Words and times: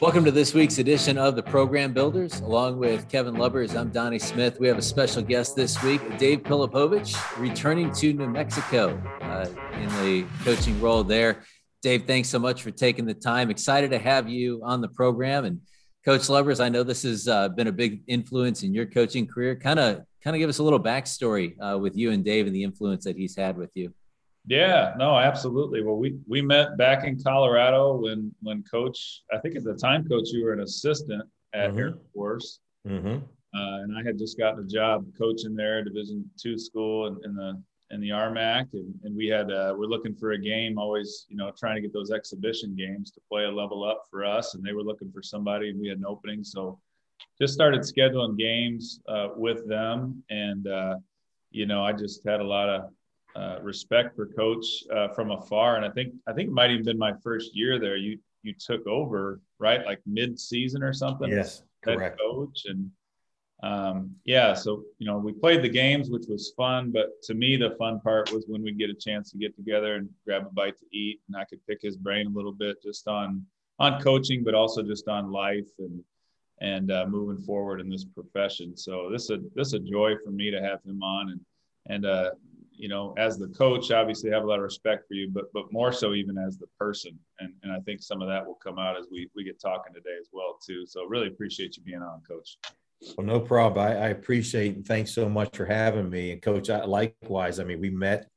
Welcome 0.00 0.24
to 0.26 0.30
this 0.30 0.54
week's 0.54 0.78
edition 0.78 1.18
of 1.18 1.34
the 1.34 1.42
Program 1.42 1.92
Builders. 1.92 2.38
Along 2.38 2.78
with 2.78 3.08
Kevin 3.08 3.34
Lubbers, 3.34 3.74
I'm 3.74 3.88
Donnie 3.88 4.20
Smith. 4.20 4.60
We 4.60 4.68
have 4.68 4.78
a 4.78 4.82
special 4.82 5.22
guest 5.22 5.56
this 5.56 5.82
week, 5.82 6.00
Dave 6.18 6.44
Pilipovich, 6.44 7.16
returning 7.36 7.90
to 7.94 8.12
New 8.12 8.28
Mexico 8.28 8.96
uh, 9.20 9.46
in 9.72 9.88
the 10.04 10.24
coaching 10.44 10.80
role 10.80 11.02
there. 11.02 11.42
Dave, 11.82 12.04
thanks 12.06 12.28
so 12.28 12.38
much 12.38 12.62
for 12.62 12.70
taking 12.70 13.06
the 13.06 13.14
time. 13.14 13.50
Excited 13.50 13.90
to 13.90 13.98
have 13.98 14.28
you 14.28 14.60
on 14.62 14.80
the 14.80 14.86
program. 14.86 15.44
And 15.44 15.62
Coach 16.04 16.28
Lubbers, 16.28 16.60
I 16.60 16.68
know 16.68 16.84
this 16.84 17.02
has 17.02 17.26
uh, 17.26 17.48
been 17.48 17.66
a 17.66 17.72
big 17.72 18.02
influence 18.06 18.62
in 18.62 18.72
your 18.72 18.86
coaching 18.86 19.26
career. 19.26 19.56
Kind 19.56 19.80
of, 19.80 20.02
kind 20.22 20.36
of 20.36 20.38
give 20.38 20.48
us 20.48 20.58
a 20.58 20.62
little 20.62 20.80
backstory 20.80 21.56
uh, 21.60 21.76
with 21.76 21.96
you 21.96 22.12
and 22.12 22.24
Dave 22.24 22.46
and 22.46 22.54
the 22.54 22.62
influence 22.62 23.02
that 23.02 23.16
he's 23.16 23.34
had 23.34 23.56
with 23.56 23.70
you. 23.74 23.92
Yeah, 24.48 24.94
no, 24.96 25.18
absolutely. 25.18 25.82
Well, 25.82 25.96
we 25.96 26.18
we 26.26 26.40
met 26.40 26.78
back 26.78 27.04
in 27.04 27.22
Colorado 27.22 27.96
when 27.96 28.34
when 28.40 28.62
Coach, 28.62 29.22
I 29.30 29.38
think 29.38 29.56
at 29.56 29.64
the 29.64 29.74
time, 29.74 30.08
Coach, 30.08 30.28
you 30.32 30.42
were 30.42 30.54
an 30.54 30.60
assistant 30.60 31.22
at 31.52 31.70
mm-hmm. 31.70 31.78
Air 31.78 31.94
Force, 32.14 32.60
mm-hmm. 32.86 33.18
uh, 33.18 33.78
and 33.82 33.96
I 33.96 34.02
had 34.02 34.16
just 34.16 34.38
gotten 34.38 34.64
a 34.64 34.66
job 34.66 35.04
coaching 35.18 35.54
there, 35.54 35.84
Division 35.84 36.28
two 36.40 36.58
school 36.58 37.08
in, 37.08 37.18
in, 37.24 37.34
the 37.34 37.62
in 37.90 38.00
the 38.00 38.08
RMAC, 38.08 38.72
and, 38.72 38.94
and 39.04 39.14
we 39.14 39.26
had 39.26 39.52
uh, 39.52 39.74
we're 39.76 39.84
looking 39.84 40.14
for 40.14 40.32
a 40.32 40.38
game, 40.38 40.78
always 40.78 41.26
you 41.28 41.36
know 41.36 41.52
trying 41.58 41.74
to 41.74 41.82
get 41.82 41.92
those 41.92 42.10
exhibition 42.10 42.74
games 42.74 43.10
to 43.10 43.20
play 43.30 43.44
a 43.44 43.50
level 43.50 43.84
up 43.84 44.04
for 44.10 44.24
us, 44.24 44.54
and 44.54 44.64
they 44.64 44.72
were 44.72 44.82
looking 44.82 45.12
for 45.12 45.22
somebody, 45.22 45.68
and 45.68 45.78
we 45.78 45.88
had 45.88 45.98
an 45.98 46.06
opening, 46.06 46.42
so 46.42 46.80
just 47.38 47.52
started 47.52 47.82
scheduling 47.82 48.38
games 48.38 49.00
uh, 49.08 49.28
with 49.36 49.68
them, 49.68 50.22
and 50.30 50.66
uh, 50.66 50.94
you 51.50 51.66
know 51.66 51.84
I 51.84 51.92
just 51.92 52.24
had 52.26 52.40
a 52.40 52.44
lot 52.44 52.70
of 52.70 52.90
uh, 53.38 53.58
respect 53.62 54.16
for 54.16 54.26
coach 54.26 54.66
uh, 54.92 55.08
from 55.08 55.30
afar. 55.30 55.76
And 55.76 55.84
I 55.84 55.90
think 55.90 56.12
I 56.26 56.32
think 56.32 56.48
it 56.48 56.52
might 56.52 56.70
even 56.70 56.84
been 56.84 56.98
my 56.98 57.12
first 57.22 57.54
year 57.54 57.78
there. 57.78 57.96
You 57.96 58.18
you 58.42 58.52
took 58.52 58.86
over 58.86 59.40
right 59.58 59.84
like 59.86 60.00
mid 60.06 60.38
season 60.38 60.82
or 60.82 60.92
something. 60.92 61.30
Yes, 61.30 61.62
correct. 61.84 62.18
Coach 62.18 62.62
and 62.66 62.90
um, 63.62 64.14
yeah, 64.24 64.54
so 64.54 64.82
you 64.98 65.06
know 65.06 65.18
we 65.18 65.32
played 65.32 65.62
the 65.62 65.68
games, 65.68 66.10
which 66.10 66.26
was 66.28 66.52
fun. 66.56 66.90
But 66.90 67.22
to 67.24 67.34
me, 67.34 67.56
the 67.56 67.76
fun 67.78 68.00
part 68.00 68.32
was 68.32 68.44
when 68.48 68.62
we'd 68.62 68.78
get 68.78 68.90
a 68.90 68.94
chance 68.94 69.30
to 69.30 69.38
get 69.38 69.54
together 69.54 69.94
and 69.96 70.08
grab 70.24 70.46
a 70.46 70.50
bite 70.50 70.78
to 70.78 70.86
eat, 70.96 71.20
and 71.28 71.36
I 71.36 71.44
could 71.44 71.64
pick 71.66 71.80
his 71.80 71.96
brain 71.96 72.26
a 72.26 72.30
little 72.30 72.52
bit 72.52 72.82
just 72.82 73.06
on 73.06 73.44
on 73.78 74.00
coaching, 74.00 74.42
but 74.42 74.54
also 74.54 74.82
just 74.82 75.06
on 75.06 75.30
life 75.30 75.68
and 75.78 76.02
and 76.60 76.90
uh, 76.90 77.06
moving 77.08 77.40
forward 77.40 77.80
in 77.80 77.88
this 77.88 78.04
profession. 78.04 78.76
So 78.76 79.10
this 79.10 79.24
is 79.24 79.30
a 79.30 79.38
this 79.54 79.68
is 79.68 79.74
a 79.74 79.78
joy 79.78 80.14
for 80.24 80.30
me 80.30 80.50
to 80.50 80.60
have 80.60 80.82
him 80.84 81.02
on 81.02 81.30
and 81.30 81.40
and 81.86 82.06
uh, 82.06 82.30
you 82.78 82.88
know, 82.88 83.12
as 83.18 83.38
the 83.38 83.48
coach, 83.48 83.90
obviously 83.90 84.30
have 84.30 84.44
a 84.44 84.46
lot 84.46 84.58
of 84.58 84.62
respect 84.62 85.08
for 85.08 85.14
you, 85.14 85.28
but 85.32 85.52
but 85.52 85.72
more 85.72 85.92
so 85.92 86.14
even 86.14 86.38
as 86.38 86.58
the 86.58 86.68
person. 86.78 87.18
And 87.40 87.52
and 87.62 87.72
I 87.72 87.80
think 87.80 88.00
some 88.00 88.22
of 88.22 88.28
that 88.28 88.46
will 88.46 88.54
come 88.54 88.78
out 88.78 88.96
as 88.96 89.06
we 89.10 89.28
we 89.34 89.44
get 89.44 89.60
talking 89.60 89.92
today 89.92 90.16
as 90.20 90.28
well 90.32 90.58
too. 90.64 90.86
So 90.86 91.04
really 91.04 91.26
appreciate 91.26 91.76
you 91.76 91.82
being 91.82 92.02
on, 92.02 92.22
Coach. 92.26 92.56
Well, 93.16 93.26
no 93.26 93.40
problem. 93.40 93.84
I, 93.84 93.94
I 93.94 94.08
appreciate 94.08 94.76
and 94.76 94.86
thanks 94.86 95.12
so 95.12 95.28
much 95.28 95.56
for 95.56 95.66
having 95.66 96.08
me. 96.08 96.32
And 96.32 96.40
Coach, 96.40 96.70
I, 96.70 96.84
likewise. 96.84 97.58
I 97.58 97.64
mean, 97.64 97.80
we 97.80 97.90
met 97.90 98.28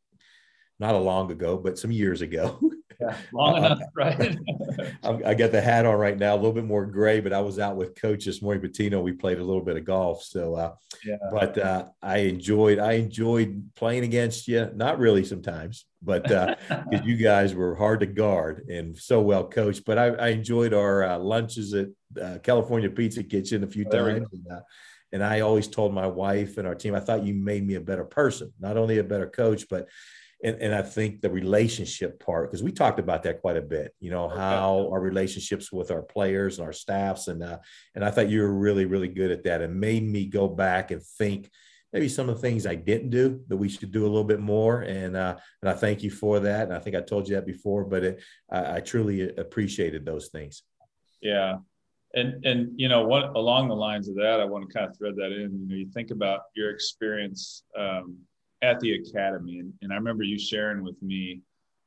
not 0.79 0.95
a 0.95 0.99
long 0.99 1.31
ago, 1.31 1.57
but 1.57 1.77
some 1.77 1.91
years 1.91 2.21
ago. 2.21 2.59
Yeah, 3.01 3.17
long 3.33 3.57
enough, 3.57 3.81
right? 3.95 4.37
I 5.03 5.33
got 5.33 5.51
the 5.51 5.61
hat 5.61 5.85
on 5.85 5.95
right 5.95 6.17
now, 6.17 6.35
a 6.35 6.37
little 6.37 6.53
bit 6.53 6.65
more 6.65 6.85
gray, 6.85 7.19
but 7.19 7.33
I 7.33 7.41
was 7.41 7.59
out 7.59 7.75
with 7.75 7.99
Coach 7.99 8.25
this 8.25 8.41
morning, 8.41 8.63
Pitino. 8.63 9.01
We 9.01 9.13
played 9.13 9.39
a 9.39 9.43
little 9.43 9.63
bit 9.63 9.77
of 9.77 9.85
golf, 9.85 10.23
so 10.23 10.55
uh, 10.55 10.73
yeah. 11.05 11.17
But 11.31 11.57
uh, 11.57 11.85
I 12.01 12.19
enjoyed, 12.19 12.79
I 12.79 12.93
enjoyed 12.93 13.71
playing 13.75 14.03
against 14.03 14.47
you. 14.47 14.69
Not 14.75 14.99
really 14.99 15.23
sometimes, 15.23 15.85
but 16.01 16.23
because 16.23 16.55
uh, 16.69 17.01
you 17.03 17.15
guys 17.17 17.55
were 17.55 17.75
hard 17.75 18.01
to 18.01 18.05
guard 18.05 18.67
and 18.69 18.97
so 18.97 19.21
well 19.21 19.47
coached. 19.47 19.85
But 19.85 19.97
I, 19.97 20.07
I 20.07 20.27
enjoyed 20.29 20.73
our 20.73 21.03
uh, 21.03 21.17
lunches 21.17 21.73
at 21.73 21.87
uh, 22.21 22.37
California 22.43 22.89
Pizza 22.89 23.23
Kitchen 23.23 23.63
a 23.63 23.67
few 23.67 23.85
times. 23.85 24.27
And, 24.31 24.47
uh, 24.51 24.61
and 25.13 25.23
I 25.23 25.41
always 25.41 25.67
told 25.67 25.93
my 25.93 26.07
wife 26.07 26.57
and 26.57 26.67
our 26.67 26.75
team, 26.75 26.95
I 26.95 26.99
thought 26.99 27.25
you 27.25 27.33
made 27.33 27.65
me 27.65 27.75
a 27.75 27.81
better 27.81 28.05
person, 28.05 28.53
not 28.59 28.77
only 28.77 28.99
a 28.99 29.03
better 29.03 29.27
coach, 29.27 29.67
but 29.69 29.87
and, 30.43 30.61
and 30.61 30.73
I 30.73 30.81
think 30.81 31.21
the 31.21 31.29
relationship 31.29 32.23
part, 32.23 32.49
because 32.49 32.63
we 32.63 32.71
talked 32.71 32.99
about 32.99 33.23
that 33.23 33.41
quite 33.41 33.57
a 33.57 33.61
bit, 33.61 33.93
you 33.99 34.09
know, 34.09 34.27
how 34.27 34.89
our 34.91 34.99
relationships 34.99 35.71
with 35.71 35.91
our 35.91 36.01
players 36.01 36.57
and 36.57 36.65
our 36.65 36.73
staffs. 36.73 37.27
And, 37.27 37.43
uh, 37.43 37.59
and 37.93 38.03
I 38.03 38.11
thought 38.11 38.29
you 38.29 38.41
were 38.41 38.53
really, 38.53 38.85
really 38.85 39.07
good 39.07 39.31
at 39.31 39.43
that 39.43 39.61
and 39.61 39.79
made 39.79 40.03
me 40.03 40.25
go 40.25 40.47
back 40.47 40.91
and 40.91 41.01
think 41.03 41.49
maybe 41.93 42.07
some 42.07 42.29
of 42.29 42.35
the 42.35 42.41
things 42.41 42.65
I 42.65 42.75
didn't 42.75 43.09
do 43.09 43.41
that 43.49 43.57
we 43.57 43.69
should 43.69 43.91
do 43.91 44.03
a 44.03 44.07
little 44.07 44.23
bit 44.23 44.39
more. 44.39 44.81
And, 44.81 45.15
uh, 45.15 45.37
and 45.61 45.69
I 45.69 45.73
thank 45.73 46.01
you 46.01 46.09
for 46.09 46.39
that. 46.39 46.63
And 46.63 46.73
I 46.73 46.79
think 46.79 46.95
I 46.95 47.01
told 47.01 47.27
you 47.27 47.35
that 47.35 47.45
before, 47.45 47.83
but 47.83 48.03
it, 48.03 48.23
I, 48.49 48.77
I 48.77 48.79
truly 48.79 49.35
appreciated 49.35 50.05
those 50.05 50.29
things. 50.29 50.63
Yeah. 51.21 51.57
And, 52.13 52.45
and, 52.45 52.71
you 52.77 52.89
know, 52.89 53.05
what 53.05 53.35
along 53.35 53.69
the 53.69 53.75
lines 53.75 54.09
of 54.09 54.15
that, 54.15 54.39
I 54.39 54.45
want 54.45 54.67
to 54.67 54.73
kind 54.73 54.89
of 54.89 54.97
thread 54.97 55.15
that 55.17 55.31
in, 55.31 55.51
you 55.61 55.67
know, 55.67 55.75
you 55.75 55.87
think 55.93 56.11
about 56.11 56.41
your 56.55 56.71
experience, 56.71 57.63
um, 57.77 58.17
at 58.61 58.79
the 58.79 58.93
academy. 58.93 59.59
And, 59.59 59.73
and 59.81 59.91
I 59.91 59.95
remember 59.95 60.23
you 60.23 60.37
sharing 60.37 60.83
with 60.83 61.01
me 61.01 61.41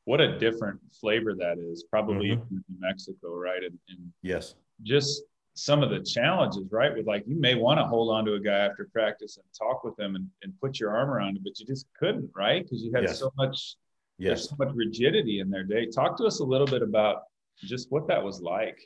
what 0.04 0.20
a 0.20 0.38
different 0.38 0.80
flavor 0.92 1.34
that 1.34 1.58
is, 1.58 1.84
probably 1.84 2.30
mm-hmm. 2.30 2.54
in 2.54 2.64
New 2.68 2.80
Mexico, 2.80 3.34
right? 3.34 3.62
And, 3.62 3.78
and 3.88 4.12
yes, 4.22 4.54
just 4.82 5.22
some 5.54 5.82
of 5.82 5.90
the 5.90 6.00
challenges, 6.00 6.64
right? 6.70 6.94
With 6.94 7.06
like 7.06 7.24
you 7.26 7.36
may 7.36 7.54
want 7.54 7.78
to 7.78 7.84
hold 7.84 8.10
on 8.10 8.24
to 8.26 8.34
a 8.34 8.40
guy 8.40 8.58
after 8.58 8.88
practice 8.92 9.38
and 9.38 9.46
talk 9.56 9.84
with 9.84 9.98
him 9.98 10.16
and, 10.16 10.28
and 10.42 10.52
put 10.60 10.80
your 10.80 10.94
arm 10.94 11.10
around 11.10 11.36
him, 11.36 11.42
but 11.44 11.58
you 11.58 11.66
just 11.66 11.86
couldn't, 11.98 12.30
right? 12.34 12.62
Because 12.62 12.82
you 12.82 12.92
had 12.92 13.04
yes. 13.04 13.18
so 13.18 13.32
much 13.36 13.76
yes. 14.18 14.48
so 14.48 14.56
much 14.58 14.68
rigidity 14.74 15.40
in 15.40 15.50
their 15.50 15.64
day. 15.64 15.86
Talk 15.86 16.16
to 16.18 16.24
us 16.24 16.40
a 16.40 16.44
little 16.44 16.66
bit 16.66 16.82
about 16.82 17.22
just 17.62 17.90
what 17.90 18.08
that 18.08 18.22
was 18.22 18.40
like 18.40 18.78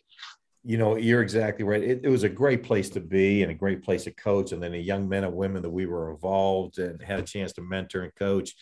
you 0.69 0.77
know, 0.77 0.99
you're 0.99 1.23
exactly 1.23 1.65
right. 1.65 1.83
It, 1.83 2.01
it, 2.05 2.11
was 2.11 2.25
a 2.25 2.29
great 2.29 2.63
place 2.63 2.91
to 2.91 3.01
be 3.01 3.43
and 3.43 3.51
a 3.51 3.55
great 3.55 3.83
place 3.83 4.05
to 4.05 4.11
coach. 4.11 4.53
And 4.53 4.63
then 4.63 4.73
the 4.73 4.79
young 4.79 5.09
men 5.09 5.25
and 5.25 5.35
women 5.35 5.63
that 5.63 5.71
we 5.71 5.87
were 5.87 6.11
involved 6.11 6.79
and 6.79 7.01
had 7.01 7.21
a 7.21 7.23
chance 7.23 7.55
to 7.55 7.63
mentor 7.63 8.03
and 8.03 8.15
coach. 8.15 8.55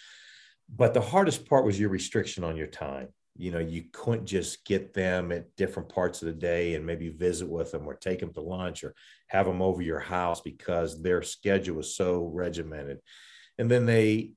But 0.72 0.94
the 0.94 1.00
hardest 1.00 1.48
part 1.48 1.64
was 1.64 1.80
your 1.80 1.88
restriction 1.88 2.44
on 2.44 2.56
your 2.56 2.68
time. 2.68 3.08
You 3.36 3.50
know, 3.50 3.58
you 3.58 3.86
couldn't 3.92 4.26
just 4.26 4.64
get 4.64 4.94
them 4.94 5.32
at 5.32 5.56
different 5.56 5.88
parts 5.88 6.22
of 6.22 6.26
the 6.26 6.32
day 6.32 6.76
and 6.76 6.86
maybe 6.86 7.08
visit 7.08 7.48
with 7.48 7.72
them 7.72 7.88
or 7.88 7.94
take 7.94 8.20
them 8.20 8.32
to 8.34 8.40
lunch 8.40 8.84
or 8.84 8.94
have 9.26 9.46
them 9.46 9.60
over 9.60 9.82
your 9.82 9.98
house 9.98 10.40
because 10.40 11.02
their 11.02 11.22
schedule 11.22 11.74
was 11.74 11.96
so 11.96 12.30
regimented. 12.32 13.00
And 13.58 13.68
then 13.68 13.84
they 13.84 14.30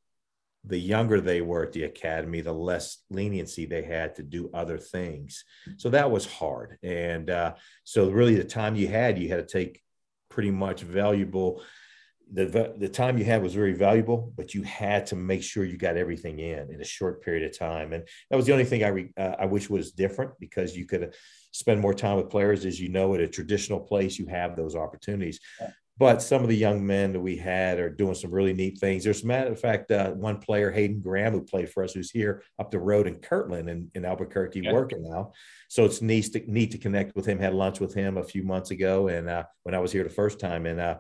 the 0.66 0.78
younger 0.78 1.22
they 1.22 1.42
were 1.42 1.64
at 1.64 1.72
the 1.72 1.84
academy, 1.84 2.42
the 2.42 2.54
less 2.54 2.98
leniency 3.10 3.66
they 3.66 3.84
had 3.84 4.16
to 4.16 4.24
do 4.24 4.50
other 4.54 4.78
things. 4.78 5.46
So 5.78 5.90
that 5.90 6.12
was 6.12 6.26
hard. 6.26 6.78
And 6.84 7.30
uh, 7.30 7.54
so, 7.84 8.10
really, 8.10 8.36
the 8.36 8.44
time 8.44 8.76
you 8.76 8.88
had, 8.88 9.18
you 9.18 9.30
had 9.30 9.48
to 9.48 9.52
take 9.52 9.82
pretty 10.30 10.52
much 10.52 10.82
valuable. 10.82 11.64
The, 12.32 12.76
the 12.78 12.90
time 12.90 13.18
you 13.18 13.26
had 13.26 13.42
was 13.42 13.56
very 13.56 13.74
valuable, 13.74 14.32
but 14.38 14.54
you 14.54 14.62
had 14.62 15.08
to 15.08 15.16
make 15.16 15.42
sure 15.42 15.66
you 15.66 15.78
got 15.78 15.98
everything 15.98 16.38
in 16.38 16.72
in 16.72 16.80
a 16.80 16.86
short 16.86 17.24
period 17.24 17.50
of 17.50 17.58
time. 17.58 17.92
And 17.92 18.08
that 18.30 18.36
was 18.36 18.46
the 18.46 18.52
only 18.52 18.66
thing 18.66 18.84
I, 18.84 18.90
re, 18.90 19.12
uh, 19.18 19.36
I 19.40 19.46
wish 19.46 19.68
was 19.68 19.94
different 19.94 20.34
because 20.40 20.78
you 20.78 20.86
could 20.86 21.16
spend 21.52 21.82
more 21.82 21.94
time 21.94 22.18
with 22.18 22.30
players. 22.30 22.66
As 22.66 22.80
you 22.80 22.90
know, 22.90 23.16
at 23.16 23.22
a 23.22 23.28
traditional 23.28 23.80
place, 23.80 24.20
you 24.20 24.28
have 24.28 24.56
those 24.56 24.76
opportunities. 24.76 25.40
But 26.00 26.22
some 26.22 26.42
of 26.44 26.48
the 26.48 26.56
young 26.56 26.88
men 26.88 27.12
that 27.12 27.20
we 27.20 27.36
had 27.36 27.78
are 27.78 27.90
doing 27.90 28.16
some 28.16 28.32
really 28.32 28.54
neat 28.54 28.78
things. 28.78 29.04
There's 29.04 29.24
a 29.24 29.28
matter 29.28 29.52
of 29.52 29.60
fact, 29.60 29.92
uh, 29.92 30.12
one 30.12 30.40
player, 30.40 30.72
Hayden 30.72 31.02
Graham, 31.02 31.34
who 31.34 31.42
played 31.42 31.70
for 31.70 31.84
us, 31.84 31.92
who's 31.92 32.10
here 32.10 32.42
up 32.58 32.72
the 32.72 32.80
road 32.80 33.06
in 33.06 33.16
Kirtland 33.16 33.70
in, 33.70 33.92
in 33.94 34.06
Albuquerque 34.06 34.62
yeah. 34.62 34.72
working 34.72 35.04
now. 35.04 35.34
So 35.68 35.84
it's 35.84 36.02
neat 36.02 36.32
to, 36.32 36.52
neat 36.52 36.72
to 36.72 36.78
connect 36.78 37.18
with 37.18 37.26
him. 37.26 37.38
Had 37.38 37.54
lunch 37.54 37.82
with 37.82 37.94
him 37.94 38.18
a 38.18 38.24
few 38.24 38.44
months 38.44 38.72
ago, 38.72 39.10
and 39.10 39.30
uh, 39.30 39.44
when 39.64 39.76
I 39.76 39.80
was 39.80 39.92
here 39.92 40.06
the 40.06 40.10
first 40.10 40.40
time, 40.40 40.66
and 40.66 40.80
uh, 40.80 40.98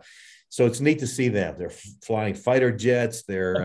so 0.50 0.66
it's 0.66 0.82
neat 0.82 1.00
to 1.00 1.08
see 1.08 1.30
them. 1.30 1.56
They're 1.58 1.72
flying 2.04 2.34
fighter 2.34 2.72
jets. 2.72 3.24
They're 3.24 3.64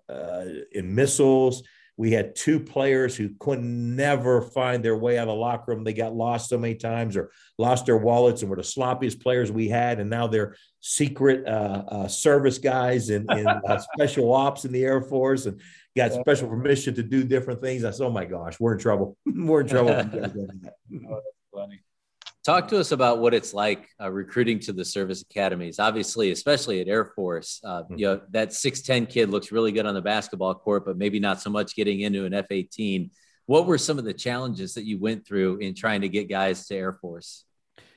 uh, 0.10 0.12
uh, 0.12 0.44
in 0.72 0.94
missiles. 0.94 1.62
We 1.98 2.10
had 2.10 2.34
two 2.36 2.60
players 2.60 3.16
who 3.16 3.30
could 3.38 3.62
never 3.62 4.42
find 4.42 4.84
their 4.84 4.96
way 4.96 5.18
out 5.18 5.28
of 5.28 5.28
the 5.28 5.34
locker 5.34 5.72
room. 5.72 5.82
They 5.82 5.94
got 5.94 6.14
lost 6.14 6.50
so 6.50 6.58
many 6.58 6.74
times 6.74 7.16
or 7.16 7.30
lost 7.56 7.86
their 7.86 7.96
wallets 7.96 8.42
and 8.42 8.50
were 8.50 8.56
the 8.56 8.62
sloppiest 8.62 9.22
players 9.22 9.50
we 9.50 9.68
had. 9.68 9.98
And 9.98 10.10
now 10.10 10.26
they're 10.26 10.56
secret 10.80 11.46
uh, 11.46 11.84
uh, 11.88 12.08
service 12.08 12.58
guys 12.58 13.08
and, 13.08 13.30
in 13.30 13.46
uh, 13.46 13.78
special 13.94 14.32
ops 14.32 14.66
in 14.66 14.72
the 14.72 14.84
Air 14.84 15.00
Force 15.00 15.46
and 15.46 15.60
got 15.96 16.12
special 16.12 16.48
permission 16.48 16.94
to 16.96 17.02
do 17.02 17.24
different 17.24 17.62
things. 17.62 17.82
I 17.82 17.90
said, 17.90 18.04
oh 18.04 18.10
my 18.10 18.26
gosh, 18.26 18.60
we're 18.60 18.74
in 18.74 18.78
trouble. 18.78 19.16
we're 19.26 19.62
in 19.62 19.68
trouble. 19.68 19.90
oh, 19.90 20.00
that's 20.02 20.36
funny. 21.52 21.80
Talk 22.46 22.68
to 22.68 22.78
us 22.78 22.92
about 22.92 23.18
what 23.18 23.34
it's 23.34 23.52
like 23.52 23.88
uh, 24.00 24.08
recruiting 24.08 24.60
to 24.60 24.72
the 24.72 24.84
service 24.84 25.20
academies. 25.20 25.80
Obviously, 25.80 26.30
especially 26.30 26.80
at 26.80 26.86
Air 26.86 27.06
Force, 27.06 27.60
uh, 27.64 27.82
mm-hmm. 27.82 27.98
you 27.98 28.06
know 28.06 28.20
that 28.30 28.52
six 28.52 28.82
ten 28.82 29.04
kid 29.04 29.30
looks 29.30 29.50
really 29.50 29.72
good 29.72 29.84
on 29.84 29.94
the 29.94 30.00
basketball 30.00 30.54
court, 30.54 30.84
but 30.86 30.96
maybe 30.96 31.18
not 31.18 31.42
so 31.42 31.50
much 31.50 31.74
getting 31.74 32.02
into 32.02 32.24
an 32.24 32.32
F 32.32 32.46
eighteen. 32.52 33.10
What 33.46 33.66
were 33.66 33.78
some 33.78 33.98
of 33.98 34.04
the 34.04 34.14
challenges 34.14 34.74
that 34.74 34.84
you 34.84 34.96
went 34.96 35.26
through 35.26 35.56
in 35.56 35.74
trying 35.74 36.02
to 36.02 36.08
get 36.08 36.28
guys 36.28 36.68
to 36.68 36.76
Air 36.76 36.92
Force? 36.92 37.44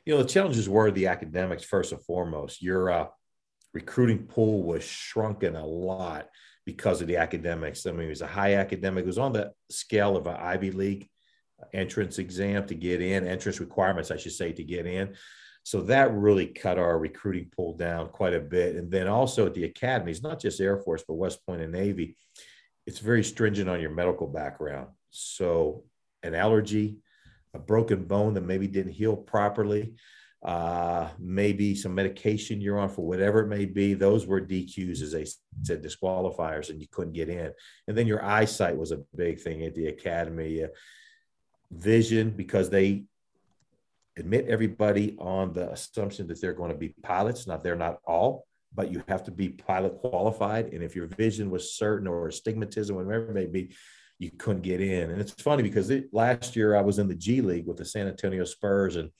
You 0.04 0.16
know, 0.16 0.24
the 0.24 0.28
challenges 0.28 0.68
were 0.68 0.90
the 0.90 1.06
academics 1.06 1.64
first 1.64 1.92
and 1.92 2.02
foremost. 2.02 2.60
Your 2.60 2.90
uh, 2.90 3.06
recruiting 3.72 4.26
pool 4.26 4.64
was 4.64 4.84
shrunken 4.84 5.56
a 5.58 5.64
lot 5.68 6.28
because 6.66 7.02
of 7.02 7.08
the 7.08 7.18
academics. 7.18 7.86
I 7.86 7.92
mean, 7.92 8.08
it 8.08 8.10
was 8.10 8.24
a 8.24 8.28
high 8.28 8.56
academic. 8.56 9.04
It 9.04 9.08
was 9.08 9.20
on 9.20 9.34
the 9.34 9.52
scale 9.70 10.18
of 10.18 10.26
an 10.26 10.38
Ivy 10.38 10.72
League 10.72 11.08
entrance 11.74 12.20
exam 12.20 12.66
to 12.68 12.76
get 12.76 13.02
in, 13.02 13.28
entrance 13.28 13.60
requirements, 13.60 14.12
I 14.12 14.18
should 14.18 14.34
say, 14.34 14.52
to 14.54 14.64
get 14.64 14.86
in. 14.86 15.16
So 15.64 15.82
that 15.84 16.14
really 16.14 16.48
cut 16.48 16.80
our 16.80 16.98
recruiting 16.98 17.52
pool 17.56 17.76
down 17.76 18.10
quite 18.10 18.34
a 18.34 18.40
bit. 18.40 18.76
And 18.76 18.90
then 18.90 19.08
also 19.08 19.46
at 19.46 19.54
the 19.54 19.66
academies, 19.66 20.24
not 20.24 20.40
just 20.40 20.62
Air 20.62 20.78
Force, 20.78 21.04
but 21.08 21.16
West 21.16 21.46
Point 21.46 21.62
and 21.62 21.72
Navy, 21.72 22.16
it's 22.88 23.00
very 23.00 23.24
stringent 23.24 23.70
on 23.70 23.82
your 23.82 23.92
medical 23.92 24.28
background. 24.28 24.88
So 25.12 25.84
an 26.24 26.34
allergy, 26.34 26.98
a 27.54 27.60
broken 27.60 28.06
bone 28.06 28.34
that 28.34 28.46
maybe 28.46 28.68
didn't 28.68 28.94
heal 28.94 29.16
properly, 29.16 29.94
uh, 30.44 31.10
maybe 31.20 31.76
some 31.76 31.94
medication 31.94 32.62
you're 32.62 32.80
on 32.80 32.90
for 32.90 33.06
whatever 33.06 33.42
it 33.42 33.48
may 33.48 33.66
be. 33.66 33.94
Those 33.94 34.26
were 34.26 34.40
DQs, 34.40 35.02
as 35.02 35.12
they 35.12 35.26
said, 35.64 35.84
disqualifiers, 35.84 36.70
and 36.70 36.80
you 36.80 36.88
couldn't 36.90 37.14
get 37.14 37.30
in. 37.30 37.52
And 37.88 37.98
then 37.98 38.08
your 38.08 38.24
eyesight 38.24 38.78
was 38.78 38.92
a 38.92 39.04
big 39.16 39.40
thing 39.40 39.64
at 39.64 39.76
the 39.76 39.88
academy. 39.88 40.64
Uh, 40.64 40.68
vision, 41.72 42.32
because 42.32 42.70
they 42.70 43.04
admit 44.18 44.48
everybody 44.48 45.16
on 45.18 45.54
the 45.54 45.72
assumption 45.72 46.28
that 46.28 46.42
they're 46.42 46.54
going 46.54 46.72
to 46.72 46.78
be 46.78 46.94
pilots. 47.04 47.48
Now, 47.48 47.58
they're 47.58 47.76
not 47.76 48.00
all, 48.06 48.46
but 48.74 48.92
you 48.92 49.04
have 49.08 49.24
to 49.24 49.32
be 49.32 49.50
pilot 49.50 49.98
qualified. 50.00 50.74
And 50.74 50.84
if 50.84 50.96
your 50.96 51.08
vision 51.08 51.50
was 51.50 51.74
certain 51.74 52.08
or 52.08 52.28
astigmatism, 52.28 52.96
whatever 52.96 53.30
it 53.30 53.34
may 53.34 53.46
be, 53.46 53.74
you 54.18 54.32
couldn't 54.32 54.64
get 54.64 54.82
in. 54.82 55.12
And 55.12 55.22
it's 55.22 55.32
funny 55.32 55.64
because 55.64 55.90
it, 55.90 56.10
last 56.12 56.56
year 56.56 56.76
I 56.76 56.82
was 56.82 57.00
in 57.00 57.08
the 57.08 57.16
G 57.16 57.42
League 57.42 57.66
with 57.66 57.78
the 57.78 57.86
San 57.86 58.08
Antonio 58.08 58.44
Spurs 58.44 58.98
and 58.98 59.12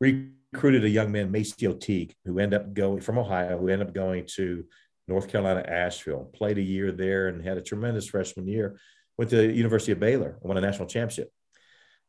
recruited 0.00 0.84
a 0.84 0.90
young 0.90 1.10
man, 1.10 1.32
MaCio 1.32 1.80
Teague, 1.80 2.14
who 2.26 2.38
ended 2.38 2.60
up 2.60 2.74
going 2.74 3.00
from 3.00 3.18
Ohio, 3.18 3.58
who 3.58 3.68
ended 3.68 3.88
up 3.88 3.94
going 3.94 4.26
to 4.34 4.64
North 5.08 5.28
Carolina, 5.28 5.64
Asheville, 5.66 6.30
played 6.34 6.58
a 6.58 6.62
year 6.62 6.92
there 6.92 7.28
and 7.28 7.42
had 7.42 7.56
a 7.56 7.62
tremendous 7.62 8.08
freshman 8.08 8.46
year. 8.46 8.78
Went 9.16 9.30
to 9.30 9.36
the 9.36 9.52
University 9.52 9.92
of 9.92 10.00
Baylor, 10.00 10.38
won 10.42 10.56
a 10.56 10.60
national 10.60 10.88
championship 10.88 11.30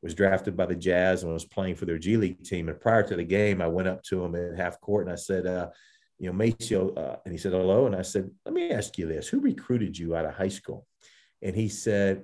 was 0.05 0.13
drafted 0.13 0.55
by 0.55 0.67
the 0.67 0.75
Jazz 0.75 1.23
and 1.23 1.33
was 1.33 1.45
playing 1.45 1.73
for 1.73 1.85
their 1.85 1.97
G 1.97 2.15
League 2.15 2.43
team. 2.43 2.69
And 2.69 2.79
prior 2.79 3.01
to 3.01 3.15
the 3.15 3.23
game, 3.23 3.59
I 3.59 3.67
went 3.67 3.87
up 3.87 4.03
to 4.03 4.23
him 4.23 4.35
at 4.35 4.55
half 4.55 4.79
court 4.79 5.07
and 5.07 5.11
I 5.11 5.15
said, 5.15 5.47
uh, 5.47 5.69
you 6.19 6.31
know, 6.31 6.37
MaCio, 6.37 6.95
uh, 6.95 7.15
and 7.25 7.31
he 7.31 7.39
said, 7.39 7.53
hello. 7.53 7.87
And 7.87 7.95
I 7.95 8.03
said, 8.03 8.29
let 8.45 8.53
me 8.53 8.69
ask 8.69 8.99
you 8.99 9.07
this, 9.07 9.27
who 9.27 9.39
recruited 9.39 9.97
you 9.97 10.15
out 10.15 10.25
of 10.25 10.35
high 10.35 10.49
school? 10.49 10.85
And 11.41 11.55
he 11.55 11.67
said, 11.69 12.23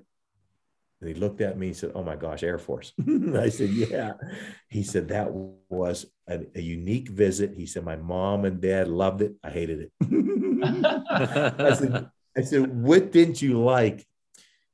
and 1.02 1.10
he 1.10 1.16
looked 1.16 1.42
at 1.42 1.58
me 1.58 1.70
and 1.70 1.76
said, 1.76 1.94
oh 1.96 2.04
my 2.04 2.16
gosh, 2.16 2.44
Air 2.44 2.60
Force. 2.60 2.94
I 3.36 3.50
said, 3.50 3.72
yeah. 3.72 4.14
He 4.70 4.84
said, 4.84 5.08
that 5.08 5.32
was 5.32 6.06
a, 6.30 6.42
a, 6.54 6.62
unique 6.62 7.10
visit. 7.10 7.56
He 7.58 7.66
said, 7.66 7.84
my 7.84 7.96
mom 7.96 8.46
and 8.46 8.62
dad 8.62 8.90
loved 8.90 9.24
it. 9.24 9.34
I 9.44 9.50
hated 9.50 9.90
it. 9.90 9.92
I 11.10 11.74
said, 11.74 12.10
I 12.38 12.42
said, 12.42 12.72
what 12.72 13.12
didn't 13.12 13.42
you 13.42 13.60
like? 13.60 14.06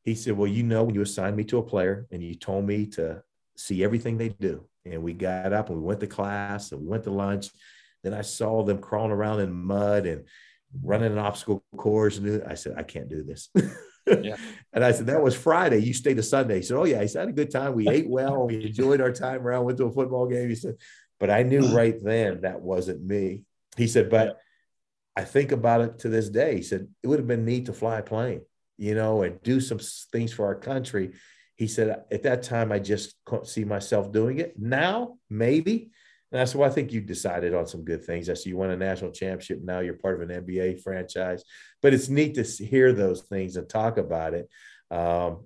He 0.08 0.16
said, 0.16 0.38
Well, 0.38 0.48
you 0.48 0.64
know, 0.64 0.84
when 0.84 0.96
you 0.96 1.02
assigned 1.02 1.36
me 1.36 1.44
to 1.46 1.58
a 1.58 1.64
player 1.64 2.08
and 2.12 2.24
you 2.24 2.34
told 2.34 2.66
me 2.66 2.86
to 2.92 3.22
see 3.58 3.84
everything 3.84 4.18
they 4.18 4.30
do, 4.30 4.66
and 4.86 5.04
we 5.04 5.12
got 5.12 5.52
up 5.52 5.70
and 5.70 5.78
we 5.78 5.84
went 5.84 6.00
to 6.00 6.08
class 6.08 6.72
and 6.72 6.80
we 6.80 6.88
went 6.88 7.04
to 7.04 7.12
lunch. 7.12 7.50
Then 8.06 8.14
I 8.14 8.22
saw 8.22 8.64
them 8.64 8.78
crawling 8.78 9.12
around 9.12 9.42
in 9.42 9.52
mud 9.52 10.06
and 10.06 10.24
running 10.82 11.12
an 11.12 11.18
obstacle 11.18 11.62
course. 11.76 12.20
And 12.20 12.42
I 12.44 12.54
said, 12.54 12.76
I 12.78 12.84
can't 12.84 13.10
do 13.10 13.22
this. 13.22 13.50
yeah. 14.08 14.38
And 14.72 14.86
I 14.86 14.94
said, 14.94 15.08
That 15.08 15.22
was 15.22 15.36
Friday. 15.36 15.80
You 15.80 15.94
stayed 15.94 16.16
to 16.16 16.24
Sunday. 16.24 16.58
He 16.58 16.62
said, 16.62 16.78
Oh, 16.78 16.86
yeah. 16.86 17.02
He 17.02 17.10
said, 17.10 17.20
I 17.20 17.22
had 17.24 17.30
a 17.30 17.34
good 17.34 17.52
time. 17.52 17.74
We 17.74 17.90
ate 17.90 18.08
well. 18.08 18.48
We 18.48 18.68
enjoyed 18.68 19.02
our 19.02 19.12
time 19.12 19.46
around, 19.46 19.66
went 19.66 19.78
to 19.80 19.88
a 19.88 19.92
football 19.92 20.28
game. 20.28 20.48
He 20.48 20.56
said, 20.56 20.76
But 21.20 21.32
I 21.32 21.44
knew 21.44 21.66
uh-huh. 21.66 21.76
right 21.76 22.02
then 22.02 22.42
that 22.42 22.62
wasn't 22.62 23.04
me. 23.04 23.44
He 23.76 23.88
said, 23.88 24.10
But 24.10 24.38
I 25.18 25.26
think 25.26 25.52
about 25.52 25.82
it 25.82 26.00
to 26.00 26.10
this 26.10 26.30
day. 26.30 26.56
He 26.56 26.64
said, 26.64 26.88
It 27.04 27.08
would 27.08 27.20
have 27.20 27.28
been 27.28 27.44
neat 27.44 27.66
to 27.66 27.74
fly 27.74 28.00
a 28.00 28.04
plane 28.04 28.44
you 28.78 28.96
know, 28.96 29.24
and 29.24 29.42
do 29.42 29.60
some 29.60 29.80
things 30.12 30.32
for 30.32 30.46
our 30.46 30.56
country. 30.56 31.14
He 31.56 31.68
said, 31.68 32.04
at 32.12 32.24
that 32.24 32.44
time, 32.44 32.72
I 32.72 32.80
just 32.80 33.16
couldn't 33.26 33.48
see 33.48 33.64
myself 33.64 34.12
doing 34.12 34.38
it. 34.38 34.60
Now, 34.60 35.18
maybe. 35.30 35.92
And 36.32 36.42
that's 36.42 36.54
why 36.54 36.68
I 36.68 36.70
think 36.70 36.92
you 36.92 37.02
decided 37.02 37.56
on 37.56 37.68
some 37.68 37.84
good 37.84 38.04
things. 38.04 38.30
I 38.30 38.34
see 38.34 38.50
you 38.50 38.58
won 38.58 38.70
a 38.70 38.78
national 38.78 39.12
championship. 39.12 39.62
Now 39.64 39.80
you're 39.80 39.96
part 39.96 40.22
of 40.22 40.30
an 40.30 40.44
NBA 40.44 40.84
franchise. 40.84 41.44
But 41.82 41.94
it's 41.94 42.10
neat 42.10 42.36
to 42.36 42.44
hear 42.44 42.94
those 42.94 43.22
things 43.24 43.56
and 43.56 43.68
talk 43.68 43.98
about 43.98 44.34
it. 44.34 44.50
Um, 44.92 45.46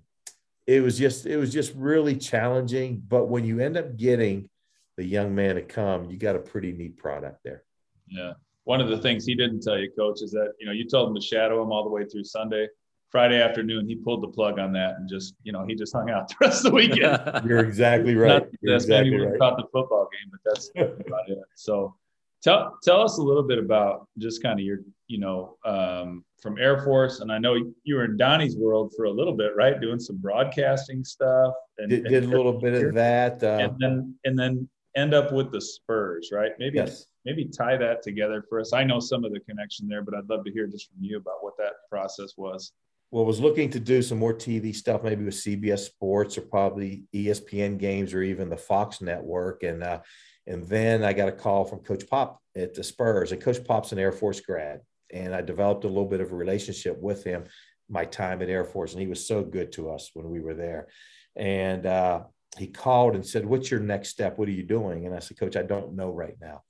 it 0.67 0.81
was 0.81 0.97
just 0.97 1.25
it 1.25 1.37
was 1.37 1.53
just 1.53 1.73
really 1.75 2.15
challenging. 2.15 3.01
But 3.07 3.27
when 3.27 3.45
you 3.45 3.59
end 3.59 3.77
up 3.77 3.95
getting 3.95 4.49
the 4.97 5.05
young 5.05 5.35
man 5.35 5.55
to 5.55 5.61
come, 5.61 6.09
you 6.09 6.17
got 6.17 6.35
a 6.35 6.39
pretty 6.39 6.71
neat 6.71 6.97
product 6.97 7.43
there. 7.43 7.63
Yeah. 8.07 8.33
One 8.63 8.81
of 8.81 8.89
the 8.89 8.97
things 8.97 9.25
he 9.25 9.35
didn't 9.35 9.61
tell 9.61 9.77
you, 9.77 9.91
coach, 9.97 10.21
is 10.21 10.31
that 10.31 10.53
you 10.59 10.65
know 10.65 10.71
you 10.71 10.87
told 10.87 11.09
him 11.09 11.15
to 11.15 11.21
shadow 11.21 11.61
him 11.61 11.71
all 11.71 11.83
the 11.83 11.89
way 11.89 12.05
through 12.05 12.23
Sunday. 12.23 12.67
Friday 13.11 13.41
afternoon, 13.41 13.87
he 13.87 13.95
pulled 13.95 14.23
the 14.23 14.27
plug 14.27 14.57
on 14.57 14.71
that 14.71 14.95
and 14.95 15.09
just, 15.09 15.35
you 15.43 15.51
know, 15.51 15.65
he 15.65 15.75
just 15.75 15.93
hung 15.93 16.09
out 16.09 16.29
the 16.29 16.35
rest 16.39 16.65
of 16.65 16.71
the 16.71 16.75
weekend. 16.75 17.19
You're 17.45 17.59
exactly 17.59 18.15
right. 18.15 18.47
You're 18.61 18.73
that's 18.73 18.85
exactly 18.85 19.11
maybe 19.11 19.25
right. 19.25 19.39
caught 19.39 19.57
the 19.57 19.65
football 19.71 20.07
game, 20.11 20.31
but 20.31 20.39
that's 20.45 20.71
about 20.77 21.29
it. 21.29 21.37
So 21.55 21.93
tell 22.41 22.77
tell 22.83 23.01
us 23.01 23.17
a 23.17 23.21
little 23.21 23.43
bit 23.43 23.57
about 23.57 24.07
just 24.17 24.41
kind 24.41 24.59
of 24.59 24.65
your, 24.65 24.79
you 25.07 25.19
know, 25.19 25.57
um, 25.65 26.23
from 26.41 26.57
Air 26.57 26.83
Force. 26.83 27.19
And 27.19 27.31
I 27.31 27.37
know 27.37 27.55
you 27.83 27.95
were 27.95 28.05
in 28.05 28.15
Donnie's 28.15 28.55
world 28.55 28.93
for 28.95 29.05
a 29.05 29.11
little 29.11 29.33
bit, 29.35 29.57
right? 29.57 29.79
Doing 29.79 29.99
some 29.99 30.15
broadcasting 30.15 31.03
stuff. 31.03 31.53
And 31.79 31.89
did, 31.89 32.05
did 32.05 32.23
a 32.23 32.27
little 32.27 32.53
bit 32.53 32.81
of 32.81 32.93
that. 32.95 33.43
Uh, 33.43 33.57
and 33.59 33.75
then 33.77 34.15
and 34.23 34.39
then 34.39 34.69
end 34.95 35.13
up 35.13 35.33
with 35.33 35.51
the 35.51 35.59
Spurs, 35.59 36.29
right? 36.31 36.51
Maybe 36.59 36.77
yes. 36.77 37.07
maybe 37.25 37.43
tie 37.43 37.75
that 37.75 38.03
together 38.03 38.41
for 38.47 38.61
us. 38.61 38.71
I 38.71 38.85
know 38.85 39.01
some 39.01 39.25
of 39.25 39.33
the 39.33 39.41
connection 39.41 39.89
there, 39.89 40.01
but 40.01 40.13
I'd 40.13 40.29
love 40.29 40.45
to 40.45 40.51
hear 40.51 40.65
just 40.65 40.89
from 40.89 41.03
you 41.03 41.17
about 41.17 41.43
what 41.43 41.57
that 41.57 41.73
process 41.89 42.35
was 42.37 42.71
well, 43.11 43.25
was 43.25 43.41
looking 43.41 43.69
to 43.71 43.79
do 43.79 44.01
some 44.01 44.17
more 44.17 44.33
TV 44.33 44.73
stuff, 44.73 45.03
maybe 45.03 45.25
with 45.25 45.35
CBS 45.35 45.79
Sports 45.79 46.37
or 46.37 46.41
probably 46.41 47.03
ESPN 47.13 47.77
games 47.77 48.13
or 48.13 48.23
even 48.23 48.49
the 48.49 48.57
Fox 48.57 49.01
network. 49.01 49.63
And 49.63 49.83
uh, 49.83 49.99
and 50.47 50.67
then 50.67 51.03
I 51.03 51.13
got 51.13 51.27
a 51.27 51.33
call 51.33 51.65
from 51.65 51.79
Coach 51.79 52.07
Pop 52.09 52.41
at 52.55 52.73
the 52.73 52.83
Spurs. 52.83 53.31
And 53.31 53.41
Coach 53.41 53.63
Pop's 53.63 53.91
an 53.91 53.99
Air 53.99 54.11
Force 54.11 54.39
grad. 54.39 54.81
And 55.13 55.35
I 55.35 55.41
developed 55.41 55.83
a 55.83 55.89
little 55.89 56.07
bit 56.07 56.21
of 56.21 56.31
a 56.31 56.35
relationship 56.35 56.97
with 56.99 57.23
him 57.23 57.43
my 57.89 58.05
time 58.05 58.41
at 58.41 58.49
Air 58.49 58.63
Force. 58.63 58.93
And 58.93 59.01
he 59.01 59.07
was 59.07 59.27
so 59.27 59.43
good 59.43 59.73
to 59.73 59.91
us 59.91 60.11
when 60.13 60.29
we 60.29 60.39
were 60.39 60.53
there. 60.53 60.87
And 61.35 61.85
uh, 61.85 62.23
he 62.57 62.67
called 62.67 63.15
and 63.15 63.25
said, 63.25 63.45
What's 63.45 63.69
your 63.69 63.81
next 63.81 64.09
step? 64.09 64.37
What 64.37 64.47
are 64.47 64.53
you 64.53 64.63
doing? 64.63 65.05
And 65.05 65.13
I 65.13 65.19
said, 65.19 65.37
Coach, 65.37 65.57
I 65.57 65.63
don't 65.63 65.95
know 65.95 66.11
right 66.11 66.35
now. 66.39 66.63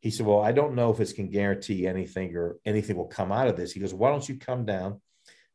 He 0.00 0.10
said, 0.10 0.26
Well, 0.26 0.40
I 0.40 0.52
don't 0.52 0.74
know 0.74 0.90
if 0.90 1.00
it 1.00 1.14
can 1.14 1.28
guarantee 1.28 1.86
anything 1.86 2.34
or 2.34 2.56
anything 2.64 2.96
will 2.96 3.06
come 3.06 3.30
out 3.30 3.48
of 3.48 3.56
this. 3.56 3.72
He 3.72 3.80
goes, 3.80 3.92
Why 3.92 4.08
don't 4.08 4.26
you 4.26 4.38
come 4.38 4.64
down? 4.64 5.02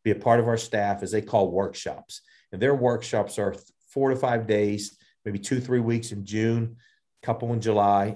Be 0.08 0.18
a 0.18 0.24
part 0.24 0.40
of 0.40 0.48
our 0.48 0.58
staff 0.58 1.04
as 1.04 1.12
they 1.12 1.22
call 1.22 1.52
workshops. 1.52 2.22
And 2.54 2.62
their 2.62 2.76
workshops 2.76 3.38
are 3.38 3.56
four 3.90 4.10
to 4.10 4.16
five 4.16 4.48
days, 4.48 4.98
maybe 5.26 5.38
two, 5.38 5.60
three 5.60 5.82
weeks 5.82 6.14
in 6.14 6.26
June, 6.26 6.78
a 7.22 7.26
couple 7.26 7.52
in 7.52 7.60
July. 7.60 8.16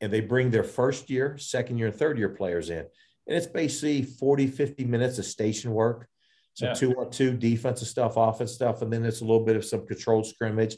And 0.00 0.10
they 0.10 0.20
bring 0.20 0.50
their 0.50 0.64
first 0.64 1.10
year, 1.10 1.36
second 1.36 1.76
year, 1.76 1.88
and 1.88 1.96
third 1.96 2.16
year 2.16 2.30
players 2.30 2.70
in. 2.70 2.86
And 3.26 3.36
it's 3.36 3.46
basically 3.46 4.02
40, 4.02 4.46
50 4.46 4.84
minutes 4.84 5.18
of 5.18 5.26
station 5.26 5.72
work. 5.72 6.08
So 6.54 6.66
yeah. 6.66 6.72
two 6.72 6.92
on 6.98 7.10
two 7.10 7.36
defensive 7.36 7.88
stuff, 7.88 8.14
offense 8.16 8.52
stuff, 8.52 8.80
and 8.80 8.90
then 8.90 9.04
it's 9.04 9.20
a 9.20 9.24
little 9.24 9.44
bit 9.44 9.56
of 9.56 9.64
some 9.66 9.86
controlled 9.86 10.26
scrimmage. 10.26 10.76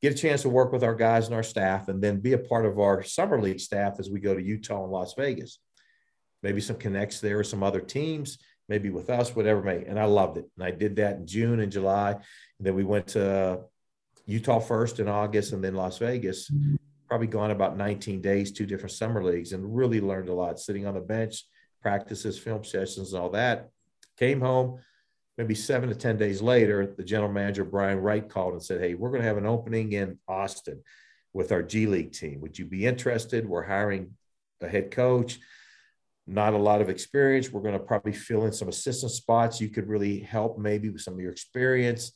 Get 0.00 0.14
a 0.14 0.16
chance 0.16 0.42
to 0.42 0.48
work 0.48 0.72
with 0.72 0.82
our 0.82 0.94
guys 0.94 1.26
and 1.26 1.34
our 1.34 1.42
staff, 1.42 1.88
and 1.88 2.02
then 2.02 2.20
be 2.20 2.32
a 2.32 2.38
part 2.38 2.64
of 2.64 2.78
our 2.78 3.02
summer 3.02 3.40
league 3.40 3.60
staff 3.60 3.96
as 3.98 4.10
we 4.10 4.20
go 4.20 4.34
to 4.34 4.42
Utah 4.42 4.82
and 4.82 4.92
Las 4.92 5.14
Vegas. 5.14 5.58
Maybe 6.42 6.60
some 6.60 6.76
connects 6.76 7.20
there 7.20 7.38
with 7.38 7.46
some 7.46 7.62
other 7.62 7.80
teams 7.80 8.38
maybe 8.68 8.90
with 8.90 9.10
us, 9.10 9.34
whatever 9.34 9.62
may. 9.62 9.84
And 9.84 9.98
I 9.98 10.04
loved 10.04 10.38
it. 10.38 10.46
And 10.56 10.64
I 10.64 10.70
did 10.70 10.96
that 10.96 11.16
in 11.16 11.26
June 11.26 11.60
and 11.60 11.70
July. 11.70 12.12
And 12.12 12.66
then 12.66 12.74
we 12.74 12.84
went 12.84 13.08
to 13.08 13.30
uh, 13.30 13.56
Utah 14.26 14.60
first 14.60 15.00
in 15.00 15.08
August 15.08 15.52
and 15.52 15.62
then 15.62 15.74
Las 15.74 15.98
Vegas. 15.98 16.50
Mm-hmm. 16.50 16.76
Probably 17.08 17.26
gone 17.26 17.50
about 17.50 17.76
19 17.76 18.22
days, 18.22 18.52
two 18.52 18.66
different 18.66 18.92
summer 18.92 19.22
leagues, 19.22 19.52
and 19.52 19.76
really 19.76 20.00
learned 20.00 20.28
a 20.28 20.34
lot 20.34 20.58
sitting 20.58 20.86
on 20.86 20.94
the 20.94 21.00
bench, 21.00 21.44
practices, 21.82 22.38
film 22.38 22.64
sessions, 22.64 23.12
and 23.12 23.22
all 23.22 23.30
that. 23.30 23.68
Came 24.18 24.40
home, 24.40 24.80
maybe 25.36 25.54
seven 25.54 25.90
to 25.90 25.94
10 25.94 26.16
days 26.16 26.40
later, 26.40 26.86
the 26.96 27.04
general 27.04 27.30
manager, 27.30 27.64
Brian 27.64 27.98
Wright, 27.98 28.26
called 28.26 28.54
and 28.54 28.62
said, 28.62 28.80
Hey, 28.80 28.94
we're 28.94 29.10
going 29.10 29.20
to 29.20 29.28
have 29.28 29.36
an 29.36 29.46
opening 29.46 29.92
in 29.92 30.18
Austin 30.26 30.82
with 31.34 31.52
our 31.52 31.62
G 31.62 31.86
League 31.86 32.12
team. 32.12 32.40
Would 32.40 32.58
you 32.58 32.64
be 32.64 32.86
interested? 32.86 33.46
We're 33.46 33.64
hiring 33.64 34.12
a 34.62 34.68
head 34.68 34.90
coach 34.90 35.38
not 36.26 36.54
a 36.54 36.58
lot 36.58 36.80
of 36.80 36.88
experience. 36.88 37.50
We're 37.50 37.60
going 37.60 37.78
to 37.78 37.84
probably 37.84 38.12
fill 38.12 38.46
in 38.46 38.52
some 38.52 38.68
assistant 38.68 39.12
spots. 39.12 39.60
You 39.60 39.68
could 39.68 39.88
really 39.88 40.20
help 40.20 40.58
maybe 40.58 40.88
with 40.90 41.02
some 41.02 41.14
of 41.14 41.20
your 41.20 41.32
experience. 41.32 42.12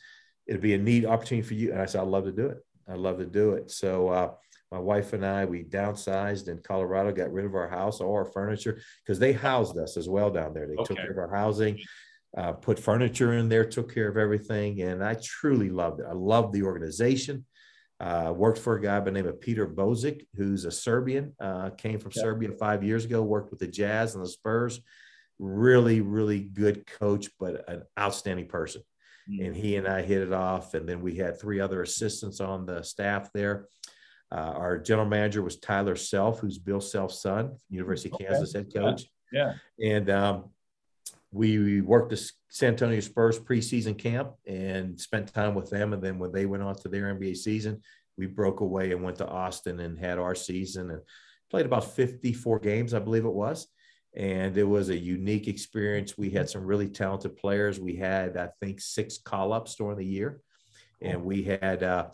It'd 0.46 0.62
be 0.62 0.74
a 0.74 0.78
neat 0.78 1.04
opportunity 1.04 1.46
for 1.46 1.54
you. 1.54 1.72
And 1.72 1.82
I 1.82 1.86
said, 1.86 2.00
I'd 2.00 2.08
love 2.08 2.24
to 2.24 2.32
do 2.32 2.46
it. 2.46 2.58
I'd 2.88 2.98
love 2.98 3.18
to 3.18 3.26
do 3.26 3.52
it. 3.52 3.70
So 3.70 4.08
uh, 4.08 4.30
my 4.72 4.78
wife 4.78 5.12
and 5.12 5.24
I, 5.24 5.44
we 5.44 5.64
downsized 5.64 6.48
in 6.48 6.60
Colorado, 6.62 7.12
got 7.12 7.32
rid 7.32 7.44
of 7.44 7.54
our 7.54 7.68
house, 7.68 8.00
all 8.00 8.14
our 8.14 8.24
furniture, 8.24 8.80
because 9.04 9.18
they 9.18 9.32
housed 9.32 9.76
us 9.76 9.96
as 9.96 10.08
well 10.08 10.30
down 10.30 10.54
there. 10.54 10.66
They 10.66 10.74
okay. 10.74 10.94
took 10.94 10.96
care 10.96 11.10
of 11.10 11.18
our 11.18 11.34
housing, 11.34 11.78
uh, 12.36 12.52
put 12.52 12.78
furniture 12.78 13.34
in 13.34 13.48
there, 13.50 13.64
took 13.64 13.92
care 13.92 14.08
of 14.08 14.16
everything. 14.16 14.80
And 14.82 15.04
I 15.04 15.16
truly 15.22 15.68
loved 15.68 16.00
it. 16.00 16.06
I 16.08 16.14
loved 16.14 16.54
the 16.54 16.62
organization. 16.62 17.44
Uh, 18.00 18.32
worked 18.32 18.58
for 18.58 18.76
a 18.76 18.80
guy 18.80 18.98
by 19.00 19.06
the 19.06 19.10
name 19.10 19.26
of 19.26 19.40
Peter 19.40 19.66
Bozic, 19.66 20.24
who's 20.36 20.64
a 20.64 20.70
Serbian, 20.70 21.34
uh, 21.40 21.70
came 21.70 21.98
from 21.98 22.12
yeah. 22.14 22.22
Serbia 22.22 22.52
five 22.52 22.84
years 22.84 23.04
ago, 23.04 23.22
worked 23.22 23.50
with 23.50 23.58
the 23.58 23.66
Jazz 23.66 24.14
and 24.14 24.24
the 24.24 24.28
Spurs. 24.28 24.80
Really, 25.40 26.00
really 26.00 26.40
good 26.40 26.86
coach, 26.86 27.28
but 27.40 27.68
an 27.68 27.82
outstanding 27.98 28.46
person. 28.46 28.82
mm-hmm. 29.28 29.44
and 29.44 29.56
he 29.56 29.76
and 29.76 29.86
I 29.86 30.02
hit 30.02 30.22
it 30.22 30.32
off. 30.32 30.74
And 30.74 30.88
then 30.88 31.00
we 31.00 31.16
had 31.16 31.40
three 31.40 31.60
other 31.60 31.82
assistants 31.82 32.40
on 32.40 32.66
the 32.66 32.82
staff 32.82 33.30
there. 33.32 33.68
Uh, 34.30 34.52
our 34.56 34.78
general 34.78 35.08
manager 35.08 35.42
was 35.42 35.58
Tyler 35.58 35.96
Self, 35.96 36.40
who's 36.40 36.58
Bill 36.58 36.80
Self's 36.80 37.22
son, 37.22 37.56
University 37.70 38.10
of 38.12 38.18
Kansas 38.18 38.52
head 38.52 38.72
coach. 38.72 39.06
Yeah. 39.32 39.54
yeah. 39.78 39.96
And 39.96 40.10
um, 40.10 40.44
we 41.30 41.80
worked 41.80 42.10
the 42.10 42.30
San 42.48 42.70
Antonio 42.70 43.00
Spurs 43.00 43.38
preseason 43.38 43.98
camp 43.98 44.32
and 44.46 44.98
spent 44.98 45.32
time 45.32 45.54
with 45.54 45.70
them. 45.70 45.92
And 45.92 46.02
then 46.02 46.18
when 46.18 46.32
they 46.32 46.46
went 46.46 46.62
on 46.62 46.74
to 46.76 46.88
their 46.88 47.14
NBA 47.14 47.36
season, 47.36 47.82
we 48.16 48.26
broke 48.26 48.60
away 48.60 48.92
and 48.92 49.02
went 49.02 49.18
to 49.18 49.28
Austin 49.28 49.80
and 49.80 49.98
had 49.98 50.18
our 50.18 50.34
season 50.34 50.90
and 50.90 51.00
played 51.50 51.66
about 51.66 51.94
54 51.94 52.58
games, 52.60 52.94
I 52.94 52.98
believe 52.98 53.24
it 53.24 53.32
was. 53.32 53.68
And 54.16 54.56
it 54.56 54.64
was 54.64 54.88
a 54.88 54.96
unique 54.96 55.48
experience. 55.48 56.16
We 56.16 56.30
had 56.30 56.48
some 56.48 56.64
really 56.64 56.88
talented 56.88 57.36
players. 57.36 57.78
We 57.78 57.96
had, 57.96 58.36
I 58.36 58.48
think, 58.60 58.80
six 58.80 59.18
call 59.18 59.52
ups 59.52 59.74
during 59.74 59.98
the 59.98 60.04
year. 60.04 60.40
And 61.00 61.24
we 61.24 61.42
had 61.42 61.82
uh, 61.82 62.08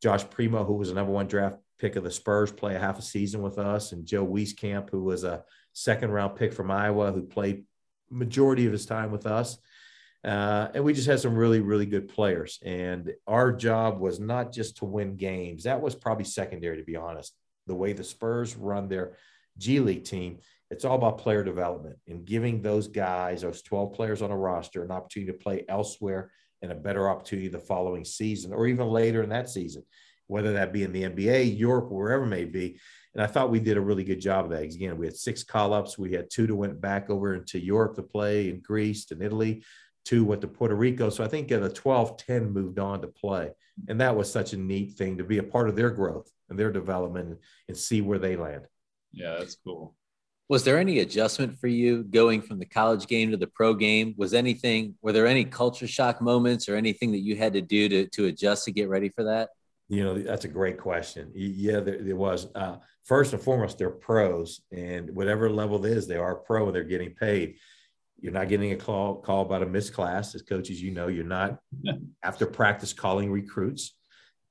Josh 0.00 0.24
Primo, 0.30 0.64
who 0.64 0.74
was 0.74 0.90
a 0.90 0.94
number 0.94 1.12
one 1.12 1.26
draft 1.26 1.56
pick 1.78 1.96
of 1.96 2.04
the 2.04 2.10
Spurs, 2.10 2.52
play 2.52 2.76
a 2.76 2.78
half 2.78 2.98
a 2.98 3.02
season 3.02 3.42
with 3.42 3.58
us, 3.58 3.92
and 3.92 4.06
Joe 4.06 4.26
Wieskamp, 4.26 4.90
who 4.90 5.02
was 5.02 5.24
a 5.24 5.42
second 5.72 6.10
round 6.10 6.36
pick 6.36 6.52
from 6.52 6.70
Iowa, 6.70 7.10
who 7.10 7.22
played 7.22 7.64
majority 8.10 8.66
of 8.66 8.72
his 8.72 8.86
time 8.86 9.10
with 9.10 9.26
us. 9.26 9.58
Uh, 10.22 10.68
and 10.74 10.84
we 10.84 10.92
just 10.92 11.06
had 11.06 11.20
some 11.20 11.34
really, 11.34 11.60
really 11.60 11.86
good 11.86 12.08
players. 12.08 12.58
And 12.62 13.12
our 13.26 13.52
job 13.52 14.00
was 14.00 14.20
not 14.20 14.52
just 14.52 14.76
to 14.78 14.84
win 14.84 15.16
games. 15.16 15.64
That 15.64 15.80
was 15.80 15.94
probably 15.94 16.24
secondary, 16.24 16.76
to 16.76 16.84
be 16.84 16.96
honest. 16.96 17.34
The 17.66 17.74
way 17.74 17.92
the 17.92 18.04
Spurs 18.04 18.56
run 18.56 18.88
their 18.88 19.16
G 19.56 19.80
League 19.80 20.04
team, 20.04 20.38
it's 20.70 20.84
all 20.84 20.96
about 20.96 21.18
player 21.18 21.42
development 21.42 21.96
and 22.06 22.24
giving 22.24 22.60
those 22.60 22.86
guys, 22.86 23.42
those 23.42 23.62
12 23.62 23.92
players 23.92 24.22
on 24.22 24.30
a 24.30 24.36
roster, 24.36 24.84
an 24.84 24.90
opportunity 24.90 25.32
to 25.32 25.38
play 25.38 25.64
elsewhere 25.68 26.30
and 26.62 26.70
a 26.70 26.76
better 26.76 27.08
opportunity 27.08 27.48
the 27.48 27.58
following 27.58 28.04
season 28.04 28.52
or 28.52 28.66
even 28.66 28.88
later 28.88 29.22
in 29.22 29.30
that 29.30 29.48
season, 29.48 29.82
whether 30.26 30.52
that 30.52 30.72
be 30.72 30.82
in 30.82 30.92
the 30.92 31.04
NBA, 31.04 31.58
Europe, 31.58 31.90
wherever 31.90 32.24
it 32.24 32.28
may 32.28 32.44
be. 32.44 32.78
And 33.14 33.22
I 33.22 33.26
thought 33.26 33.50
we 33.50 33.60
did 33.60 33.76
a 33.76 33.80
really 33.80 34.04
good 34.04 34.20
job 34.20 34.44
of 34.44 34.50
that. 34.52 34.62
Again, 34.62 34.96
we 34.96 35.06
had 35.06 35.16
six 35.16 35.42
call 35.42 35.72
ups. 35.72 35.98
We 35.98 36.12
had 36.12 36.30
two 36.30 36.46
to 36.46 36.54
went 36.54 36.80
back 36.80 37.10
over 37.10 37.34
into 37.34 37.58
Europe 37.58 37.96
to 37.96 38.02
play 38.02 38.48
in 38.48 38.60
Greece 38.60 39.10
and 39.10 39.22
Italy, 39.22 39.64
two 40.04 40.24
went 40.24 40.40
to 40.42 40.48
Puerto 40.48 40.74
Rico. 40.74 41.10
So 41.10 41.24
I 41.24 41.28
think 41.28 41.48
the 41.48 41.68
12 41.68 42.16
10 42.16 42.50
moved 42.50 42.78
on 42.78 43.00
to 43.02 43.08
play. 43.08 43.50
And 43.88 44.00
that 44.00 44.16
was 44.16 44.30
such 44.30 44.52
a 44.52 44.56
neat 44.56 44.92
thing 44.92 45.18
to 45.18 45.24
be 45.24 45.38
a 45.38 45.42
part 45.42 45.68
of 45.68 45.76
their 45.76 45.90
growth 45.90 46.30
and 46.48 46.58
their 46.58 46.72
development 46.72 47.38
and 47.68 47.76
see 47.76 48.00
where 48.00 48.18
they 48.18 48.36
land. 48.36 48.66
Yeah, 49.12 49.36
that's 49.38 49.56
cool. 49.64 49.96
Was 50.48 50.64
there 50.64 50.78
any 50.78 50.98
adjustment 50.98 51.58
for 51.60 51.68
you 51.68 52.02
going 52.02 52.42
from 52.42 52.58
the 52.58 52.66
college 52.66 53.06
game 53.06 53.30
to 53.30 53.36
the 53.36 53.46
pro 53.46 53.72
game? 53.72 54.14
Was 54.16 54.34
anything, 54.34 54.96
were 55.00 55.12
there 55.12 55.28
any 55.28 55.44
culture 55.44 55.86
shock 55.86 56.20
moments 56.20 56.68
or 56.68 56.74
anything 56.74 57.12
that 57.12 57.20
you 57.20 57.36
had 57.36 57.52
to 57.52 57.60
do 57.60 57.88
to, 57.88 58.06
to 58.08 58.26
adjust 58.26 58.64
to 58.64 58.72
get 58.72 58.88
ready 58.88 59.10
for 59.10 59.24
that? 59.24 59.50
You 59.90 60.04
know, 60.04 60.16
that's 60.16 60.44
a 60.44 60.48
great 60.48 60.78
question. 60.78 61.32
Yeah, 61.34 61.80
there, 61.80 62.00
there 62.00 62.14
was. 62.14 62.46
Uh, 62.54 62.76
first 63.02 63.32
and 63.32 63.42
foremost, 63.42 63.76
they're 63.76 63.90
pros, 63.90 64.60
and 64.70 65.10
whatever 65.16 65.50
level 65.50 65.84
it 65.84 65.90
is, 65.90 66.06
they 66.06 66.16
are 66.16 66.36
pro 66.36 66.66
and 66.66 66.74
they're 66.74 66.84
getting 66.84 67.12
paid. 67.12 67.56
You're 68.20 68.32
not 68.32 68.48
getting 68.48 68.70
a 68.70 68.76
call 68.76 69.16
call 69.16 69.42
about 69.42 69.64
a 69.64 69.66
missed 69.66 69.92
class 69.92 70.32
as 70.36 70.42
coaches. 70.42 70.80
You 70.80 70.92
know, 70.92 71.08
you're 71.08 71.24
not 71.24 71.58
after 72.22 72.46
practice 72.46 72.92
calling 72.92 73.32
recruits. 73.32 73.96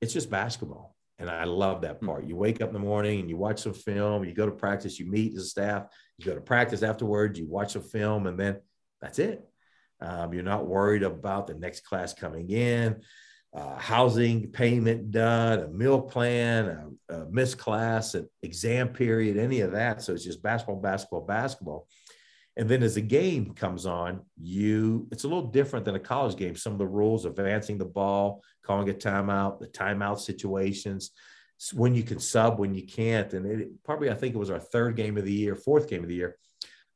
It's 0.02 0.12
just 0.12 0.28
basketball, 0.28 0.94
and 1.18 1.30
I 1.30 1.44
love 1.44 1.80
that 1.82 2.00
hmm. 2.00 2.06
part. 2.06 2.26
You 2.26 2.36
wake 2.36 2.60
up 2.60 2.68
in 2.68 2.74
the 2.74 2.78
morning 2.78 3.20
and 3.20 3.30
you 3.30 3.38
watch 3.38 3.60
some 3.62 3.72
film. 3.72 4.24
You 4.24 4.34
go 4.34 4.44
to 4.44 4.52
practice. 4.52 5.00
You 5.00 5.10
meet 5.10 5.34
the 5.34 5.42
staff. 5.42 5.86
You 6.18 6.26
go 6.26 6.34
to 6.34 6.42
practice 6.42 6.82
afterwards. 6.82 7.38
You 7.38 7.46
watch 7.46 7.72
some 7.72 7.82
film, 7.82 8.26
and 8.26 8.38
then 8.38 8.60
that's 9.00 9.18
it. 9.18 9.42
Um, 10.02 10.34
you're 10.34 10.42
not 10.42 10.66
worried 10.66 11.02
about 11.02 11.46
the 11.46 11.54
next 11.54 11.86
class 11.86 12.12
coming 12.12 12.50
in 12.50 13.00
uh, 13.52 13.76
housing 13.76 14.50
payment 14.50 15.10
done, 15.10 15.58
a 15.60 15.68
meal 15.68 16.00
plan, 16.00 16.94
a, 17.08 17.14
a 17.14 17.30
missed 17.30 17.58
class, 17.58 18.14
an 18.14 18.28
exam 18.42 18.88
period, 18.88 19.36
any 19.36 19.60
of 19.60 19.72
that. 19.72 20.02
So 20.02 20.12
it's 20.12 20.24
just 20.24 20.42
basketball, 20.42 20.76
basketball, 20.76 21.22
basketball. 21.22 21.88
And 22.56 22.68
then 22.68 22.82
as 22.82 22.96
the 22.96 23.00
game 23.00 23.54
comes 23.54 23.86
on, 23.86 24.20
you 24.40 25.08
it's 25.10 25.24
a 25.24 25.28
little 25.28 25.46
different 25.50 25.84
than 25.84 25.94
a 25.94 26.00
college 26.00 26.36
game. 26.36 26.56
Some 26.56 26.72
of 26.72 26.78
the 26.78 26.86
rules, 26.86 27.24
advancing 27.24 27.78
the 27.78 27.84
ball, 27.84 28.42
calling 28.64 28.88
a 28.90 28.92
timeout, 28.92 29.60
the 29.60 29.66
timeout 29.68 30.20
situations, 30.20 31.10
when 31.72 31.94
you 31.94 32.02
can 32.02 32.18
sub, 32.18 32.58
when 32.58 32.74
you 32.74 32.86
can't. 32.86 33.32
And 33.32 33.46
it, 33.46 33.84
probably 33.84 34.10
I 34.10 34.14
think 34.14 34.34
it 34.34 34.38
was 34.38 34.50
our 34.50 34.60
third 34.60 34.96
game 34.96 35.16
of 35.16 35.24
the 35.24 35.32
year, 35.32 35.54
fourth 35.54 35.88
game 35.88 36.02
of 36.02 36.08
the 36.08 36.14
year. 36.14 36.36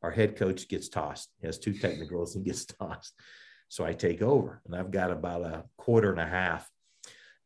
Our 0.02 0.11
head 0.11 0.37
coach 0.37 0.68
gets 0.68 0.88
tossed. 0.88 1.30
He 1.40 1.46
has 1.46 1.58
two 1.58 1.73
technicals 1.73 2.37
and 2.37 2.44
gets 2.44 2.64
tossed. 2.80 3.14
So 3.68 3.85
I 3.85 3.92
take 3.92 4.23
over 4.23 4.61
and 4.66 4.75
I've 4.75 4.90
got 4.90 5.11
about 5.11 5.42
a 5.42 5.64
quarter 5.76 6.11
and 6.11 6.21
a 6.21 6.26
half. 6.26 6.68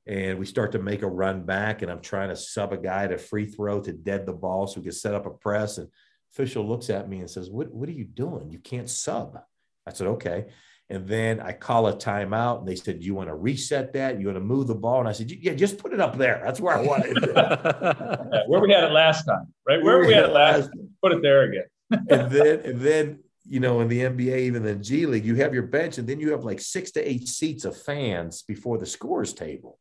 And 0.06 0.38
we 0.38 0.46
start 0.46 0.72
to 0.72 0.78
make 0.78 1.02
a 1.02 1.06
run 1.06 1.42
back, 1.44 1.82
and 1.82 1.90
I'm 1.90 2.00
trying 2.00 2.30
to 2.30 2.37
sub 2.37 2.72
a 2.72 2.78
guy 2.78 3.06
to 3.06 3.18
free 3.18 3.44
throw 3.44 3.82
to 3.82 3.92
dead 3.92 4.25
the 4.25 4.32
ball 4.32 4.66
so 4.66 4.80
we 4.80 4.84
can 4.84 4.92
set 4.92 5.14
up 5.14 5.26
a 5.26 5.30
press. 5.30 5.76
And 5.76 5.88
official 6.32 6.66
looks 6.66 6.88
at 6.88 7.10
me 7.10 7.18
and 7.18 7.28
says, 7.28 7.50
What, 7.50 7.70
what 7.70 7.90
are 7.90 7.92
you 7.92 8.06
doing? 8.06 8.50
You 8.50 8.58
can't 8.58 8.88
sub. 8.88 9.38
I 9.87 9.92
said, 9.92 10.06
Okay. 10.06 10.46
And 10.90 11.06
then 11.06 11.40
I 11.40 11.52
call 11.52 11.87
a 11.87 11.94
timeout, 11.94 12.60
and 12.60 12.68
they 12.68 12.75
said, 12.76 13.04
"You 13.04 13.14
want 13.14 13.28
to 13.28 13.34
reset 13.34 13.92
that? 13.92 14.18
You 14.18 14.26
want 14.26 14.37
to 14.37 14.44
move 14.44 14.68
the 14.68 14.75
ball?" 14.75 15.00
And 15.00 15.08
I 15.08 15.12
said, 15.12 15.30
"Yeah, 15.30 15.52
just 15.52 15.76
put 15.76 15.92
it 15.92 16.00
up 16.00 16.16
there. 16.16 16.40
That's 16.42 16.60
where 16.60 16.75
I 16.75 16.80
want 16.80 17.04
it." 17.04 17.18
yeah, 17.28 18.42
where 18.46 18.60
we 18.60 18.72
had 18.72 18.84
it 18.84 18.92
last 18.92 19.26
time, 19.26 19.52
right? 19.66 19.82
Where, 19.82 19.98
where 19.98 20.06
we 20.06 20.14
had 20.14 20.25
it 20.25 20.32
last. 20.32 20.68
Time. 20.68 20.88
Put 21.02 21.12
it 21.12 21.22
there 21.22 21.42
again. 21.42 21.64
and 21.90 22.30
then, 22.30 22.60
and 22.60 22.80
then 22.80 23.18
you 23.49 23.61
know, 23.61 23.81
in 23.81 23.88
the 23.88 24.00
NBA, 24.00 24.38
even 24.40 24.62
the 24.62 24.75
G 24.75 25.07
League, 25.07 25.25
you 25.25 25.37
have 25.37 25.55
your 25.55 25.64
bench, 25.64 25.99
and 25.99 26.07
then 26.07 26.21
you 26.21 26.33
have 26.33 26.45
like 26.45 26.61
six 26.61 26.90
to 26.93 27.09
eight 27.09 27.26
seats 27.26 27.64
of 27.64 27.81
fans 27.81 28.43
before 28.43 28.78
the 28.78 28.87
scores 28.87 29.33
table. 29.33 29.78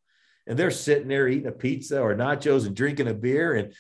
And 0.48 0.58
they're 0.58 0.72
sitting 0.72 1.10
there 1.10 1.28
eating 1.28 1.48
a 1.48 1.52
pizza 1.52 2.00
or 2.00 2.16
nachos 2.16 2.66
and 2.66 2.76
drinking 2.76 3.10
a 3.10 3.14
beer. 3.14 3.56
And 3.56 3.74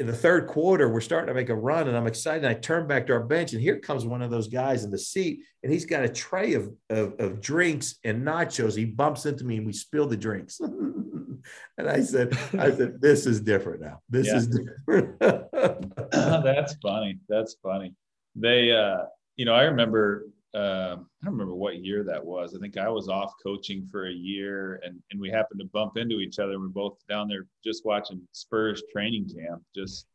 in 0.00 0.08
the 0.08 0.12
third 0.12 0.48
quarter, 0.48 0.88
we're 0.88 1.00
starting 1.00 1.28
to 1.28 1.34
make 1.34 1.50
a 1.50 1.54
run, 1.54 1.86
and 1.86 1.96
I'm 1.96 2.08
excited. 2.08 2.44
I 2.44 2.54
turn 2.54 2.88
back 2.88 3.06
to 3.06 3.12
our 3.12 3.22
bench, 3.22 3.52
and 3.52 3.62
here 3.62 3.78
comes 3.78 4.04
one 4.04 4.22
of 4.22 4.30
those 4.32 4.48
guys 4.48 4.82
in 4.82 4.90
the 4.90 4.98
seat, 4.98 5.44
and 5.62 5.72
he's 5.72 5.86
got 5.86 6.04
a 6.04 6.08
tray 6.08 6.54
of, 6.54 6.72
of, 6.90 7.14
of 7.20 7.40
drinks 7.40 8.00
and 8.02 8.26
nachos. 8.26 8.76
He 8.76 8.86
bumps 8.86 9.24
into 9.24 9.44
me, 9.44 9.58
and 9.58 9.66
we 9.66 9.72
spill 9.72 10.08
the 10.08 10.16
drinks. 10.16 10.58
and 11.78 11.88
I 11.88 12.00
said, 12.00 12.36
I 12.58 12.72
said, 12.72 13.00
this 13.00 13.24
is 13.26 13.40
different 13.40 13.82
now. 13.82 14.00
This 14.10 14.26
yeah. 14.26 14.36
is 14.36 14.48
different. 14.48 15.20
That's 16.10 16.74
funny. 16.82 17.20
That's 17.28 17.54
funny 17.62 17.94
they, 18.34 18.72
uh, 18.72 19.04
you 19.36 19.44
know, 19.44 19.54
I 19.54 19.62
remember, 19.62 20.26
uh, 20.54 20.96
I 20.96 21.24
don't 21.24 21.32
remember 21.32 21.54
what 21.54 21.84
year 21.84 22.04
that 22.04 22.24
was. 22.24 22.54
I 22.54 22.60
think 22.60 22.76
I 22.76 22.88
was 22.88 23.08
off 23.08 23.32
coaching 23.42 23.86
for 23.90 24.06
a 24.06 24.12
year, 24.12 24.80
and 24.84 25.00
and 25.10 25.20
we 25.20 25.30
happened 25.30 25.60
to 25.60 25.66
bump 25.66 25.96
into 25.96 26.20
each 26.20 26.38
other. 26.38 26.58
We're 26.58 26.68
both 26.68 26.98
down 27.08 27.28
there 27.28 27.46
just 27.64 27.84
watching 27.84 28.20
Spurs 28.32 28.82
training 28.92 29.28
camp, 29.28 29.62
just 29.74 30.06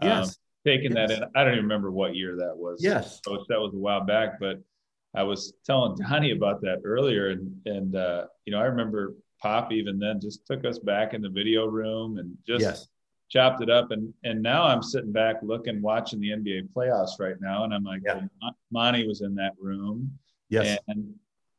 um, 0.00 0.08
yes. 0.08 0.38
taking 0.66 0.96
yes. 0.96 1.10
that 1.10 1.22
in. 1.22 1.28
I 1.36 1.44
don't 1.44 1.52
even 1.52 1.64
remember 1.64 1.90
what 1.90 2.16
year 2.16 2.36
that 2.36 2.56
was. 2.56 2.82
Yes, 2.82 3.20
coach, 3.20 3.46
that 3.48 3.60
was 3.60 3.74
a 3.74 3.78
while 3.78 4.04
back, 4.04 4.40
but 4.40 4.62
I 5.14 5.22
was 5.22 5.52
telling 5.66 5.96
Donnie 5.96 6.32
about 6.32 6.62
that 6.62 6.80
earlier, 6.84 7.30
and 7.30 7.54
and 7.66 7.96
uh, 7.96 8.24
you 8.46 8.52
know, 8.52 8.60
I 8.60 8.64
remember 8.64 9.14
Pop 9.42 9.70
even 9.70 9.98
then 9.98 10.18
just 10.20 10.46
took 10.46 10.64
us 10.64 10.78
back 10.78 11.12
in 11.12 11.20
the 11.20 11.28
video 11.28 11.66
room 11.66 12.16
and 12.16 12.34
just 12.46 12.62
yes 12.62 12.88
chopped 13.30 13.62
it 13.62 13.70
up 13.70 13.90
and 13.90 14.12
and 14.24 14.42
now 14.42 14.64
I'm 14.64 14.82
sitting 14.82 15.12
back 15.12 15.36
looking 15.42 15.82
watching 15.82 16.20
the 16.20 16.30
NBA 16.30 16.68
playoffs 16.74 17.18
right 17.18 17.36
now 17.40 17.64
and 17.64 17.74
I'm 17.74 17.84
like 17.84 18.02
yeah. 18.04 18.20
well, 18.40 18.56
Monty 18.70 19.06
was 19.06 19.22
in 19.22 19.34
that 19.36 19.52
room. 19.58 20.18
Yes. 20.50 20.78
And 20.88 21.14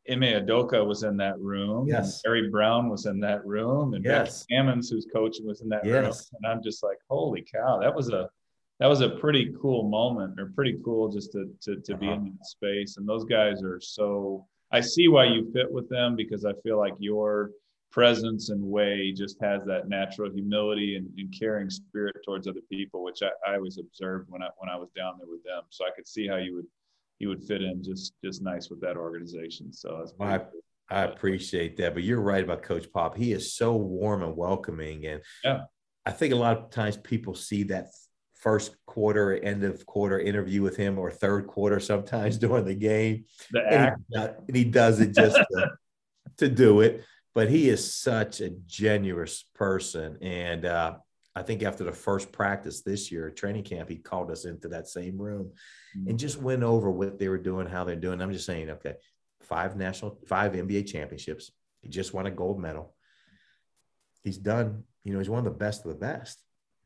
Ime 0.10 0.22
Udoka 0.22 0.86
was 0.86 1.04
in 1.04 1.18
that 1.18 1.40
room. 1.40 1.88
Yes. 1.88 2.22
Harry 2.24 2.50
Brown 2.50 2.90
was 2.90 3.08
in 3.08 3.20
that 3.22 3.46
room. 3.46 3.96
And 3.96 4.06
yes. 4.06 4.46
Ammons 4.52 4.90
who's 4.90 5.08
coaching 5.12 5.46
was 5.46 5.62
in 5.62 5.70
that 5.70 5.86
yes. 5.86 5.94
room 5.94 6.42
and 6.44 6.52
I'm 6.52 6.64
just 6.64 6.84
like 6.84 6.98
holy 7.10 7.46
cow 7.54 7.80
that 7.80 7.94
was 7.94 8.10
a 8.10 8.30
that 8.80 8.88
was 8.88 9.02
a 9.02 9.10
pretty 9.10 9.54
cool 9.62 9.90
moment 9.90 10.40
or 10.40 10.52
pretty 10.54 10.78
cool 10.84 11.10
just 11.10 11.32
to 11.34 11.50
to, 11.62 11.78
to 11.82 11.94
uh-huh. 11.94 12.00
be 12.00 12.08
in 12.08 12.26
that 12.26 12.46
space. 12.46 12.98
And 12.98 13.08
those 13.08 13.26
guys 13.26 13.64
are 13.64 13.80
so 13.82 14.46
I 14.72 14.82
see 14.82 15.08
why 15.08 15.26
you 15.26 15.52
fit 15.54 15.72
with 15.72 15.90
them 15.90 16.16
because 16.16 16.46
I 16.46 16.54
feel 16.64 16.78
like 16.78 16.94
you're 17.00 17.52
presence 17.92 18.50
and 18.50 18.62
way 18.62 19.14
just 19.16 19.38
has 19.42 19.64
that 19.66 19.88
natural 19.88 20.30
humility 20.30 20.98
and, 20.98 21.08
and 21.18 21.34
caring 21.38 21.70
spirit 21.70 22.16
towards 22.26 22.48
other 22.48 22.60
people, 22.70 23.04
which 23.04 23.20
I, 23.24 23.30
I, 23.50 23.56
always 23.56 23.78
observed 23.78 24.30
when 24.30 24.44
I 24.44 24.50
when 24.58 24.70
I 24.70 24.76
was 24.76 24.90
down 24.96 25.14
there 25.18 25.30
with 25.30 25.44
them. 25.44 25.64
So 25.70 25.86
I 25.86 25.92
could 25.96 26.08
see 26.08 26.28
how 26.28 26.36
you 26.36 26.56
would 26.56 26.66
you 27.20 27.30
would 27.30 27.44
fit 27.44 27.62
in 27.62 27.82
just 27.84 28.14
just 28.24 28.42
nice 28.42 28.70
with 28.70 28.82
that 28.82 28.98
organization. 28.98 29.72
So 29.72 29.98
that's 30.00 30.14
I, 30.20 30.42
I 30.90 31.04
appreciate 31.04 31.78
that. 31.78 31.94
But 31.94 32.04
you're 32.04 32.20
right 32.20 32.44
about 32.44 32.64
Coach 32.64 32.92
Pop. 32.92 33.16
He 33.16 33.32
is 33.32 33.56
so 33.56 33.76
warm 33.76 34.24
and 34.24 34.36
welcoming. 34.36 35.06
And 35.06 35.22
yeah. 35.44 35.62
I 36.06 36.12
think 36.12 36.34
a 36.34 36.38
lot 36.38 36.58
of 36.58 36.70
times 36.72 36.98
people 36.98 37.34
see 37.34 37.64
that 37.64 37.88
first 38.36 38.76
quarter, 38.86 39.34
end 39.34 39.64
of 39.64 39.86
quarter 39.86 40.20
interview 40.20 40.62
with 40.62 40.78
him 40.78 41.00
or 41.00 41.10
third 41.10 41.48
quarter 41.48 41.80
sometimes 41.80 42.38
during 42.40 42.66
the 42.66 42.76
game. 42.76 43.26
The 43.52 43.62
act. 43.66 44.02
And 44.14 44.22
he, 44.22 44.36
and 44.48 44.56
he 44.58 44.64
does 44.66 45.00
it 45.00 45.16
just 45.16 45.38
to, 45.38 45.70
to 46.38 46.50
do 46.50 46.82
it 46.82 47.04
but 47.36 47.50
he 47.50 47.68
is 47.70 47.94
such 47.94 48.40
a 48.40 48.50
generous 48.66 49.44
person. 49.54 50.18
And 50.22 50.66
uh, 50.66 50.96
I 51.36 51.44
think 51.44 51.64
after 51.64 51.84
the 51.84 51.92
first 51.92 52.32
practice 52.32 52.82
this 52.82 53.12
year, 53.12 53.30
training 53.30 53.66
camp, 53.66 53.90
he 53.90 53.98
called 53.98 54.32
us 54.32 54.46
into 54.46 54.70
that 54.70 54.88
same 54.88 55.18
room 55.18 55.52
mm-hmm. 55.96 56.10
and 56.10 56.18
just 56.18 56.42
went 56.42 56.64
over 56.64 56.90
what 56.90 57.20
they 57.20 57.28
were 57.28 57.38
doing, 57.38 57.68
how 57.68 57.84
they're 57.84 57.98
doing. 57.98 58.22
I'm 58.22 58.32
just 58.32 58.46
saying, 58.46 58.70
okay, 58.70 58.94
five 59.42 59.76
national, 59.76 60.18
five 60.26 60.54
NBA 60.54 60.88
championships. 60.88 61.52
He 61.82 61.90
just 61.90 62.14
won 62.14 62.26
a 62.26 62.32
gold 62.32 62.60
medal. 62.60 62.96
He's 64.24 64.38
done, 64.38 64.86
you 65.04 65.12
know, 65.12 65.20
he's 65.20 65.30
one 65.30 65.40
of 65.40 65.46
the 65.46 65.52
best 65.52 65.86
of 65.86 65.92
the 65.92 65.98
best. 65.98 66.42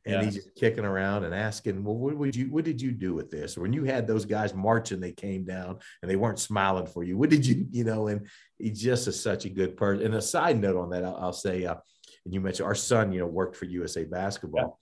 And 0.05 0.15
yeah. 0.15 0.23
he's 0.23 0.35
just 0.35 0.55
kicking 0.55 0.85
around 0.85 1.25
and 1.25 1.35
asking, 1.35 1.83
well, 1.83 1.95
what 1.95 2.15
would 2.15 2.35
you, 2.35 2.45
what 2.45 2.63
did 2.63 2.81
you 2.81 2.91
do 2.91 3.13
with 3.13 3.29
this? 3.29 3.57
When 3.57 3.73
you 3.73 3.83
had 3.83 4.07
those 4.07 4.25
guys 4.25 4.53
marching, 4.53 4.99
they 4.99 5.11
came 5.11 5.43
down 5.43 5.79
and 6.01 6.09
they 6.09 6.15
weren't 6.15 6.39
smiling 6.39 6.87
for 6.87 7.03
you. 7.03 7.17
What 7.17 7.29
did 7.29 7.45
you, 7.45 7.67
you 7.69 7.83
know, 7.83 8.07
and 8.07 8.27
he 8.57 8.71
just 8.71 9.07
is 9.07 9.21
such 9.21 9.45
a 9.45 9.49
good 9.49 9.75
person. 9.75 10.05
And 10.05 10.15
a 10.15 10.21
side 10.21 10.59
note 10.59 10.77
on 10.77 10.89
that, 10.91 11.03
I'll, 11.03 11.17
I'll 11.17 11.33
say, 11.33 11.65
uh, 11.65 11.75
and 12.23 12.33
you 12.33 12.39
mentioned 12.39 12.67
our 12.67 12.75
son, 12.75 13.11
you 13.11 13.19
know, 13.19 13.27
worked 13.27 13.57
for 13.57 13.65
USA 13.65 14.05
basketball 14.05 14.79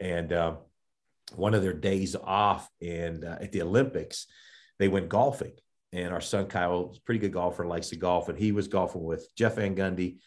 yeah. 0.00 0.06
and, 0.06 0.32
um, 0.32 0.58
one 1.36 1.54
of 1.54 1.62
their 1.62 1.72
days 1.72 2.14
off 2.14 2.68
and 2.80 3.24
uh, 3.24 3.38
at 3.40 3.52
the 3.52 3.62
Olympics, 3.62 4.26
they 4.78 4.88
went 4.88 5.08
golfing. 5.08 5.52
And 5.92 6.12
our 6.12 6.20
son 6.20 6.46
Kyle 6.46 6.90
is 6.90 6.98
a 6.98 7.00
pretty 7.02 7.20
good 7.20 7.32
golfer, 7.32 7.66
likes 7.66 7.90
to 7.90 7.96
golf, 7.96 8.28
and 8.28 8.36
he 8.36 8.50
was 8.50 8.66
golfing 8.66 9.04
with 9.04 9.28
Jeff 9.36 9.56
Van 9.56 9.76
Gundy, 9.76 10.18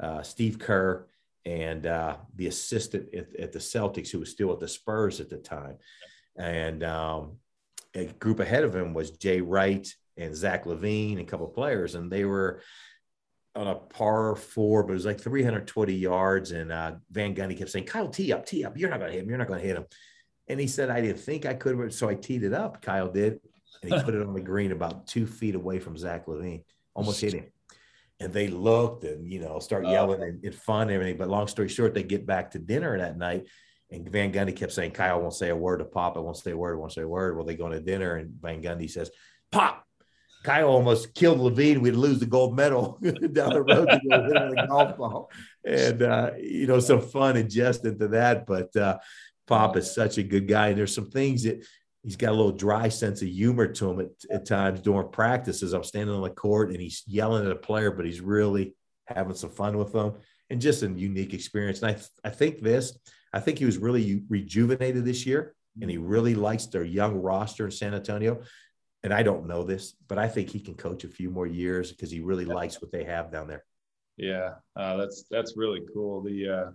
uh, 0.00 0.22
Steve 0.22 0.58
Kerr, 0.58 1.06
and 1.44 1.86
uh, 1.86 2.16
the 2.36 2.46
assistant 2.46 3.14
at, 3.14 3.34
at, 3.36 3.52
the 3.52 3.58
Celtics, 3.58 4.10
who 4.10 4.18
was 4.18 4.30
still 4.30 4.52
at 4.52 4.60
the 4.60 4.68
Spurs 4.68 5.20
at 5.20 5.30
the 5.30 5.38
time. 5.38 5.76
And 6.36 6.82
um, 6.84 7.38
a 7.94 8.06
group 8.06 8.40
ahead 8.40 8.64
of 8.64 8.74
him 8.74 8.92
was 8.92 9.12
Jay 9.12 9.40
Wright 9.40 9.88
and 10.16 10.34
Zach 10.34 10.64
LaVine 10.64 11.12
and 11.12 11.20
a 11.20 11.24
couple 11.24 11.46
of 11.46 11.54
players, 11.54 11.94
and 11.94 12.10
they 12.10 12.24
were 12.24 12.60
on 13.56 13.66
a 13.66 13.74
par 13.74 14.36
four, 14.36 14.84
but 14.84 14.92
it 14.92 14.94
was 14.94 15.06
like 15.06 15.20
320 15.20 15.92
yards. 15.92 16.52
And 16.52 16.70
uh, 16.70 16.92
Van 17.10 17.34
Gundy 17.34 17.56
kept 17.56 17.70
saying, 17.70 17.86
"Kyle, 17.86 18.08
tee 18.08 18.32
up, 18.32 18.46
tee 18.46 18.64
up. 18.64 18.76
You're 18.76 18.90
not 18.90 19.00
going 19.00 19.10
to 19.10 19.14
hit 19.14 19.24
him. 19.24 19.28
You're 19.28 19.38
not 19.38 19.48
going 19.48 19.60
to 19.60 19.66
hit 19.66 19.76
him." 19.76 19.86
And 20.50 20.58
he 20.58 20.66
said, 20.66 20.90
I 20.90 21.00
didn't 21.00 21.20
think 21.20 21.46
I 21.46 21.54
could. 21.54 21.94
So 21.94 22.08
I 22.08 22.16
teed 22.16 22.42
it 22.42 22.52
up. 22.52 22.82
Kyle 22.82 23.08
did. 23.08 23.40
And 23.82 23.94
he 23.94 24.02
put 24.04 24.14
it 24.14 24.22
on 24.26 24.34
the 24.34 24.40
green 24.40 24.72
about 24.72 25.06
two 25.06 25.24
feet 25.24 25.54
away 25.54 25.78
from 25.78 25.96
Zach 25.96 26.26
LaVine, 26.26 26.64
almost 26.92 27.20
hit 27.20 27.34
him. 27.34 27.46
And 28.20 28.32
they 28.32 28.48
looked 28.48 29.04
and, 29.04 29.26
you 29.26 29.40
know, 29.40 29.58
start 29.58 29.84
oh. 29.86 29.90
yelling 29.90 30.22
and, 30.22 30.44
and 30.44 30.54
fun 30.54 30.82
and 30.82 30.92
everything. 30.92 31.16
But 31.16 31.28
long 31.28 31.48
story 31.48 31.68
short, 31.68 31.94
they 31.94 32.02
get 32.02 32.26
back 32.26 32.50
to 32.52 32.58
dinner 32.58 32.96
that 32.98 33.16
night. 33.16 33.46
And 33.90 34.08
Van 34.08 34.32
Gundy 34.32 34.54
kept 34.54 34.72
saying, 34.72 34.92
Kyle 34.92 35.20
won't 35.20 35.34
say 35.34 35.48
a 35.48 35.56
word 35.56 35.78
to 35.78 35.84
Pop. 35.84 36.16
I 36.16 36.20
won't 36.20 36.36
say 36.36 36.52
a 36.52 36.56
word. 36.56 36.76
I 36.76 36.78
won't 36.78 36.92
say 36.92 37.02
a 37.02 37.08
word. 37.08 37.36
Well, 37.36 37.46
they 37.46 37.56
go 37.56 37.68
to 37.68 37.80
dinner 37.80 38.16
and 38.16 38.30
Van 38.40 38.62
Gundy 38.62 38.88
says, 38.88 39.10
Pop, 39.50 39.84
Kyle 40.44 40.68
almost 40.68 41.14
killed 41.14 41.38
LaVine. 41.38 41.78
We'd 41.78 41.92
lose 41.92 42.20
the 42.20 42.26
gold 42.26 42.54
medal 42.54 42.98
down 43.32 43.52
the 43.52 43.62
road 43.62 43.86
to 43.86 44.00
go 44.08 44.28
the 44.28 44.66
golf 44.68 44.96
ball. 44.96 45.30
And, 45.64 46.02
uh, 46.02 46.30
you 46.38 46.66
know, 46.66 46.78
some 46.78 47.00
fun 47.00 47.36
and 47.36 47.50
jest 47.50 47.84
into 47.84 48.08
that. 48.08 48.46
But, 48.46 48.74
uh, 48.76 48.98
Pop 49.46 49.76
is 49.76 49.92
such 49.92 50.16
a 50.18 50.22
good 50.22 50.46
guy. 50.46 50.68
And 50.68 50.78
there's 50.78 50.94
some 50.94 51.10
things 51.10 51.42
that 51.42 51.66
he's 52.02 52.16
got 52.16 52.30
a 52.30 52.34
little 52.34 52.52
dry 52.52 52.88
sense 52.88 53.22
of 53.22 53.28
humor 53.28 53.66
to 53.66 53.90
him 53.90 54.00
at, 54.00 54.08
at 54.30 54.46
times 54.46 54.80
during 54.80 55.10
practices. 55.10 55.72
I'm 55.72 55.84
standing 55.84 56.14
on 56.14 56.22
the 56.22 56.30
court 56.30 56.70
and 56.70 56.80
he's 56.80 57.02
yelling 57.06 57.44
at 57.44 57.52
a 57.52 57.56
player, 57.56 57.90
but 57.90 58.06
he's 58.06 58.20
really 58.20 58.74
having 59.06 59.34
some 59.34 59.50
fun 59.50 59.76
with 59.76 59.92
them 59.92 60.14
and 60.48 60.60
just 60.60 60.82
a 60.82 60.88
unique 60.88 61.34
experience. 61.34 61.82
And 61.82 61.96
I, 61.96 62.28
I 62.28 62.30
think 62.30 62.60
this, 62.60 62.98
I 63.32 63.40
think 63.40 63.58
he 63.58 63.64
was 63.64 63.78
really 63.78 64.22
rejuvenated 64.28 65.04
this 65.04 65.26
year 65.26 65.54
and 65.80 65.90
he 65.90 65.98
really 65.98 66.34
likes 66.34 66.66
their 66.66 66.84
young 66.84 67.16
roster 67.16 67.66
in 67.66 67.70
San 67.70 67.94
Antonio. 67.94 68.42
And 69.02 69.14
I 69.14 69.22
don't 69.22 69.46
know 69.46 69.64
this, 69.64 69.94
but 70.08 70.18
I 70.18 70.28
think 70.28 70.50
he 70.50 70.60
can 70.60 70.74
coach 70.74 71.04
a 71.04 71.08
few 71.08 71.30
more 71.30 71.46
years 71.46 71.90
because 71.90 72.10
he 72.10 72.20
really 72.20 72.44
likes 72.44 72.80
what 72.82 72.92
they 72.92 73.04
have 73.04 73.32
down 73.32 73.46
there. 73.48 73.64
Yeah, 74.16 74.54
uh, 74.76 74.98
that's 74.98 75.24
that's 75.30 75.56
really 75.56 75.80
cool. 75.94 76.20
The 76.20 76.48
uh, 76.48 76.70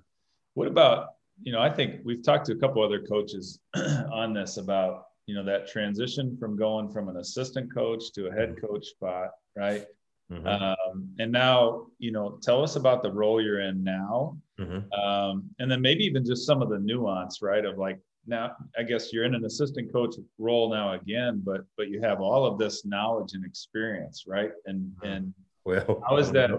what 0.55 0.67
about 0.67 1.09
you 1.41 1.51
know, 1.51 1.61
I 1.61 1.69
think 1.69 2.01
we've 2.03 2.23
talked 2.23 2.45
to 2.47 2.53
a 2.53 2.57
couple 2.57 2.83
other 2.83 3.01
coaches 3.01 3.59
on 3.75 4.33
this 4.33 4.57
about, 4.57 5.05
you 5.27 5.35
know, 5.35 5.43
that 5.43 5.67
transition 5.67 6.37
from 6.37 6.57
going 6.57 6.89
from 6.89 7.09
an 7.09 7.17
assistant 7.17 7.73
coach 7.73 8.11
to 8.13 8.27
a 8.27 8.31
head 8.31 8.55
mm-hmm. 8.55 8.65
coach 8.65 8.87
spot, 8.87 9.31
right? 9.55 9.85
Mm-hmm. 10.31 10.47
Um, 10.47 11.09
and 11.19 11.31
now, 11.31 11.87
you 11.99 12.11
know, 12.11 12.39
tell 12.41 12.63
us 12.63 12.75
about 12.75 13.03
the 13.03 13.11
role 13.11 13.41
you're 13.41 13.61
in 13.61 13.83
now. 13.83 14.37
Mm-hmm. 14.59 14.91
Um, 14.99 15.49
and 15.59 15.69
then 15.69 15.81
maybe 15.81 16.03
even 16.03 16.25
just 16.25 16.45
some 16.45 16.61
of 16.61 16.69
the 16.69 16.79
nuance, 16.79 17.41
right? 17.41 17.63
Of 17.63 17.77
like, 17.77 17.99
now, 18.27 18.55
I 18.77 18.83
guess 18.83 19.13
you're 19.13 19.25
in 19.25 19.35
an 19.35 19.45
assistant 19.45 19.93
coach 19.93 20.15
role 20.39 20.71
now 20.71 20.93
again, 20.93 21.43
but 21.45 21.61
but 21.77 21.89
you 21.89 22.01
have 22.01 22.21
all 22.21 22.45
of 22.45 22.57
this 22.57 22.83
knowledge 22.83 23.33
and 23.33 23.45
experience, 23.45 24.23
right? 24.27 24.49
And 24.65 24.81
mm-hmm. 24.81 25.07
and 25.07 25.33
well, 25.63 26.03
how 26.07 26.17
is 26.17 26.31
that? 26.31 26.49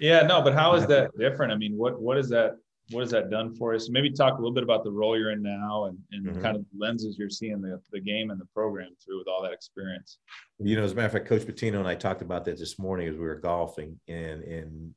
Yeah, 0.00 0.22
no, 0.22 0.40
but 0.40 0.54
how 0.54 0.74
is 0.74 0.86
that 0.86 1.10
different? 1.18 1.52
I 1.52 1.56
mean, 1.56 1.76
what 1.76 2.00
what 2.00 2.16
is 2.16 2.30
that 2.30 2.56
what 2.90 3.00
has 3.00 3.10
that 3.10 3.30
done 3.30 3.54
for 3.54 3.74
us? 3.74 3.88
Maybe 3.88 4.10
talk 4.10 4.34
a 4.34 4.36
little 4.36 4.52
bit 4.52 4.64
about 4.64 4.84
the 4.84 4.90
role 4.90 5.18
you're 5.18 5.30
in 5.30 5.42
now 5.42 5.84
and, 5.84 5.98
and 6.10 6.26
mm-hmm. 6.26 6.42
kind 6.42 6.56
of 6.56 6.64
lenses 6.76 7.16
you're 7.18 7.30
seeing 7.30 7.60
the, 7.60 7.80
the 7.92 8.00
game 8.00 8.30
and 8.30 8.40
the 8.40 8.46
program 8.46 8.90
through 9.02 9.18
with 9.18 9.28
all 9.28 9.42
that 9.42 9.52
experience. 9.52 10.18
You 10.58 10.76
know, 10.76 10.82
as 10.82 10.92
a 10.92 10.94
matter 10.94 11.06
of 11.06 11.12
fact, 11.12 11.28
Coach 11.28 11.42
Pitino 11.42 11.78
and 11.78 11.88
I 11.88 11.94
talked 11.94 12.22
about 12.22 12.44
that 12.44 12.58
this 12.58 12.78
morning 12.78 13.08
as 13.08 13.14
we 13.14 13.24
were 13.24 13.36
golfing 13.36 13.98
and 14.08 14.42
and 14.42 14.94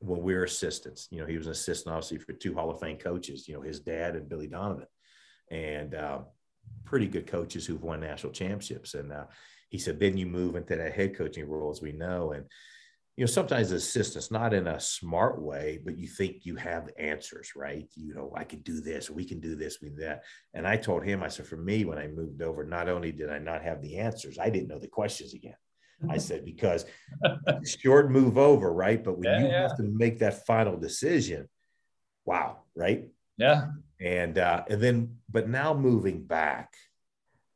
when 0.00 0.22
we 0.22 0.34
were 0.34 0.44
assistants. 0.44 1.08
You 1.10 1.20
know, 1.20 1.26
he 1.26 1.38
was 1.38 1.46
an 1.46 1.52
assistant 1.52 1.94
obviously 1.94 2.18
for 2.18 2.32
two 2.34 2.54
Hall 2.54 2.70
of 2.70 2.80
Fame 2.80 2.98
coaches, 2.98 3.48
you 3.48 3.54
know, 3.54 3.62
his 3.62 3.80
dad 3.80 4.16
and 4.16 4.28
Billy 4.28 4.46
Donovan. 4.46 4.86
And 5.50 5.94
uh, 5.94 6.20
pretty 6.84 7.06
good 7.06 7.26
coaches 7.26 7.66
who've 7.66 7.82
won 7.82 8.00
national 8.00 8.32
championships. 8.32 8.94
And 8.94 9.12
uh, 9.12 9.24
he 9.70 9.78
said, 9.78 9.98
then 9.98 10.16
you 10.16 10.26
move 10.26 10.56
into 10.56 10.76
that 10.76 10.94
head 10.94 11.16
coaching 11.16 11.48
role, 11.48 11.70
as 11.70 11.80
we 11.80 11.92
know. 11.92 12.32
And 12.32 12.44
you 13.16 13.22
know, 13.22 13.26
sometimes 13.26 13.70
assistance, 13.70 14.30
not 14.30 14.52
in 14.52 14.66
a 14.66 14.80
smart 14.80 15.40
way, 15.40 15.78
but 15.84 15.96
you 15.96 16.08
think 16.08 16.44
you 16.44 16.56
have 16.56 16.90
answers, 16.98 17.52
right? 17.54 17.86
You 17.94 18.12
know, 18.12 18.32
I 18.36 18.42
can 18.42 18.60
do 18.60 18.80
this, 18.80 19.08
we 19.08 19.24
can 19.24 19.38
do 19.38 19.54
this, 19.54 19.80
we 19.80 19.90
that. 20.00 20.24
And 20.52 20.66
I 20.66 20.76
told 20.76 21.04
him, 21.04 21.22
I 21.22 21.28
said, 21.28 21.46
for 21.46 21.56
me, 21.56 21.84
when 21.84 21.98
I 21.98 22.08
moved 22.08 22.42
over, 22.42 22.64
not 22.64 22.88
only 22.88 23.12
did 23.12 23.30
I 23.30 23.38
not 23.38 23.62
have 23.62 23.80
the 23.82 23.98
answers, 23.98 24.38
I 24.38 24.50
didn't 24.50 24.68
know 24.68 24.80
the 24.80 24.88
questions 24.88 25.32
again. 25.32 25.54
I 26.10 26.18
said, 26.18 26.44
because 26.44 26.84
short 27.64 28.10
move 28.10 28.36
over, 28.36 28.72
right? 28.72 29.02
But 29.02 29.16
when 29.16 29.30
yeah, 29.30 29.38
you 29.38 29.46
yeah. 29.46 29.62
have 29.62 29.76
to 29.76 29.84
make 29.84 30.18
that 30.18 30.44
final 30.44 30.76
decision, 30.76 31.48
wow, 32.24 32.58
right? 32.74 33.06
Yeah. 33.38 33.68
And 34.00 34.36
uh, 34.36 34.64
and 34.68 34.82
then, 34.82 35.16
but 35.30 35.48
now 35.48 35.72
moving 35.72 36.24
back, 36.24 36.74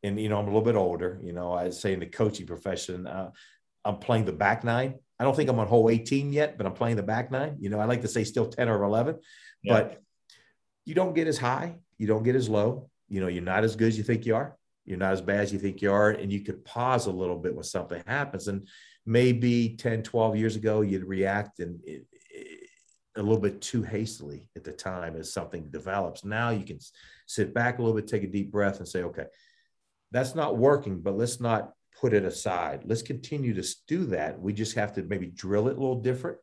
and 0.03 0.18
you 0.18 0.29
know, 0.29 0.38
I'm 0.38 0.44
a 0.44 0.49
little 0.49 0.62
bit 0.62 0.77
older, 0.77 1.21
you 1.23 1.33
know, 1.33 1.53
I 1.53 1.71
say 1.71 1.92
in 1.92 2.01
the 2.01 2.07
coaching 2.07 2.47
profession, 2.47 3.07
uh, 3.07 3.33
I'm 3.85 3.99
playing 3.99 4.25
the 4.25 4.33
back 4.33 4.64
nine 4.64 4.94
I 5.18 5.24
don't 5.24 5.35
think 5.35 5.50
I'm 5.50 5.59
on 5.59 5.66
hole 5.66 5.90
18 5.90 6.33
yet, 6.33 6.57
but 6.57 6.66
I'm 6.66 6.74
playing 6.74 6.96
the 6.96 7.02
back 7.02 7.31
nine. 7.31 7.57
You 7.61 7.70
know, 7.70 7.81
I 7.81 7.85
like 7.87 8.02
to 8.02 8.09
say 8.09 8.24
still 8.24 8.46
10 8.46 8.68
or 8.68 8.83
11, 8.85 9.18
yeah. 9.62 9.72
but 9.72 10.02
you 10.85 10.94
don't 10.94 11.14
get 11.14 11.26
as 11.26 11.38
high, 11.38 11.76
you 11.96 12.07
don't 12.07 12.22
get 12.22 12.37
as 12.37 12.48
low. 12.48 12.88
You 13.09 13.20
know, 13.20 13.28
you're 13.28 13.42
not 13.42 13.64
as 13.64 13.74
good 13.74 13.88
as 13.88 13.98
you 13.98 14.04
think 14.04 14.26
you 14.26 14.37
are. 14.37 14.57
You're 14.85 14.98
not 14.98 15.12
as 15.12 15.20
bad 15.20 15.40
as 15.40 15.52
you 15.52 15.59
think 15.59 15.83
you 15.83 15.92
are. 15.92 16.11
And 16.11 16.33
you 16.33 16.40
could 16.40 16.64
pause 16.64 17.07
a 17.07 17.11
little 17.11 17.37
bit 17.37 17.54
when 17.54 17.64
something 17.64 18.02
happens. 18.07 18.48
And 18.48 18.68
maybe 19.04 19.76
10, 19.76 20.02
12 20.02 20.37
years 20.37 20.57
ago, 20.57 20.83
you'd 20.83 21.04
react 21.04 21.61
and 21.61 21.81
it, 21.85 22.07
it, 22.31 22.68
a 23.16 23.22
little 23.22 23.40
bit 23.40 23.61
too 23.61 23.83
hastily 23.83 24.48
at 24.57 24.64
the 24.64 24.72
time 24.72 25.16
as 25.16 25.33
something 25.33 25.70
develops. 25.70 26.24
Now 26.24 26.50
you 26.50 26.64
can 26.64 26.78
sit 27.26 27.52
back 27.52 27.78
a 27.78 27.83
little 27.83 27.96
bit, 27.96 28.07
take 28.07 28.22
a 28.22 28.28
deep 28.28 28.52
breath, 28.52 28.78
and 28.78 28.87
say, 28.87 29.02
okay, 29.02 29.24
that's 30.12 30.35
not 30.35 30.57
working, 30.57 31.00
but 31.00 31.16
let's 31.16 31.40
not 31.40 31.72
put 32.01 32.13
it 32.13 32.25
aside. 32.25 32.83
Let's 32.85 33.03
continue 33.03 33.55
to 33.55 33.69
do 33.87 34.07
that. 34.07 34.41
We 34.41 34.53
just 34.53 34.75
have 34.77 34.93
to 34.95 35.03
maybe 35.03 35.27
drill 35.27 35.69
it 35.69 35.77
a 35.77 35.81
little 35.81 36.01
different 36.01 36.39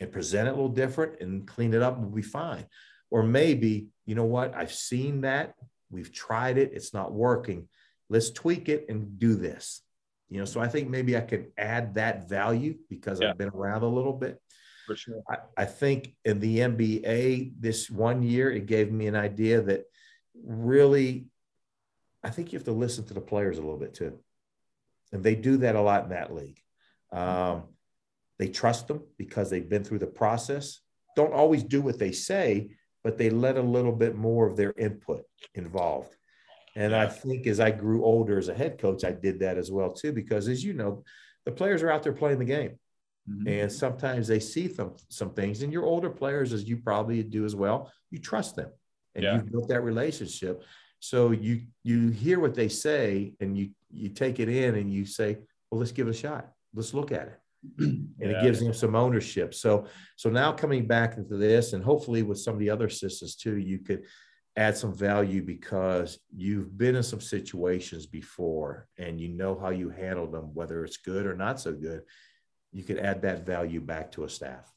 and 0.00 0.12
present 0.12 0.48
it 0.48 0.52
a 0.52 0.54
little 0.54 0.68
different 0.68 1.20
and 1.20 1.46
clean 1.46 1.74
it 1.74 1.82
up 1.82 1.96
and 1.96 2.04
we'll 2.04 2.14
be 2.14 2.22
fine. 2.22 2.66
Or 3.10 3.22
maybe, 3.22 3.88
you 4.06 4.14
know 4.14 4.24
what? 4.24 4.54
I've 4.54 4.72
seen 4.72 5.22
that. 5.22 5.54
We've 5.90 6.12
tried 6.12 6.56
it. 6.56 6.72
It's 6.72 6.94
not 6.94 7.12
working. 7.12 7.68
Let's 8.08 8.30
tweak 8.30 8.68
it 8.68 8.86
and 8.88 9.18
do 9.18 9.34
this. 9.34 9.82
You 10.30 10.38
know, 10.38 10.44
so 10.44 10.60
I 10.60 10.68
think 10.68 10.88
maybe 10.88 11.16
I 11.16 11.20
could 11.20 11.48
add 11.58 11.94
that 11.94 12.28
value 12.28 12.76
because 12.88 13.20
yeah. 13.20 13.30
I've 13.30 13.38
been 13.38 13.50
around 13.50 13.82
a 13.82 13.88
little 13.88 14.14
bit. 14.14 14.40
For 14.86 14.96
sure. 14.96 15.22
I, 15.28 15.36
I 15.56 15.64
think 15.66 16.14
in 16.24 16.40
the 16.40 16.58
NBA 16.58 17.52
this 17.60 17.90
one 17.90 18.22
year, 18.22 18.50
it 18.50 18.66
gave 18.66 18.90
me 18.90 19.08
an 19.08 19.16
idea 19.16 19.60
that 19.62 19.84
really, 20.42 21.26
I 22.24 22.30
think 22.30 22.52
you 22.52 22.58
have 22.58 22.64
to 22.64 22.72
listen 22.72 23.04
to 23.06 23.14
the 23.14 23.20
players 23.20 23.58
a 23.58 23.60
little 23.60 23.78
bit 23.78 23.94
too 23.94 24.18
and 25.12 25.22
they 25.22 25.34
do 25.34 25.58
that 25.58 25.76
a 25.76 25.80
lot 25.80 26.04
in 26.04 26.10
that 26.10 26.34
league. 26.34 26.58
Um, 27.12 27.64
they 28.38 28.48
trust 28.48 28.88
them 28.88 29.02
because 29.18 29.50
they've 29.50 29.68
been 29.68 29.84
through 29.84 30.00
the 30.00 30.06
process. 30.06 30.80
Don't 31.14 31.34
always 31.34 31.62
do 31.62 31.82
what 31.82 31.98
they 31.98 32.12
say, 32.12 32.70
but 33.04 33.18
they 33.18 33.30
let 33.30 33.56
a 33.56 33.62
little 33.62 33.92
bit 33.92 34.16
more 34.16 34.46
of 34.46 34.56
their 34.56 34.72
input 34.78 35.22
involved. 35.54 36.16
And 36.74 36.94
I 36.94 37.06
think 37.06 37.46
as 37.46 37.60
I 37.60 37.70
grew 37.70 38.04
older 38.04 38.38
as 38.38 38.48
a 38.48 38.54
head 38.54 38.78
coach, 38.78 39.04
I 39.04 39.12
did 39.12 39.40
that 39.40 39.58
as 39.58 39.70
well 39.70 39.92
too, 39.92 40.12
because 40.12 40.48
as 40.48 40.64
you 40.64 40.72
know, 40.72 41.04
the 41.44 41.52
players 41.52 41.82
are 41.82 41.90
out 41.90 42.02
there 42.02 42.12
playing 42.12 42.38
the 42.38 42.44
game. 42.46 42.78
Mm-hmm. 43.28 43.48
And 43.48 43.72
sometimes 43.72 44.26
they 44.26 44.40
see 44.40 44.72
some 44.72 44.96
some 45.08 45.32
things, 45.32 45.62
and 45.62 45.72
your 45.72 45.84
older 45.84 46.10
players, 46.10 46.52
as 46.52 46.64
you 46.64 46.78
probably 46.78 47.22
do 47.22 47.44
as 47.44 47.54
well, 47.54 47.92
you 48.10 48.18
trust 48.18 48.56
them, 48.56 48.70
and 49.14 49.22
yeah. 49.22 49.34
you've 49.34 49.52
built 49.52 49.68
that 49.68 49.82
relationship. 49.82 50.64
So 51.02 51.32
you 51.32 51.62
you 51.82 52.10
hear 52.10 52.38
what 52.38 52.54
they 52.54 52.68
say 52.68 53.34
and 53.40 53.58
you 53.58 53.70
you 53.90 54.08
take 54.08 54.38
it 54.38 54.48
in 54.48 54.76
and 54.76 54.88
you 54.88 55.04
say, 55.04 55.36
well, 55.68 55.80
let's 55.80 55.90
give 55.90 56.06
it 56.06 56.10
a 56.10 56.14
shot. 56.14 56.52
Let's 56.72 56.94
look 56.94 57.10
at 57.10 57.26
it. 57.26 57.38
and 57.78 58.08
yeah. 58.20 58.28
it 58.28 58.42
gives 58.44 58.60
them 58.60 58.72
some 58.72 58.94
ownership. 58.94 59.52
So 59.52 59.86
so 60.14 60.30
now 60.30 60.52
coming 60.52 60.86
back 60.86 61.16
into 61.16 61.36
this 61.36 61.72
and 61.72 61.82
hopefully 61.82 62.22
with 62.22 62.38
some 62.38 62.54
of 62.54 62.60
the 62.60 62.70
other 62.70 62.88
systems 62.88 63.34
too, 63.34 63.56
you 63.56 63.80
could 63.80 64.04
add 64.56 64.76
some 64.76 64.94
value 64.94 65.42
because 65.42 66.20
you've 66.36 66.78
been 66.78 66.94
in 66.94 67.02
some 67.02 67.20
situations 67.20 68.06
before 68.06 68.86
and 68.96 69.20
you 69.20 69.28
know 69.28 69.58
how 69.58 69.70
you 69.70 69.90
handle 69.90 70.28
them, 70.28 70.54
whether 70.54 70.84
it's 70.84 70.98
good 70.98 71.26
or 71.26 71.34
not 71.34 71.58
so 71.58 71.72
good. 71.72 72.02
You 72.70 72.84
could 72.84 72.98
add 72.98 73.22
that 73.22 73.44
value 73.44 73.80
back 73.80 74.12
to 74.12 74.22
a 74.22 74.28
staff. 74.28 74.72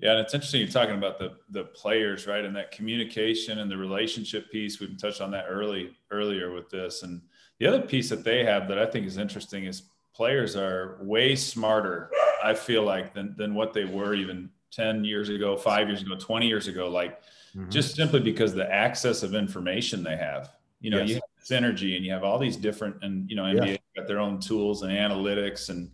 Yeah, 0.00 0.12
and 0.12 0.20
it's 0.20 0.32
interesting 0.32 0.60
you're 0.60 0.70
talking 0.70 0.94
about 0.94 1.18
the 1.18 1.32
the 1.50 1.64
players, 1.64 2.26
right? 2.26 2.44
And 2.44 2.54
that 2.54 2.70
communication 2.70 3.58
and 3.58 3.70
the 3.70 3.76
relationship 3.76 4.50
piece. 4.50 4.78
We've 4.78 4.96
touched 4.96 5.20
on 5.20 5.32
that 5.32 5.46
early 5.48 5.96
earlier 6.10 6.52
with 6.52 6.70
this. 6.70 7.02
And 7.02 7.20
the 7.58 7.66
other 7.66 7.82
piece 7.82 8.08
that 8.10 8.22
they 8.22 8.44
have 8.44 8.68
that 8.68 8.78
I 8.78 8.86
think 8.86 9.06
is 9.06 9.18
interesting 9.18 9.64
is 9.64 9.82
players 10.14 10.54
are 10.54 10.98
way 11.00 11.34
smarter, 11.34 12.10
I 12.42 12.54
feel 12.54 12.84
like, 12.84 13.12
than 13.12 13.34
than 13.36 13.54
what 13.54 13.72
they 13.72 13.86
were 13.86 14.14
even 14.14 14.50
10 14.70 15.04
years 15.04 15.30
ago, 15.30 15.56
five 15.56 15.88
years 15.88 16.02
ago, 16.02 16.14
20 16.16 16.46
years 16.46 16.68
ago. 16.68 16.88
Like 16.88 17.20
mm-hmm. 17.56 17.68
just 17.68 17.96
simply 17.96 18.20
because 18.20 18.54
the 18.54 18.72
access 18.72 19.24
of 19.24 19.34
information 19.34 20.04
they 20.04 20.16
have. 20.16 20.50
You 20.80 20.90
know, 20.90 20.98
yes. 20.98 21.08
you 21.08 21.14
have 21.16 21.22
synergy 21.44 21.96
and 21.96 22.04
you 22.04 22.12
have 22.12 22.22
all 22.22 22.38
these 22.38 22.56
different 22.56 23.02
and 23.02 23.28
you 23.28 23.34
know, 23.34 23.42
NBA 23.42 23.66
yeah. 23.66 23.76
got 23.96 24.06
their 24.06 24.20
own 24.20 24.38
tools 24.38 24.82
and 24.82 24.92
analytics. 24.92 25.70
And 25.70 25.90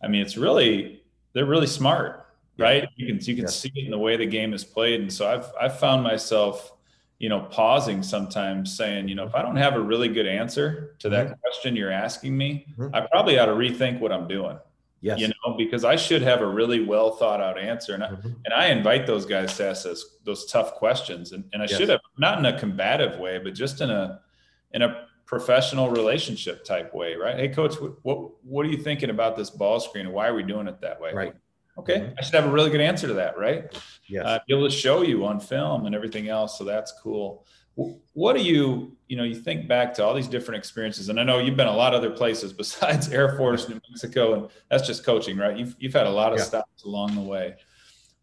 I 0.00 0.06
mean, 0.06 0.22
it's 0.22 0.36
really 0.36 1.02
they're 1.32 1.44
really 1.44 1.66
smart 1.66 2.21
right? 2.58 2.88
You 2.96 3.06
can 3.06 3.24
you 3.24 3.34
can 3.34 3.44
yeah. 3.44 3.50
see 3.50 3.72
it 3.74 3.84
in 3.84 3.90
the 3.90 3.98
way 3.98 4.16
the 4.16 4.26
game 4.26 4.52
is 4.54 4.64
played, 4.64 5.00
and 5.00 5.12
so 5.12 5.28
I've 5.28 5.50
I've 5.60 5.78
found 5.78 6.02
myself, 6.02 6.72
you 7.18 7.28
know, 7.28 7.40
pausing 7.40 8.02
sometimes, 8.02 8.76
saying, 8.76 9.08
you 9.08 9.14
know, 9.14 9.24
if 9.24 9.34
I 9.34 9.42
don't 9.42 9.56
have 9.56 9.74
a 9.74 9.80
really 9.80 10.08
good 10.08 10.26
answer 10.26 10.96
to 11.00 11.08
that 11.10 11.26
mm-hmm. 11.26 11.40
question 11.40 11.76
you're 11.76 11.92
asking 11.92 12.36
me, 12.36 12.66
mm-hmm. 12.78 12.94
I 12.94 13.02
probably 13.02 13.38
ought 13.38 13.46
to 13.46 13.52
rethink 13.52 14.00
what 14.00 14.12
I'm 14.12 14.28
doing. 14.28 14.58
Yes. 15.02 15.18
You 15.18 15.28
know, 15.28 15.56
because 15.58 15.84
I 15.84 15.96
should 15.96 16.22
have 16.22 16.42
a 16.42 16.46
really 16.46 16.84
well 16.84 17.16
thought 17.16 17.40
out 17.40 17.58
answer. 17.58 17.94
And, 17.94 18.04
mm-hmm. 18.04 18.28
I, 18.28 18.34
and 18.44 18.54
I 18.54 18.66
invite 18.68 19.04
those 19.04 19.26
guys 19.26 19.56
to 19.56 19.68
ask 19.68 19.82
those, 19.82 20.18
those 20.24 20.46
tough 20.46 20.74
questions. 20.74 21.32
And, 21.32 21.42
and 21.52 21.60
I 21.60 21.66
yes. 21.66 21.76
should 21.76 21.88
have 21.88 21.98
not 22.18 22.38
in 22.38 22.46
a 22.46 22.56
combative 22.56 23.18
way, 23.18 23.38
but 23.38 23.52
just 23.52 23.80
in 23.80 23.90
a, 23.90 24.20
in 24.72 24.82
a 24.82 25.06
professional 25.26 25.90
relationship 25.90 26.64
type 26.64 26.94
way, 26.94 27.16
right? 27.16 27.36
Hey 27.36 27.48
coach, 27.48 27.80
what, 27.80 27.94
what, 28.04 28.44
what 28.44 28.64
are 28.64 28.68
you 28.68 28.76
thinking 28.76 29.10
about 29.10 29.36
this 29.36 29.50
ball 29.50 29.80
screen? 29.80 30.06
And 30.06 30.14
why 30.14 30.28
are 30.28 30.34
we 30.34 30.44
doing 30.44 30.68
it 30.68 30.80
that 30.82 31.00
way? 31.00 31.12
Right. 31.12 31.34
Okay, 31.78 32.00
mm-hmm. 32.00 32.14
I 32.18 32.22
should 32.22 32.34
have 32.34 32.44
a 32.44 32.50
really 32.50 32.70
good 32.70 32.80
answer 32.80 33.06
to 33.06 33.14
that, 33.14 33.38
right? 33.38 33.72
Yes. 34.06 34.26
Uh, 34.26 34.38
be 34.46 34.54
able 34.54 34.68
to 34.68 34.74
show 34.74 35.02
you 35.02 35.24
on 35.24 35.40
film 35.40 35.86
and 35.86 35.94
everything 35.94 36.28
else. 36.28 36.58
So 36.58 36.64
that's 36.64 36.92
cool. 37.02 37.46
What 38.12 38.36
do 38.36 38.42
you, 38.42 38.94
you 39.08 39.16
know, 39.16 39.22
you 39.22 39.34
think 39.34 39.66
back 39.66 39.94
to 39.94 40.04
all 40.04 40.12
these 40.12 40.28
different 40.28 40.58
experiences, 40.58 41.08
and 41.08 41.18
I 41.18 41.24
know 41.24 41.38
you've 41.38 41.56
been 41.56 41.68
a 41.68 41.74
lot 41.74 41.94
of 41.94 41.98
other 41.98 42.10
places 42.10 42.52
besides 42.64 43.08
Air 43.08 43.36
Force, 43.36 43.68
New 43.68 43.80
Mexico, 43.88 44.34
and 44.34 44.48
that's 44.68 44.86
just 44.86 45.04
coaching, 45.04 45.38
right? 45.38 45.56
You've 45.56 45.74
you've 45.78 45.94
had 45.94 46.06
a 46.06 46.10
lot 46.10 46.32
of 46.32 46.38
yeah. 46.38 46.44
stops 46.44 46.84
along 46.84 47.14
the 47.14 47.22
way. 47.22 47.56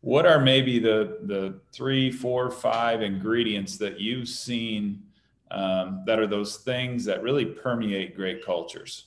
What 0.01 0.25
are 0.27 0.39
maybe 0.39 0.77
the 0.77 1.17
the 1.23 1.59
three, 1.73 2.11
four, 2.11 2.51
five 2.51 3.01
ingredients 3.01 3.77
that 3.77 3.99
you've 3.99 4.27
seen 4.27 5.01
um, 5.49 6.03
that 6.05 6.19
are 6.19 6.27
those 6.27 6.57
things 6.57 7.03
that 7.05 7.23
really 7.23 7.45
permeate 7.45 8.15
great 8.15 8.45
cultures? 8.45 9.05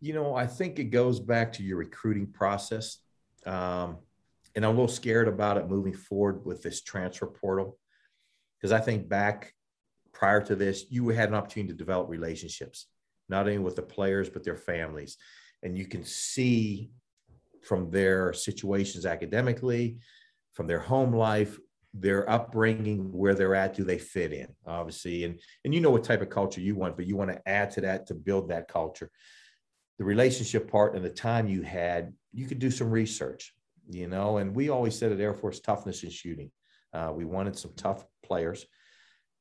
You 0.00 0.14
know, 0.14 0.34
I 0.34 0.46
think 0.46 0.78
it 0.78 0.84
goes 0.84 1.20
back 1.20 1.52
to 1.54 1.62
your 1.62 1.76
recruiting 1.76 2.26
process 2.26 2.98
um, 3.48 3.96
and 4.54 4.64
I'm 4.64 4.72
a 4.72 4.80
little 4.80 4.88
scared 4.88 5.28
about 5.28 5.56
it 5.56 5.68
moving 5.68 5.94
forward 5.94 6.44
with 6.44 6.62
this 6.62 6.82
transfer 6.82 7.26
portal 7.26 7.78
because 8.58 8.72
I 8.72 8.80
think 8.80 9.08
back 9.08 9.54
prior 10.12 10.40
to 10.42 10.56
this, 10.56 10.84
you 10.90 11.08
had 11.08 11.28
an 11.28 11.34
opportunity 11.34 11.72
to 11.72 11.78
develop 11.78 12.08
relationships, 12.08 12.86
not 13.28 13.46
only 13.46 13.58
with 13.58 13.76
the 13.76 13.82
players, 13.82 14.28
but 14.28 14.44
their 14.44 14.56
families. 14.56 15.16
And 15.62 15.78
you 15.78 15.86
can 15.86 16.04
see 16.04 16.90
from 17.62 17.90
their 17.90 18.32
situations 18.32 19.06
academically, 19.06 19.98
from 20.52 20.66
their 20.66 20.80
home 20.80 21.14
life, 21.14 21.58
their 21.94 22.28
upbringing, 22.28 23.12
where 23.12 23.34
they're 23.34 23.54
at, 23.54 23.74
do 23.74 23.84
they 23.84 23.98
fit 23.98 24.32
in, 24.32 24.48
obviously. 24.66 25.24
And, 25.24 25.40
and 25.64 25.72
you 25.72 25.80
know 25.80 25.90
what 25.90 26.04
type 26.04 26.20
of 26.20 26.30
culture 26.30 26.60
you 26.60 26.74
want, 26.74 26.96
but 26.96 27.06
you 27.06 27.16
want 27.16 27.30
to 27.30 27.48
add 27.48 27.70
to 27.72 27.80
that 27.82 28.06
to 28.08 28.14
build 28.14 28.48
that 28.48 28.68
culture. 28.68 29.10
The 29.98 30.04
relationship 30.04 30.70
part 30.70 30.94
and 30.94 31.04
the 31.04 31.10
time 31.10 31.48
you 31.48 31.62
had 31.62 32.12
you 32.32 32.46
could 32.46 32.58
do 32.58 32.70
some 32.70 32.90
research, 32.90 33.54
you 33.88 34.06
know. 34.06 34.38
And 34.38 34.54
we 34.54 34.68
always 34.68 34.96
said 34.96 35.12
at 35.12 35.20
Air 35.20 35.34
Force 35.34 35.60
toughness 35.60 36.02
in 36.02 36.10
shooting. 36.10 36.50
Uh, 36.92 37.12
we 37.14 37.24
wanted 37.24 37.58
some 37.58 37.72
tough 37.76 38.04
players, 38.22 38.64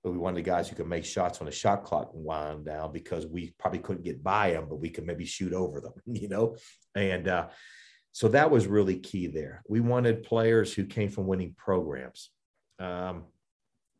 but 0.03 0.11
we 0.11 0.17
wanted 0.17 0.37
the 0.37 0.49
guys 0.49 0.67
who 0.67 0.75
could 0.75 0.87
make 0.87 1.05
shots 1.05 1.39
when 1.39 1.45
the 1.45 1.51
shot 1.51 1.83
clock 1.83 2.09
wound 2.13 2.65
down 2.65 2.91
because 2.91 3.25
we 3.25 3.53
probably 3.59 3.79
couldn't 3.79 4.03
get 4.03 4.23
by 4.23 4.51
them, 4.51 4.67
but 4.69 4.79
we 4.79 4.89
could 4.89 5.05
maybe 5.05 5.25
shoot 5.25 5.53
over 5.53 5.79
them, 5.79 5.93
you 6.05 6.27
know. 6.27 6.55
And 6.95 7.27
uh, 7.27 7.47
so 8.11 8.27
that 8.29 8.49
was 8.49 8.67
really 8.67 8.97
key 8.97 9.27
there. 9.27 9.61
We 9.69 9.79
wanted 9.79 10.23
players 10.23 10.73
who 10.73 10.85
came 10.85 11.09
from 11.09 11.27
winning 11.27 11.53
programs. 11.57 12.31
Um, 12.79 13.25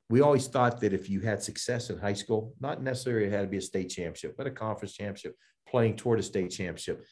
we 0.10 0.22
always 0.22 0.48
thought 0.48 0.80
that 0.82 0.94
if 0.94 1.10
you 1.10 1.20
had 1.20 1.44
success 1.44 1.90
in 1.90 1.98
high 1.98 2.14
school, 2.14 2.54
not 2.60 2.82
necessarily 2.82 3.28
it 3.28 3.34
had 3.34 3.42
to 3.42 3.48
be 3.48 3.58
a 3.58 3.62
state 3.62 3.90
championship, 3.90 4.36
but 4.38 4.48
a 4.48 4.52
conference 4.52 4.94
championship, 4.94 5.36
playing 5.70 5.96
toward 5.96 6.20
a 6.20 6.24
state 6.24 6.50
championship, 6.50 7.06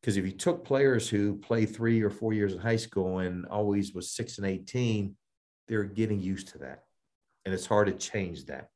because 0.00 0.16
if 0.16 0.24
you 0.24 0.32
took 0.32 0.64
players 0.64 1.08
who 1.08 1.36
play 1.36 1.66
three 1.66 2.02
or 2.02 2.10
four 2.10 2.32
years 2.32 2.54
in 2.54 2.58
high 2.58 2.76
school 2.76 3.18
and 3.18 3.46
always 3.46 3.92
was 3.92 4.12
six 4.12 4.38
and 4.38 4.46
18, 4.46 5.14
they're 5.68 5.84
getting 5.84 6.20
used 6.20 6.48
to 6.48 6.58
that. 6.58 6.84
And 7.44 7.54
it's 7.54 7.66
hard 7.66 7.86
to 7.88 7.92
change 7.92 8.46
that. 8.46 8.70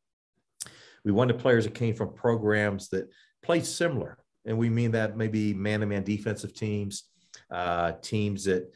We 1.05 1.13
wanted 1.13 1.39
players 1.39 1.65
that 1.65 1.75
came 1.75 1.95
from 1.95 2.15
programs 2.15 2.89
that 2.91 3.09
played 3.43 3.67
similar. 3.67 4.19
And 4.47 4.59
we 4.59 4.69
mean 4.69 4.93
that 4.93 5.17
maybe 5.17 5.55
man 5.55 5.81
to 5.81 5.87
man 5.87 6.05
defensive 6.05 6.55
teams, 6.55 7.05
uh, 7.51 7.93
teams 8.03 8.45
that 8.45 8.73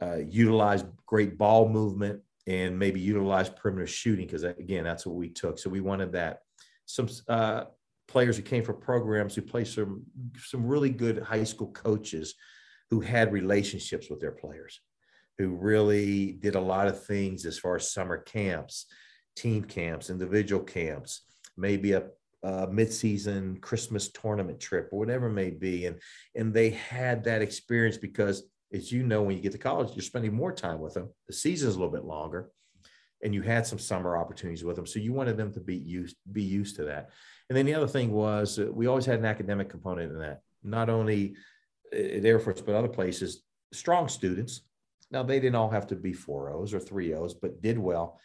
uh, 0.00 0.18
utilize 0.28 0.84
great 1.06 1.36
ball 1.36 1.68
movement 1.68 2.20
and 2.46 2.78
maybe 2.78 3.00
utilize 3.00 3.48
perimeter 3.48 3.86
shooting, 3.86 4.26
because 4.26 4.44
again, 4.44 4.84
that's 4.84 5.06
what 5.06 5.16
we 5.16 5.28
took. 5.28 5.58
So 5.58 5.70
we 5.70 5.80
wanted 5.80 6.12
that. 6.12 6.40
Some 6.86 7.08
uh, 7.28 7.64
players 8.10 8.36
who 8.36 8.42
came 8.42 8.64
from 8.64 8.80
programs 8.80 9.34
who 9.34 9.42
played 9.42 9.68
some 9.68 10.02
some 10.36 10.66
really 10.66 10.90
good 10.90 11.22
high 11.22 11.44
school 11.44 11.70
coaches 11.72 12.34
who 12.90 13.00
had 13.00 13.32
relationships 13.32 14.10
with 14.10 14.20
their 14.20 14.32
players 14.32 14.80
who 15.38 15.50
really 15.56 16.32
did 16.32 16.56
a 16.56 16.60
lot 16.60 16.88
of 16.88 17.04
things 17.06 17.46
as 17.46 17.58
far 17.58 17.76
as 17.76 17.90
summer 17.90 18.18
camps 18.18 18.86
team 19.36 19.62
camps 19.64 20.10
individual 20.10 20.62
camps 20.62 21.22
maybe 21.56 21.92
a, 21.92 22.04
a 22.42 22.66
mid-season 22.66 23.56
christmas 23.60 24.10
tournament 24.10 24.58
trip 24.58 24.88
or 24.90 24.98
whatever 24.98 25.28
it 25.28 25.32
may 25.32 25.50
be. 25.50 25.86
And 25.86 26.00
and 26.34 26.52
they 26.52 26.70
had 26.70 27.24
that 27.24 27.42
experience 27.42 27.96
because 27.96 28.42
as 28.72 28.90
you 28.90 29.02
know 29.04 29.22
when 29.22 29.36
you 29.36 29.42
get 29.42 29.52
to 29.52 29.58
college 29.58 29.94
you're 29.94 30.02
spending 30.02 30.34
more 30.34 30.52
time 30.52 30.80
with 30.80 30.94
them. 30.94 31.10
The 31.28 31.34
season's 31.34 31.76
a 31.76 31.78
little 31.78 31.92
bit 31.92 32.04
longer 32.04 32.50
and 33.22 33.34
you 33.34 33.42
had 33.42 33.66
some 33.66 33.78
summer 33.78 34.16
opportunities 34.16 34.64
with 34.64 34.76
them. 34.76 34.86
So 34.86 34.98
you 34.98 35.12
wanted 35.12 35.36
them 35.36 35.52
to 35.52 35.60
be 35.60 35.76
used 35.76 36.16
be 36.32 36.42
used 36.42 36.76
to 36.76 36.84
that 36.84 37.10
and 37.50 37.56
then 37.56 37.66
the 37.66 37.74
other 37.74 37.88
thing 37.88 38.12
was 38.12 38.60
uh, 38.60 38.68
we 38.72 38.86
always 38.86 39.04
had 39.04 39.18
an 39.18 39.24
academic 39.26 39.68
component 39.68 40.12
in 40.12 40.20
that, 40.20 40.42
not 40.62 40.88
only 40.88 41.34
at 41.92 42.24
Air 42.24 42.38
Force, 42.38 42.60
but 42.60 42.76
other 42.76 42.88
places, 42.88 43.42
strong 43.72 44.08
students. 44.08 44.62
Now, 45.10 45.24
they 45.24 45.40
didn't 45.40 45.56
all 45.56 45.68
have 45.68 45.88
to 45.88 45.96
be 45.96 46.12
4.0s 46.12 46.72
or 46.72 46.78
3.0s, 46.78 47.34
but 47.42 47.60
did 47.60 47.76
well. 47.76 48.20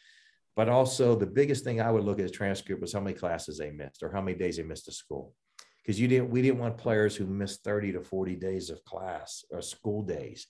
But 0.55 0.69
also, 0.69 1.15
the 1.15 1.25
biggest 1.25 1.63
thing 1.63 1.81
I 1.81 1.89
would 1.89 2.03
look 2.03 2.19
at 2.19 2.25
a 2.25 2.29
transcript 2.29 2.81
was 2.81 2.93
how 2.93 2.99
many 2.99 3.17
classes 3.17 3.57
they 3.57 3.71
missed 3.71 4.03
or 4.03 4.11
how 4.11 4.21
many 4.21 4.37
days 4.37 4.57
they 4.57 4.63
missed 4.63 4.87
of 4.87 4.93
school. 4.93 5.33
Because 5.81 5.99
you 5.99 6.07
didn't, 6.07 6.29
we 6.29 6.43
didn't 6.43 6.59
want 6.59 6.77
players 6.77 7.15
who 7.15 7.25
missed 7.25 7.63
30 7.63 7.93
to 7.93 8.01
40 8.01 8.35
days 8.35 8.69
of 8.69 8.83
class 8.85 9.43
or 9.49 9.61
school 9.63 10.03
days. 10.03 10.45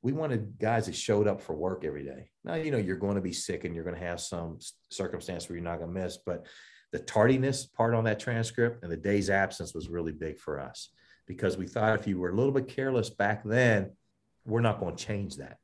We 0.00 0.12
wanted 0.12 0.58
guys 0.60 0.86
that 0.86 0.94
showed 0.94 1.26
up 1.26 1.40
for 1.40 1.56
work 1.56 1.84
every 1.84 2.04
day. 2.04 2.30
Now, 2.44 2.54
you 2.54 2.70
know, 2.70 2.78
you're 2.78 2.96
going 2.96 3.16
to 3.16 3.20
be 3.20 3.32
sick 3.32 3.64
and 3.64 3.74
you're 3.74 3.84
going 3.84 3.98
to 3.98 4.06
have 4.06 4.20
some 4.20 4.58
circumstance 4.90 5.48
where 5.48 5.56
you're 5.56 5.64
not 5.64 5.80
going 5.80 5.92
to 5.92 6.00
miss, 6.00 6.18
but 6.24 6.46
the 6.92 6.98
tardiness 6.98 7.66
part 7.66 7.94
on 7.94 8.04
that 8.04 8.20
transcript 8.20 8.82
and 8.82 8.92
the 8.92 8.96
day's 8.96 9.30
absence 9.30 9.74
was 9.74 9.88
really 9.88 10.12
big 10.12 10.38
for 10.38 10.60
us 10.60 10.90
because 11.26 11.56
we 11.56 11.66
thought 11.66 11.98
if 11.98 12.06
you 12.06 12.18
were 12.18 12.30
a 12.30 12.34
little 12.34 12.52
bit 12.52 12.68
careless 12.68 13.10
back 13.10 13.42
then, 13.44 13.90
we're 14.44 14.60
not 14.60 14.78
going 14.78 14.94
to 14.94 15.04
change 15.04 15.36
that. 15.36 15.58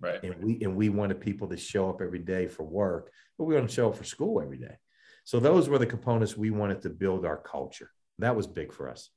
Right. 0.00 0.22
And 0.22 0.42
we 0.42 0.58
and 0.62 0.76
we 0.76 0.90
wanted 0.90 1.20
people 1.20 1.48
to 1.48 1.56
show 1.56 1.88
up 1.88 2.02
every 2.02 2.18
day 2.18 2.46
for 2.46 2.64
work, 2.64 3.10
but 3.38 3.44
we 3.44 3.54
want 3.54 3.68
to 3.68 3.74
show 3.74 3.88
up 3.88 3.96
for 3.96 4.04
school 4.04 4.42
every 4.42 4.58
day. 4.58 4.76
So 5.24 5.40
those 5.40 5.68
were 5.68 5.78
the 5.78 5.86
components 5.86 6.36
we 6.36 6.50
wanted 6.50 6.82
to 6.82 6.90
build 6.90 7.24
our 7.24 7.38
culture. 7.38 7.90
That 8.18 8.36
was 8.36 8.46
big 8.46 8.72
for 8.72 8.90
us 8.90 9.10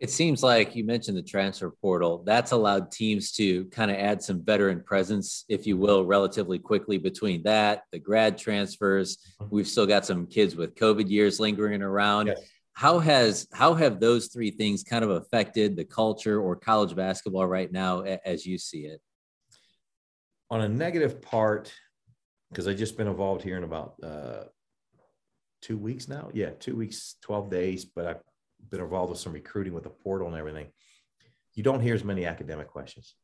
it 0.00 0.10
seems 0.10 0.42
like 0.42 0.74
you 0.74 0.84
mentioned 0.84 1.16
the 1.16 1.22
transfer 1.22 1.70
portal. 1.70 2.22
That's 2.26 2.52
allowed 2.52 2.90
teams 2.90 3.32
to 3.32 3.64
kind 3.66 3.90
of 3.90 3.96
add 3.96 4.22
some 4.22 4.44
veteran 4.44 4.82
presence, 4.82 5.44
if 5.48 5.66
you 5.66 5.76
will, 5.76 6.04
relatively 6.04 6.58
quickly 6.58 6.98
between 6.98 7.42
that, 7.44 7.84
the 7.92 7.98
grad 7.98 8.36
transfers. 8.36 9.18
Mm-hmm. 9.40 9.54
We've 9.54 9.68
still 9.68 9.86
got 9.86 10.04
some 10.04 10.26
kids 10.26 10.56
with 10.56 10.74
COVID 10.74 11.08
years 11.08 11.40
lingering 11.40 11.82
around. 11.82 12.26
Yes. 12.26 12.40
How 12.72 12.98
has 12.98 13.46
how 13.52 13.74
have 13.74 14.00
those 14.00 14.26
three 14.28 14.50
things 14.50 14.82
kind 14.82 15.04
of 15.04 15.10
affected 15.10 15.76
the 15.76 15.84
culture 15.84 16.40
or 16.40 16.56
college 16.56 16.96
basketball 16.96 17.46
right 17.46 17.70
now 17.70 18.00
as 18.02 18.44
you 18.44 18.58
see 18.58 18.86
it? 18.86 19.00
On 20.50 20.60
a 20.60 20.68
negative 20.68 21.22
part, 21.22 21.72
because 22.50 22.66
I 22.66 22.74
just 22.74 22.96
been 22.96 23.06
involved 23.06 23.42
here 23.42 23.56
in 23.56 23.62
about 23.62 23.94
uh, 24.02 24.44
two 25.62 25.78
weeks 25.78 26.08
now. 26.08 26.30
Yeah, 26.34 26.50
two 26.50 26.74
weeks, 26.74 27.14
twelve 27.22 27.48
days. 27.48 27.84
But 27.84 28.06
I 28.06 28.16
been 28.70 28.80
involved 28.80 29.10
with 29.10 29.18
some 29.18 29.32
recruiting 29.32 29.72
with 29.72 29.84
the 29.84 29.90
portal 29.90 30.28
and 30.28 30.36
everything, 30.36 30.68
you 31.54 31.62
don't 31.62 31.80
hear 31.80 31.94
as 31.94 32.04
many 32.04 32.26
academic 32.26 32.68
questions. 32.68 33.14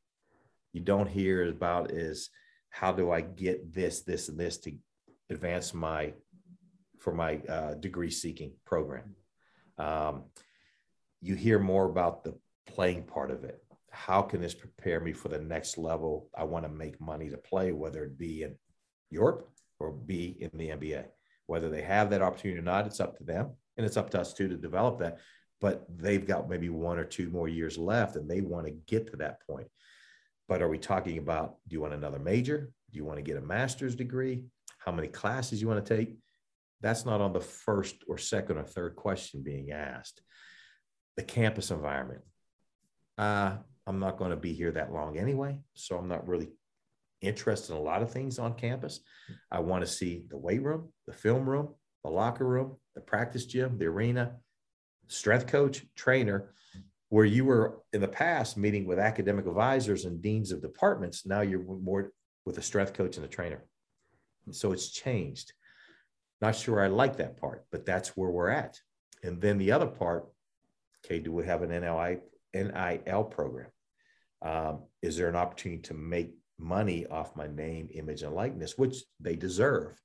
You 0.72 0.80
don't 0.80 1.08
hear 1.08 1.48
about 1.48 1.90
is 1.90 2.30
how 2.70 2.92
do 2.92 3.10
I 3.10 3.20
get 3.20 3.74
this, 3.74 4.02
this, 4.02 4.28
and 4.28 4.38
this 4.38 4.58
to 4.58 4.72
advance 5.28 5.74
my 5.74 6.12
for 6.98 7.14
my 7.14 7.40
uh, 7.48 7.74
degree 7.74 8.10
seeking 8.10 8.52
program. 8.66 9.16
Um, 9.78 10.24
you 11.22 11.34
hear 11.34 11.58
more 11.58 11.86
about 11.86 12.24
the 12.24 12.38
playing 12.66 13.04
part 13.04 13.30
of 13.30 13.44
it. 13.44 13.62
How 13.90 14.22
can 14.22 14.40
this 14.40 14.54
prepare 14.54 15.00
me 15.00 15.12
for 15.12 15.28
the 15.28 15.40
next 15.40 15.78
level? 15.78 16.28
I 16.36 16.44
want 16.44 16.64
to 16.64 16.70
make 16.70 17.00
money 17.00 17.30
to 17.30 17.38
play, 17.38 17.72
whether 17.72 18.04
it 18.04 18.18
be 18.18 18.42
in 18.42 18.54
Europe 19.10 19.48
or 19.78 19.90
be 19.90 20.36
in 20.40 20.50
the 20.54 20.68
NBA. 20.68 21.06
Whether 21.46 21.70
they 21.70 21.82
have 21.82 22.10
that 22.10 22.22
opportunity 22.22 22.60
or 22.60 22.62
not, 22.62 22.86
it's 22.86 23.00
up 23.00 23.16
to 23.18 23.24
them. 23.24 23.50
And 23.80 23.86
it's 23.86 23.96
up 23.96 24.10
to 24.10 24.20
us 24.20 24.34
too 24.34 24.46
to 24.46 24.58
develop 24.58 24.98
that. 24.98 25.20
But 25.58 25.86
they've 25.88 26.26
got 26.26 26.50
maybe 26.50 26.68
one 26.68 26.98
or 26.98 27.04
two 27.04 27.30
more 27.30 27.48
years 27.48 27.78
left 27.78 28.16
and 28.16 28.28
they 28.28 28.42
want 28.42 28.66
to 28.66 28.72
get 28.72 29.10
to 29.10 29.16
that 29.16 29.40
point. 29.46 29.68
But 30.50 30.60
are 30.60 30.68
we 30.68 30.76
talking 30.76 31.16
about 31.16 31.56
do 31.66 31.72
you 31.72 31.80
want 31.80 31.94
another 31.94 32.18
major? 32.18 32.70
Do 32.90 32.98
you 32.98 33.06
want 33.06 33.16
to 33.16 33.22
get 33.22 33.38
a 33.38 33.40
master's 33.40 33.94
degree? 33.94 34.44
How 34.76 34.92
many 34.92 35.08
classes 35.08 35.62
you 35.62 35.68
want 35.68 35.82
to 35.82 35.96
take? 35.96 36.14
That's 36.82 37.06
not 37.06 37.22
on 37.22 37.32
the 37.32 37.40
first 37.40 38.04
or 38.06 38.18
second 38.18 38.58
or 38.58 38.64
third 38.64 38.96
question 38.96 39.42
being 39.42 39.70
asked. 39.70 40.20
The 41.16 41.22
campus 41.22 41.70
environment. 41.70 42.20
Uh, 43.16 43.56
I'm 43.86 43.98
not 43.98 44.18
going 44.18 44.32
to 44.32 44.36
be 44.36 44.52
here 44.52 44.72
that 44.72 44.92
long 44.92 45.16
anyway, 45.16 45.56
so 45.72 45.96
I'm 45.96 46.08
not 46.08 46.28
really 46.28 46.48
interested 47.22 47.72
in 47.72 47.78
a 47.78 47.82
lot 47.82 48.02
of 48.02 48.12
things 48.12 48.38
on 48.38 48.52
campus. 48.52 49.00
I 49.50 49.60
want 49.60 49.86
to 49.86 49.90
see 49.90 50.24
the 50.28 50.36
weight 50.36 50.62
room, 50.62 50.92
the 51.06 51.14
film 51.14 51.48
room, 51.48 51.74
the 52.04 52.10
locker 52.10 52.46
room, 52.46 52.76
the 52.94 53.00
practice 53.00 53.46
gym, 53.46 53.78
the 53.78 53.86
arena, 53.86 54.36
strength 55.08 55.46
coach, 55.46 55.84
trainer. 55.94 56.52
Where 57.08 57.24
you 57.24 57.44
were 57.44 57.80
in 57.92 58.00
the 58.00 58.06
past 58.06 58.56
meeting 58.56 58.86
with 58.86 59.00
academic 59.00 59.46
advisors 59.46 60.04
and 60.04 60.22
deans 60.22 60.52
of 60.52 60.62
departments, 60.62 61.26
now 61.26 61.40
you're 61.40 61.62
more 61.62 62.12
with 62.46 62.58
a 62.58 62.62
strength 62.62 62.92
coach 62.92 63.16
and 63.16 63.24
a 63.24 63.28
trainer. 63.28 63.64
so 64.52 64.72
it's 64.72 64.90
changed. 64.90 65.52
Not 66.40 66.56
sure 66.56 66.82
I 66.82 66.86
like 66.86 67.16
that 67.16 67.36
part, 67.36 67.66
but 67.70 67.84
that's 67.84 68.16
where 68.16 68.30
we're 68.30 68.48
at. 68.48 68.80
And 69.22 69.40
then 69.40 69.58
the 69.58 69.72
other 69.72 69.86
part, 69.86 70.26
okay, 71.04 71.18
do 71.18 71.32
we 71.32 71.44
have 71.46 71.62
an 71.62 71.70
NLI, 71.70 72.20
NIL 72.54 73.24
program? 73.24 73.70
Um, 74.42 74.84
is 75.02 75.16
there 75.16 75.28
an 75.28 75.36
opportunity 75.36 75.82
to 75.82 75.94
make 75.94 76.34
money 76.58 77.06
off 77.06 77.36
my 77.36 77.46
name, 77.46 77.88
image, 77.92 78.22
and 78.22 78.34
likeness, 78.34 78.78
which 78.78 78.96
they 79.18 79.36
deserve? 79.36 80.00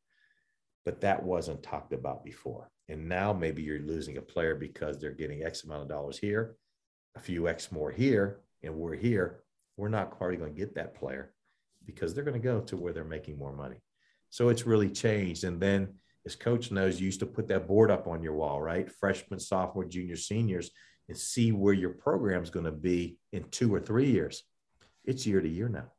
But 0.83 1.01
that 1.01 1.23
wasn't 1.23 1.63
talked 1.63 1.93
about 1.93 2.25
before. 2.25 2.69
And 2.89 3.09
now 3.09 3.33
maybe 3.33 3.61
you're 3.63 3.79
losing 3.79 4.17
a 4.17 4.21
player 4.21 4.55
because 4.55 4.99
they're 4.99 5.11
getting 5.11 5.43
X 5.43 5.63
amount 5.63 5.83
of 5.83 5.89
dollars 5.89 6.17
here, 6.17 6.55
a 7.15 7.19
few 7.19 7.47
X 7.47 7.71
more 7.71 7.91
here, 7.91 8.41
and 8.63 8.75
we're 8.75 8.95
here. 8.95 9.41
We're 9.77 9.89
not 9.89 10.11
quite 10.11 10.39
going 10.39 10.53
to 10.53 10.59
get 10.59 10.75
that 10.75 10.95
player 10.95 11.33
because 11.85 12.13
they're 12.13 12.23
going 12.23 12.39
to 12.39 12.47
go 12.47 12.61
to 12.61 12.77
where 12.77 12.93
they're 12.93 13.03
making 13.03 13.37
more 13.37 13.53
money. 13.53 13.77
So 14.29 14.49
it's 14.49 14.65
really 14.65 14.89
changed. 14.89 15.43
And 15.43 15.59
then 15.59 15.95
as 16.25 16.35
coach 16.35 16.71
knows, 16.71 16.99
you 16.99 17.05
used 17.05 17.19
to 17.19 17.25
put 17.25 17.47
that 17.49 17.67
board 17.67 17.91
up 17.91 18.07
on 18.07 18.23
your 18.23 18.33
wall, 18.33 18.61
right? 18.61 18.91
Freshman, 18.91 19.39
sophomore, 19.39 19.85
junior, 19.85 20.15
seniors, 20.15 20.71
and 21.07 21.17
see 21.17 21.51
where 21.51 21.73
your 21.73 21.91
program 21.91 22.43
is 22.43 22.49
going 22.49 22.65
to 22.65 22.71
be 22.71 23.17
in 23.31 23.43
two 23.51 23.73
or 23.73 23.79
three 23.79 24.09
years. 24.09 24.43
It's 25.03 25.25
year 25.25 25.41
to 25.41 25.47
year 25.47 25.69
now. 25.69 25.91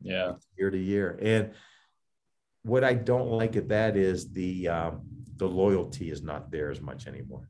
Yeah. 0.00 0.32
It's 0.36 0.46
year 0.58 0.70
to 0.70 0.78
year. 0.78 1.18
And 1.22 1.52
what 2.62 2.84
I 2.84 2.94
don't 2.94 3.30
like 3.30 3.56
at 3.56 3.68
that 3.68 3.96
is 3.96 4.32
the 4.32 4.68
um, 4.68 5.02
the 5.36 5.48
loyalty 5.48 6.10
is 6.10 6.22
not 6.22 6.50
there 6.50 6.70
as 6.70 6.80
much 6.80 7.06
anymore. 7.06 7.48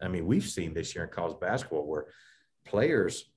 I 0.00 0.08
mean, 0.08 0.26
we've 0.26 0.44
seen 0.44 0.72
this 0.72 0.94
year 0.94 1.04
in 1.04 1.10
college 1.10 1.38
basketball 1.40 1.86
where 1.86 2.06
players 2.64 3.30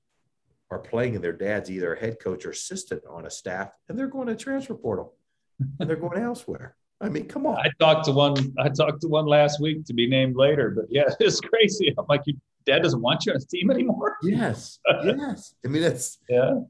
are 0.70 0.78
playing 0.78 1.14
and 1.14 1.22
their 1.22 1.32
dad's 1.32 1.70
either 1.70 1.94
a 1.94 2.00
head 2.00 2.18
coach 2.20 2.46
or 2.46 2.50
assistant 2.50 3.02
on 3.08 3.26
a 3.26 3.30
staff, 3.30 3.70
and 3.88 3.98
they're 3.98 4.06
going 4.06 4.28
to 4.28 4.36
transfer 4.36 4.74
portal 4.74 5.14
and 5.78 5.88
they're 5.88 5.96
going 5.96 6.22
elsewhere. 6.22 6.76
I 7.00 7.08
mean, 7.08 7.26
come 7.26 7.46
on. 7.46 7.58
I 7.58 7.68
talked 7.78 8.06
to 8.06 8.12
one. 8.12 8.54
I 8.58 8.68
talked 8.68 9.02
to 9.02 9.08
one 9.08 9.26
last 9.26 9.60
week 9.60 9.84
to 9.86 9.94
be 9.94 10.08
named 10.08 10.36
later, 10.36 10.70
but 10.70 10.86
yeah, 10.88 11.10
it's 11.20 11.40
crazy. 11.40 11.94
I'm 11.98 12.06
like, 12.08 12.22
your 12.24 12.36
dad 12.64 12.82
doesn't 12.82 13.00
want 13.00 13.26
you 13.26 13.32
on 13.32 13.36
his 13.36 13.46
team 13.46 13.70
anymore. 13.70 14.16
Yes, 14.22 14.78
yes. 15.04 15.54
I 15.64 15.68
mean, 15.68 15.82
that's 15.82 16.18
yeah. 16.28 16.60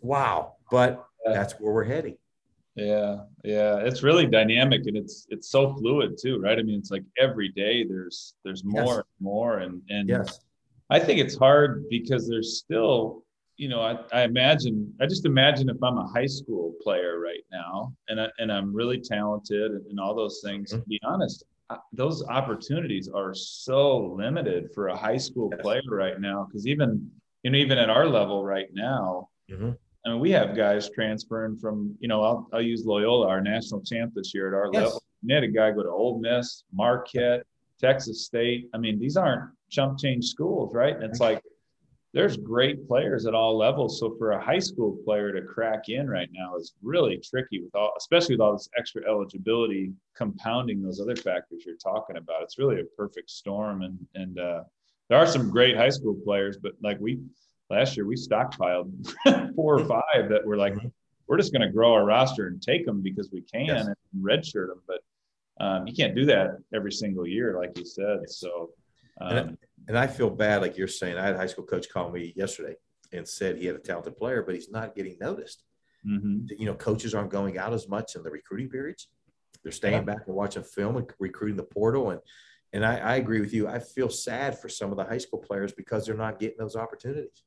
Wow, 0.00 0.56
but 0.70 1.06
yeah. 1.26 1.32
that's 1.34 1.54
where 1.54 1.72
we're 1.72 1.84
heading. 1.84 2.16
Yeah, 2.74 3.18
yeah. 3.44 3.76
It's 3.78 4.02
really 4.02 4.26
dynamic 4.26 4.82
and 4.86 4.96
it's 4.96 5.26
it's 5.28 5.50
so 5.50 5.74
fluid 5.74 6.16
too, 6.20 6.38
right? 6.38 6.58
I 6.58 6.62
mean, 6.62 6.78
it's 6.78 6.90
like 6.90 7.04
every 7.18 7.50
day 7.50 7.84
there's 7.84 8.34
there's 8.44 8.64
more 8.64 8.84
yes. 8.84 8.96
and 8.96 9.04
more, 9.20 9.58
and 9.58 9.82
and 9.90 10.08
yes. 10.08 10.40
I 10.88 10.98
think 10.98 11.20
it's 11.20 11.36
hard 11.36 11.84
because 11.90 12.28
there's 12.28 12.58
still 12.58 13.24
you 13.56 13.68
know, 13.68 13.80
I, 13.80 13.98
I 14.12 14.22
imagine, 14.22 14.92
I 15.00 15.06
just 15.06 15.24
imagine 15.24 15.68
if 15.68 15.82
I'm 15.82 15.98
a 15.98 16.06
high 16.06 16.26
school 16.26 16.74
player 16.82 17.20
right 17.20 17.44
now 17.52 17.92
and, 18.08 18.20
I, 18.20 18.28
and 18.38 18.50
I'm 18.50 18.74
really 18.74 19.00
talented 19.00 19.70
and, 19.70 19.86
and 19.86 20.00
all 20.00 20.14
those 20.14 20.40
things, 20.44 20.72
mm-hmm. 20.72 20.80
to 20.80 20.88
be 20.88 21.00
honest, 21.04 21.44
those 21.92 22.24
opportunities 22.26 23.08
are 23.08 23.34
so 23.34 24.14
limited 24.18 24.70
for 24.74 24.88
a 24.88 24.96
high 24.96 25.16
school 25.16 25.48
yes. 25.52 25.60
player 25.62 25.82
right 25.90 26.20
now. 26.20 26.48
Cause 26.50 26.66
even, 26.66 27.10
you 27.42 27.50
know, 27.50 27.58
even 27.58 27.78
at 27.78 27.88
our 27.88 28.08
level 28.08 28.44
right 28.44 28.68
now, 28.72 29.28
mm-hmm. 29.50 29.70
I 30.04 30.10
mean, 30.10 30.20
we 30.20 30.30
have 30.32 30.56
guys 30.56 30.90
transferring 30.90 31.56
from, 31.56 31.96
you 32.00 32.08
know, 32.08 32.22
I'll, 32.22 32.48
I'll 32.52 32.62
use 32.62 32.84
Loyola, 32.84 33.28
our 33.28 33.40
national 33.40 33.82
champ 33.82 34.12
this 34.14 34.34
year 34.34 34.48
at 34.48 34.54
our 34.54 34.70
yes. 34.72 34.84
level. 34.84 35.02
We 35.24 35.32
had 35.32 35.44
a 35.44 35.48
guy 35.48 35.70
go 35.70 35.82
to 35.84 35.90
Ole 35.90 36.18
Miss, 36.18 36.64
Marquette, 36.72 37.44
Texas 37.80 38.24
State. 38.24 38.68
I 38.74 38.78
mean, 38.78 38.98
these 38.98 39.16
aren't 39.16 39.50
chump 39.70 39.98
change 39.98 40.26
schools, 40.26 40.74
right? 40.74 40.94
And 40.94 41.04
it's 41.04 41.20
like, 41.20 41.40
there's 42.14 42.36
great 42.36 42.86
players 42.86 43.26
at 43.26 43.34
all 43.34 43.56
levels. 43.56 43.98
So 43.98 44.14
for 44.18 44.32
a 44.32 44.44
high 44.44 44.58
school 44.58 44.98
player 45.04 45.32
to 45.32 45.40
crack 45.40 45.88
in 45.88 46.10
right 46.10 46.28
now 46.32 46.56
is 46.56 46.74
really 46.82 47.16
tricky 47.18 47.62
with 47.62 47.74
all, 47.74 47.92
especially 47.96 48.34
with 48.34 48.42
all 48.42 48.52
this 48.52 48.68
extra 48.76 49.02
eligibility 49.08 49.92
compounding 50.14 50.82
those 50.82 51.00
other 51.00 51.16
factors 51.16 51.62
you're 51.64 51.76
talking 51.76 52.18
about. 52.18 52.42
It's 52.42 52.58
really 52.58 52.80
a 52.80 52.84
perfect 52.98 53.30
storm. 53.30 53.82
And 53.82 53.98
and 54.14 54.38
uh, 54.38 54.64
there 55.08 55.18
are 55.18 55.26
some 55.26 55.50
great 55.50 55.74
high 55.74 55.88
school 55.88 56.14
players, 56.22 56.58
but 56.62 56.72
like 56.82 56.98
we 57.00 57.20
last 57.72 57.96
year 57.96 58.06
we 58.06 58.14
stockpiled 58.14 59.12
four 59.56 59.80
or 59.80 59.84
five 59.84 60.28
that 60.28 60.44
were 60.44 60.56
like, 60.56 60.74
we're 61.26 61.38
just 61.38 61.52
going 61.52 61.62
to 61.62 61.72
grow 61.72 61.92
our 61.92 62.04
roster 62.04 62.46
and 62.46 62.60
take 62.62 62.86
them 62.86 63.02
because 63.02 63.30
we 63.32 63.42
can 63.42 63.66
yes. 63.66 63.86
and 63.86 63.96
redshirt 64.22 64.68
them. 64.68 64.82
But 64.86 65.00
um, 65.64 65.86
you 65.86 65.94
can't 65.94 66.14
do 66.14 66.26
that 66.26 66.58
every 66.74 66.92
single 66.92 67.26
year, 67.26 67.56
like 67.58 67.76
you 67.78 67.84
said. 67.84 68.28
So. 68.28 68.70
Um, 69.20 69.56
and 69.88 69.98
I 69.98 70.06
feel 70.06 70.30
bad, 70.30 70.62
like 70.62 70.76
you're 70.76 70.88
saying. 70.88 71.16
I 71.16 71.24
had 71.24 71.34
a 71.34 71.38
high 71.38 71.46
school 71.46 71.64
coach 71.64 71.88
call 71.90 72.10
me 72.10 72.32
yesterday 72.36 72.76
and 73.12 73.26
said 73.26 73.56
he 73.56 73.66
had 73.66 73.76
a 73.76 73.80
talented 73.80 74.16
player, 74.16 74.42
but 74.42 74.54
he's 74.54 74.70
not 74.70 74.94
getting 74.94 75.16
noticed. 75.20 75.64
Mm-hmm. 76.06 76.46
You 76.58 76.66
know, 76.66 76.74
coaches 76.74 77.14
aren't 77.14 77.30
going 77.30 77.58
out 77.58 77.72
as 77.72 77.88
much 77.88 78.16
in 78.16 78.22
the 78.22 78.30
recruiting 78.30 78.68
periods. 78.68 79.08
They're 79.62 79.72
staying 79.72 79.94
yeah. 79.94 80.14
back 80.14 80.26
and 80.26 80.34
watching 80.34 80.62
film 80.62 80.96
and 80.96 81.10
recruiting 81.18 81.56
the 81.56 81.62
portal. 81.62 82.10
And 82.10 82.20
and 82.72 82.86
I, 82.86 82.96
I 82.98 83.16
agree 83.16 83.40
with 83.40 83.52
you. 83.52 83.68
I 83.68 83.78
feel 83.80 84.08
sad 84.08 84.58
for 84.58 84.68
some 84.68 84.90
of 84.90 84.96
the 84.96 85.04
high 85.04 85.18
school 85.18 85.38
players 85.38 85.72
because 85.72 86.06
they're 86.06 86.14
not 86.14 86.38
getting 86.38 86.56
those 86.58 86.74
opportunities. 86.74 87.42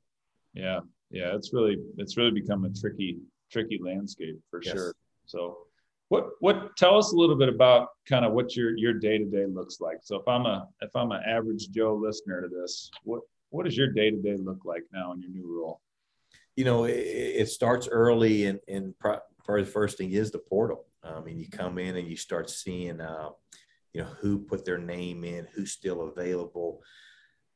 Yeah, 0.56 0.80
yeah, 1.12 1.36
it's 1.36 1.54
really 1.54 1.78
it's 1.98 2.18
really 2.18 2.32
become 2.32 2.66
a 2.66 2.70
tricky 2.70 3.20
tricky 3.52 3.80
landscape 3.82 4.40
for 4.50 4.62
yes. 4.64 4.74
sure. 4.74 4.96
So 5.26 5.58
what 6.10 6.30
what 6.40 6.76
tell 6.78 6.98
us 6.98 7.12
a 7.12 7.16
little 7.16 7.36
bit 7.36 7.50
about 7.50 7.90
kind 8.08 8.26
of 8.26 8.34
what 8.34 8.56
your 8.56 8.78
your 8.78 8.94
day 8.94 9.18
to 9.18 9.26
day 9.26 9.46
looks 9.46 9.80
like. 9.80 9.98
So 10.02 10.16
if 10.18 10.28
I'm 10.28 10.46
a 10.46 10.68
if 10.82 10.96
I'm 10.96 11.12
an 11.12 11.22
average 11.28 11.70
Joe 11.70 11.96
listener 11.96 12.42
to 12.42 12.48
this, 12.48 12.90
what 13.04 13.22
what 13.50 13.66
does 13.66 13.78
your 13.78 13.92
day 13.92 14.10
to 14.12 14.18
day 14.18 14.38
look 14.38 14.66
like 14.66 14.84
now 14.92 15.14
in 15.14 15.22
your 15.22 15.32
new 15.32 15.60
role? 15.60 15.82
You 16.56 16.66
know, 16.66 16.86
it, 16.86 16.94
it 16.94 17.50
starts 17.50 17.88
early, 17.88 18.46
and 18.46 18.60
and 18.68 18.94
probably 19.00 19.64
the 19.64 19.72
first 19.72 19.98
thing 19.98 20.12
is 20.12 20.32
the 20.32 20.40
portal. 20.40 20.86
I 21.04 21.20
mean, 21.22 21.40
you 21.40 21.48
come 21.50 21.78
in 21.78 21.98
and 21.98 22.08
you 22.08 22.16
start 22.16 22.50
seeing, 22.50 23.00
uh, 23.00 23.30
you 23.94 24.02
know, 24.02 24.08
who 24.20 24.40
put 24.40 24.66
their 24.66 24.80
name 24.80 25.24
in, 25.24 25.48
who's 25.54 25.72
still 25.72 26.02
available, 26.02 26.82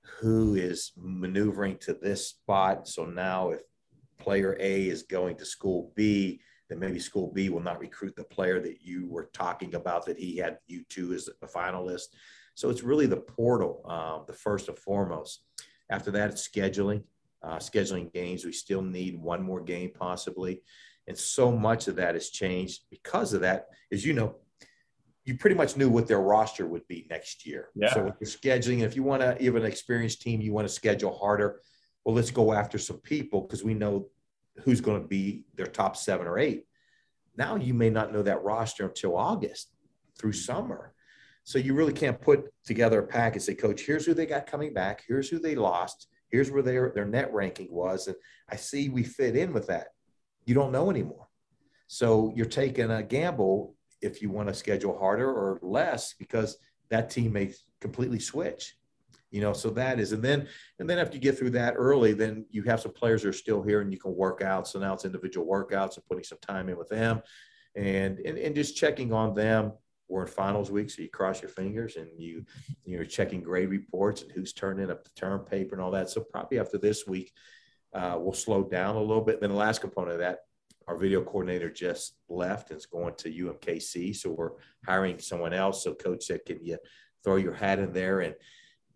who 0.01 0.55
is 0.55 0.91
maneuvering 0.97 1.77
to 1.79 1.93
this 1.93 2.27
spot. 2.29 2.87
So 2.87 3.05
now, 3.05 3.51
if 3.51 3.61
player 4.19 4.57
A 4.59 4.87
is 4.87 5.03
going 5.03 5.37
to 5.37 5.45
school 5.45 5.91
B, 5.95 6.41
then 6.69 6.79
maybe 6.79 6.99
school 6.99 7.31
B 7.33 7.49
will 7.49 7.61
not 7.61 7.79
recruit 7.79 8.15
the 8.15 8.23
player 8.23 8.59
that 8.59 8.81
you 8.81 9.07
were 9.07 9.29
talking 9.33 9.75
about 9.75 10.05
that 10.05 10.19
he 10.19 10.37
had 10.37 10.59
you 10.67 10.83
two 10.89 11.13
as 11.13 11.29
a 11.41 11.47
finalist. 11.47 12.07
So 12.55 12.69
it's 12.69 12.83
really 12.83 13.07
the 13.07 13.17
portal, 13.17 13.85
uh, 13.87 14.25
the 14.25 14.33
first 14.33 14.67
and 14.67 14.77
foremost. 14.77 15.41
After 15.89 16.11
that, 16.11 16.29
it's 16.29 16.47
scheduling, 16.47 17.03
uh, 17.41 17.57
scheduling 17.57 18.13
games. 18.13 18.45
We 18.45 18.51
still 18.51 18.81
need 18.81 19.17
one 19.17 19.41
more 19.41 19.61
game 19.61 19.91
possibly. 19.97 20.61
And 21.07 21.17
so 21.17 21.51
much 21.51 21.87
of 21.87 21.95
that 21.95 22.13
has 22.13 22.29
changed 22.29 22.81
because 22.91 23.33
of 23.33 23.41
that. 23.41 23.67
As 23.91 24.05
you 24.05 24.13
know, 24.13 24.35
you 25.29 25.37
pretty 25.37 25.55
much 25.55 25.77
knew 25.77 25.91
what 25.91 26.07
their 26.07 26.21
roster 26.21 26.65
would 26.65 26.87
be 26.87 27.05
next 27.07 27.45
year. 27.45 27.69
Yeah. 27.75 27.93
So 27.93 28.05
with 28.05 28.15
your 28.19 28.27
scheduling, 28.27 28.81
if 28.81 28.95
you 28.95 29.03
want 29.03 29.21
to 29.21 29.39
even 29.39 29.61
an 29.61 29.67
experienced 29.67 30.23
team, 30.23 30.41
you 30.41 30.53
want 30.53 30.67
to 30.67 30.73
schedule 30.73 31.15
harder. 31.15 31.61
Well, 32.03 32.15
let's 32.15 32.31
go 32.31 32.51
after 32.51 32.79
some 32.79 32.97
people 32.97 33.41
because 33.41 33.63
we 33.63 33.75
know 33.75 34.07
who's 34.65 34.81
going 34.81 34.99
to 34.99 35.07
be 35.07 35.43
their 35.53 35.67
top 35.67 35.95
seven 35.95 36.25
or 36.25 36.39
eight. 36.39 36.65
Now 37.37 37.57
you 37.57 37.75
may 37.75 37.91
not 37.91 38.11
know 38.11 38.23
that 38.23 38.43
roster 38.43 38.87
until 38.87 39.15
August 39.15 39.69
through 40.17 40.31
mm-hmm. 40.31 40.51
summer. 40.51 40.95
So 41.43 41.59
you 41.59 41.75
really 41.75 41.93
can't 41.93 42.19
put 42.19 42.45
together 42.65 42.97
a 42.97 43.05
pack 43.05 43.33
and 43.33 43.43
say, 43.43 43.53
Coach, 43.53 43.81
here's 43.81 44.07
who 44.07 44.15
they 44.15 44.25
got 44.25 44.47
coming 44.47 44.73
back. 44.73 45.03
Here's 45.07 45.29
who 45.29 45.37
they 45.37 45.53
lost. 45.53 46.07
Here's 46.29 46.49
where 46.49 46.63
their, 46.63 46.91
their 46.95 47.05
net 47.05 47.31
ranking 47.31 47.71
was. 47.71 48.07
And 48.07 48.15
I 48.49 48.55
see 48.55 48.89
we 48.89 49.03
fit 49.03 49.35
in 49.35 49.53
with 49.53 49.67
that. 49.67 49.89
You 50.45 50.55
don't 50.55 50.71
know 50.71 50.89
anymore. 50.89 51.27
So 51.85 52.33
you're 52.35 52.47
taking 52.47 52.89
a 52.89 53.03
gamble 53.03 53.75
if 54.01 54.21
you 54.21 54.29
want 54.29 54.47
to 54.47 54.53
schedule 54.53 54.97
harder 54.97 55.29
or 55.29 55.59
less 55.61 56.13
because 56.13 56.57
that 56.89 57.09
team 57.09 57.33
may 57.33 57.53
completely 57.79 58.19
switch 58.19 58.75
you 59.31 59.41
know 59.41 59.53
so 59.53 59.69
that 59.69 59.99
is 59.99 60.11
and 60.11 60.23
then 60.23 60.47
and 60.79 60.89
then 60.89 60.97
after 60.97 61.15
you 61.15 61.21
get 61.21 61.37
through 61.37 61.49
that 61.51 61.75
early 61.77 62.13
then 62.13 62.45
you 62.49 62.63
have 62.63 62.79
some 62.79 62.91
players 62.91 63.21
that 63.21 63.29
are 63.29 63.33
still 63.33 63.61
here 63.61 63.81
and 63.81 63.91
you 63.91 63.99
can 63.99 64.15
work 64.15 64.41
out. 64.41 64.67
So 64.67 64.79
now 64.79 64.93
it's 64.93 65.05
individual 65.05 65.47
workouts 65.47 65.95
and 65.95 66.05
putting 66.05 66.23
some 66.23 66.39
time 66.41 66.69
in 66.69 66.77
with 66.77 66.89
them 66.89 67.21
and 67.75 68.19
and, 68.19 68.37
and 68.37 68.55
just 68.55 68.75
checking 68.75 69.13
on 69.13 69.33
them. 69.33 69.73
We're 70.07 70.23
in 70.23 70.27
finals 70.27 70.71
week 70.71 70.89
so 70.89 71.03
you 71.03 71.09
cross 71.09 71.41
your 71.41 71.49
fingers 71.49 71.95
and 71.95 72.09
you 72.17 72.45
you're 72.85 73.05
checking 73.05 73.41
grade 73.41 73.69
reports 73.69 74.23
and 74.23 74.31
who's 74.31 74.53
turning 74.53 74.89
up 74.89 75.03
the 75.03 75.11
term 75.15 75.41
paper 75.41 75.75
and 75.75 75.83
all 75.83 75.91
that. 75.91 76.09
So 76.09 76.21
probably 76.21 76.59
after 76.59 76.77
this 76.77 77.05
week 77.05 77.31
uh, 77.93 78.17
we'll 78.19 78.33
slow 78.33 78.63
down 78.63 78.95
a 78.95 79.01
little 79.01 79.23
bit. 79.23 79.41
Then 79.41 79.51
the 79.51 79.55
last 79.55 79.81
component 79.81 80.13
of 80.13 80.19
that 80.19 80.39
our 80.89 80.97
video 80.97 81.21
coordinator 81.21 81.69
just 81.69 82.15
left 82.27 82.71
and 82.71 82.79
is 82.79 82.87
going 82.87 83.13
to 83.15 83.29
umkc 83.29 84.15
so 84.15 84.31
we're 84.31 84.51
hiring 84.85 85.19
someone 85.19 85.53
else 85.53 85.83
so 85.83 85.93
coach 85.93 86.25
said 86.25 86.39
can 86.45 86.57
you 86.65 86.77
throw 87.23 87.35
your 87.35 87.53
hat 87.53 87.77
in 87.77 87.93
there 87.93 88.21
and 88.21 88.33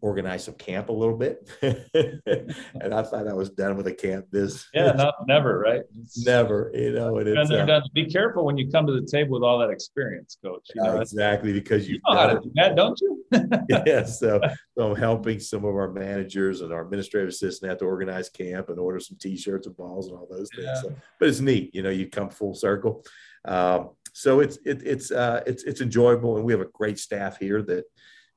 organize 0.03 0.43
some 0.43 0.53
camp 0.55 0.89
a 0.89 0.91
little 0.91 1.15
bit. 1.15 1.49
and 1.61 2.93
I 2.93 3.01
thought 3.03 3.25
I 3.25 3.33
was 3.33 3.49
done 3.51 3.77
with 3.77 3.87
a 3.87 3.93
camp 3.93 4.25
this. 4.31 4.67
Yeah, 4.73 4.91
not 4.91 5.15
never, 5.27 5.57
right? 5.59 5.81
It's, 6.01 6.25
never, 6.25 6.71
you 6.73 6.91
know. 6.91 7.17
And, 7.19 7.29
and 7.29 7.71
uh. 7.71 7.81
Be 7.93 8.05
careful 8.05 8.45
when 8.45 8.57
you 8.57 8.69
come 8.69 8.85
to 8.85 8.93
the 8.93 9.07
table 9.07 9.39
with 9.39 9.43
all 9.43 9.57
that 9.59 9.69
experience, 9.69 10.37
coach. 10.43 10.67
You 10.75 10.83
know, 10.83 10.99
exactly 10.99 11.53
because 11.53 11.87
you 11.87 12.01
know 12.05 12.15
how 12.15 12.27
to 12.27 12.39
do 12.41 12.51
that, 12.55 12.75
don't 12.75 12.99
you? 12.99 13.22
yeah. 13.69 14.03
So, 14.03 14.39
so, 14.77 14.91
I'm 14.91 14.95
helping 14.95 15.39
some 15.39 15.65
of 15.65 15.75
our 15.75 15.91
managers 15.91 16.61
and 16.61 16.71
our 16.71 16.81
administrative 16.81 17.29
assistant 17.29 17.69
have 17.69 17.79
to 17.79 17.85
organize 17.85 18.29
camp 18.29 18.69
and 18.69 18.79
order 18.79 18.99
some 18.99 19.17
T-shirts 19.19 19.67
and 19.67 19.75
balls 19.77 20.07
and 20.07 20.17
all 20.17 20.27
those 20.29 20.49
things. 20.55 20.67
Yeah. 20.67 20.81
So, 20.81 20.95
but 21.19 21.29
it's 21.29 21.39
neat, 21.39 21.73
you 21.73 21.83
know. 21.83 21.89
You 21.89 22.09
come 22.09 22.29
full 22.29 22.53
circle. 22.53 23.05
Um, 23.45 23.91
so 24.13 24.39
it's 24.39 24.57
it, 24.65 24.81
it's 24.85 25.11
uh, 25.11 25.41
it's 25.45 25.63
it's 25.63 25.81
enjoyable, 25.81 26.37
and 26.37 26.45
we 26.45 26.53
have 26.53 26.61
a 26.61 26.69
great 26.73 26.99
staff 26.99 27.37
here 27.39 27.61
that 27.63 27.85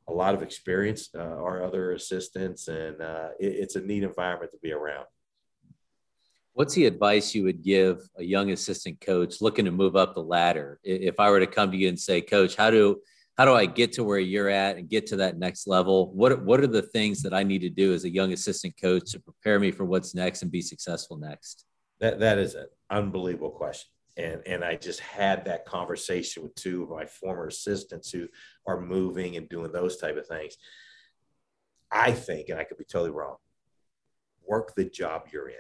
a 0.08 0.12
lot 0.12 0.34
of 0.34 0.42
experience, 0.42 1.10
uh, 1.14 1.20
our 1.20 1.64
other 1.64 1.92
assistants, 1.92 2.68
and 2.68 3.00
uh, 3.00 3.28
it, 3.38 3.46
it's 3.46 3.76
a 3.76 3.80
neat 3.80 4.02
environment 4.02 4.52
to 4.52 4.58
be 4.58 4.72
around. 4.72 5.06
What's 6.52 6.74
the 6.74 6.86
advice 6.86 7.34
you 7.34 7.42
would 7.42 7.62
give 7.62 8.08
a 8.16 8.24
young 8.24 8.50
assistant 8.50 9.00
coach 9.00 9.42
looking 9.42 9.66
to 9.66 9.70
move 9.70 9.94
up 9.94 10.14
the 10.14 10.22
ladder? 10.22 10.80
If 10.82 11.20
I 11.20 11.28
were 11.28 11.40
to 11.40 11.46
come 11.46 11.70
to 11.70 11.76
you 11.76 11.88
and 11.88 12.00
say, 12.00 12.22
Coach, 12.22 12.56
how 12.56 12.70
do 12.70 13.00
how 13.36 13.44
do 13.44 13.54
I 13.54 13.66
get 13.66 13.92
to 13.92 14.04
where 14.04 14.18
you're 14.18 14.48
at 14.48 14.76
and 14.76 14.88
get 14.88 15.06
to 15.08 15.16
that 15.16 15.38
next 15.38 15.66
level? 15.66 16.12
What 16.12 16.44
what 16.44 16.60
are 16.60 16.66
the 16.66 16.82
things 16.82 17.22
that 17.22 17.34
I 17.34 17.42
need 17.42 17.60
to 17.60 17.70
do 17.70 17.92
as 17.92 18.04
a 18.04 18.10
young 18.10 18.32
assistant 18.32 18.74
coach 18.80 19.12
to 19.12 19.20
prepare 19.20 19.58
me 19.60 19.70
for 19.70 19.84
what's 19.84 20.14
next 20.14 20.42
and 20.42 20.50
be 20.50 20.62
successful 20.62 21.16
next? 21.16 21.64
That 22.00 22.20
that 22.20 22.38
is 22.38 22.54
an 22.54 22.66
unbelievable 22.90 23.50
question 23.50 23.90
and 24.16 24.42
and 24.46 24.64
I 24.64 24.76
just 24.76 25.00
had 25.00 25.44
that 25.44 25.66
conversation 25.66 26.42
with 26.42 26.54
two 26.54 26.82
of 26.82 26.90
my 26.90 27.06
former 27.06 27.46
assistants 27.46 28.10
who 28.10 28.28
are 28.66 28.80
moving 28.80 29.36
and 29.36 29.48
doing 29.48 29.72
those 29.72 29.98
type 29.98 30.16
of 30.16 30.26
things. 30.26 30.56
I 31.90 32.12
think, 32.12 32.48
and 32.48 32.58
I 32.58 32.64
could 32.64 32.78
be 32.78 32.84
totally 32.84 33.10
wrong, 33.10 33.36
work 34.46 34.74
the 34.74 34.84
job 34.84 35.28
you're 35.32 35.48
in 35.48 35.56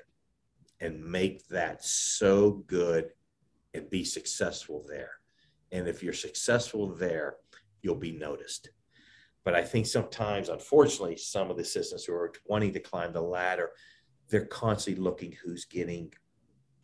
and 0.80 1.04
make 1.04 1.46
that 1.48 1.84
so 1.84 2.64
good 2.66 3.10
and 3.74 3.88
be 3.90 4.04
successful 4.04 4.84
there. 4.88 5.12
And 5.70 5.86
if 5.86 6.02
you're 6.02 6.12
successful 6.12 6.94
there, 6.94 7.36
you'll 7.86 7.94
be 7.94 8.10
noticed. 8.10 8.70
But 9.44 9.54
I 9.54 9.62
think 9.62 9.86
sometimes, 9.86 10.48
unfortunately, 10.48 11.16
some 11.16 11.50
of 11.50 11.56
the 11.56 11.62
assistants 11.62 12.04
who 12.04 12.14
are 12.14 12.32
wanting 12.46 12.72
to 12.72 12.80
climb 12.80 13.12
the 13.12 13.20
ladder, 13.20 13.70
they're 14.28 14.44
constantly 14.46 15.00
looking 15.00 15.32
who's 15.32 15.66
getting 15.66 16.12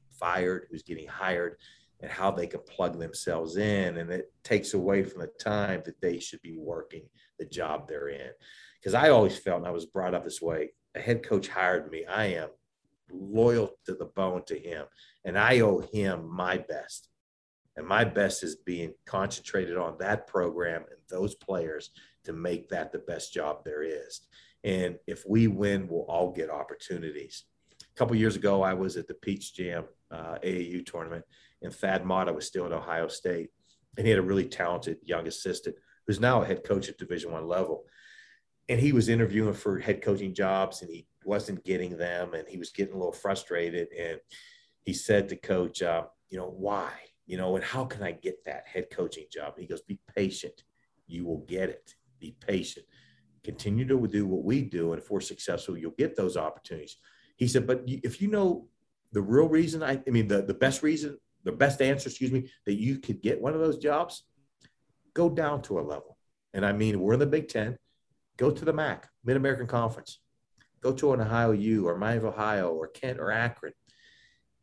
fired, 0.09 0.69
who's 0.71 0.85
getting 0.85 1.09
hired, 1.09 1.57
and 2.01 2.09
how 2.09 2.31
they 2.31 2.47
can 2.47 2.61
plug 2.61 3.01
themselves 3.01 3.57
in. 3.57 3.99
And 3.99 4.11
it 4.11 4.33
takes 4.45 4.75
away 4.75 5.03
from 5.03 5.23
the 5.23 5.31
time 5.41 5.83
that 5.87 6.01
they 6.01 6.21
should 6.21 6.41
be 6.41 6.57
working 6.57 7.09
the 7.41 7.47
job 7.47 7.89
they're 7.89 8.11
in. 8.11 8.31
Because 8.79 8.95
I 8.95 9.09
always 9.09 9.37
felt, 9.37 9.59
and 9.59 9.67
I 9.67 9.73
was 9.73 9.87
brought 9.87 10.15
up 10.15 10.23
this 10.23 10.41
way, 10.41 10.71
a 10.95 11.01
head 11.01 11.25
coach 11.25 11.49
hired 11.49 11.91
me. 11.91 12.05
I 12.05 12.27
am 12.27 12.51
loyal 13.11 13.73
to 13.87 13.95
the 13.95 14.05
bone 14.05 14.45
to 14.47 14.57
him, 14.57 14.87
and 15.25 15.37
I 15.37 15.61
owe 15.61 15.81
him 15.93 16.29
my 16.33 16.59
best. 16.59 17.09
And 17.77 17.87
my 17.87 18.05
best 18.05 18.43
is 18.43 18.57
being 18.57 18.93
concentrated 19.07 19.77
on 19.77 19.97
that 19.99 20.27
program 20.27 20.83
and 20.91 21.01
those 21.09 21.35
players 21.35 21.91
to 22.25 22.33
make 22.33 22.69
that 22.69 22.93
the 22.93 22.99
best 22.99 23.33
job 23.33 23.65
there 23.65 23.83
is. 23.83 24.21
And 24.65 24.97
if 25.07 25.25
we 25.27 25.49
win, 25.49 25.89
we'll 25.89 26.03
all 26.03 26.31
get 26.31 26.51
opportunities. 26.51 27.45
A 27.83 27.99
couple 27.99 28.17
years 28.17 28.37
ago, 28.37 28.63
I 28.63 28.75
was 28.75 28.97
at 28.97 29.09
the 29.09 29.15
Peach 29.15 29.55
Jam 29.55 29.85
uh, 30.11 30.39
AAU 30.43 30.85
tournament, 30.87 31.25
and 31.63 31.75
Thad 31.75 32.07
Matta 32.07 32.33
was 32.33 32.47
still 32.47 32.67
at 32.67 32.73
Ohio 32.73 33.09
State, 33.09 33.51
and 33.97 34.07
he 34.07 34.11
had 34.11 34.19
a 34.19 34.23
really 34.23 34.47
talented 34.47 34.99
young 35.03 35.27
assistant 35.27 35.77
who's 36.07 36.21
now 36.21 36.43
a 36.43 36.47
head 36.47 36.65
coach 36.65 36.89
at 36.89 36.99
Division 36.99 37.33
One 37.33 37.47
level, 37.47 37.85
and 38.69 38.79
he 38.79 38.93
was 38.93 39.09
interviewing 39.09 39.55
for 39.55 39.79
head 39.79 40.03
coaching 40.03 40.35
jobs, 40.35 40.83
and 40.83 40.91
he 40.91 41.07
wasn't 41.25 41.65
getting 41.65 41.97
them, 41.97 42.35
and 42.35 42.47
he 42.49 42.57
was 42.57 42.71
getting 42.71 42.95
a 42.95 42.99
little 42.99 43.13
frustrated, 43.13 43.89
and 43.99 44.19
he 44.85 44.93
said 44.93 45.29
to 45.29 45.37
coach, 45.37 45.83
uh, 45.83 46.05
you 46.31 46.39
know, 46.39 46.49
why, 46.49 46.93
you 47.27 47.37
know, 47.37 47.57
and 47.57 47.65
how 47.65 47.85
can 47.85 48.03
I 48.03 48.13
get 48.13 48.45
that 48.45 48.67
head 48.67 48.87
coaching 48.91 49.27
job? 49.31 49.55
he 49.59 49.67
goes, 49.67 49.83
be 49.83 49.99
patient, 50.15 50.65
you 51.07 51.25
will 51.25 51.45
get 51.47 51.69
it. 51.69 51.95
Be 52.19 52.37
patient. 52.41 52.87
Continue 53.45 53.87
to 53.87 54.07
do 54.07 54.27
what 54.27 54.45
we 54.45 54.63
do, 54.63 54.93
and 54.93 55.03
if 55.03 55.11
we're 55.11 55.21
successful, 55.21 55.77
you'll 55.77 55.93
get 55.93 56.17
those 56.17 56.37
opportunities. 56.37 56.97
He 57.37 57.49
said, 57.49 57.67
but 57.67 57.83
if 57.87 58.23
you 58.23 58.29
know 58.29 58.69
the 59.13 59.23
real 59.23 59.49
reason 59.49 59.83
I, 59.83 60.01
I 60.07 60.11
mean, 60.11 60.29
the, 60.29 60.43
the 60.43 60.55
best 60.55 60.83
reason, 60.83 61.19
the 61.45 61.53
best 61.53 61.83
answer, 61.83 62.09
excuse 62.09 62.31
me, 62.31 62.49
that 62.67 62.75
you 62.75 62.99
could 62.99 63.21
get 63.21 63.41
one 63.41 63.53
of 63.53 63.61
those 63.61 63.79
jobs, 63.79 64.25
go 65.15 65.29
down 65.29 65.63
to 65.63 65.81
a 65.81 65.83
level. 65.83 66.17
And 66.55 66.65
I 66.65 66.73
mean, 66.73 67.01
we're 67.01 67.15
in 67.15 67.19
the 67.19 67.27
Big 67.27 67.49
Ten, 67.49 67.77
go 68.37 68.51
to 68.51 68.65
the 68.65 68.73
MAC, 68.73 69.09
Mid 69.25 69.37
American 69.37 69.67
Conference, 69.67 70.21
go 70.81 70.93
to 70.93 71.13
an 71.13 71.21
Ohio 71.21 71.53
U 71.53 71.89
or 71.89 71.97
Miami, 71.97 72.19
of 72.19 72.25
Ohio 72.27 72.71
or 72.71 72.89
Kent 72.89 73.19
or 73.19 73.31
Akron 73.31 73.73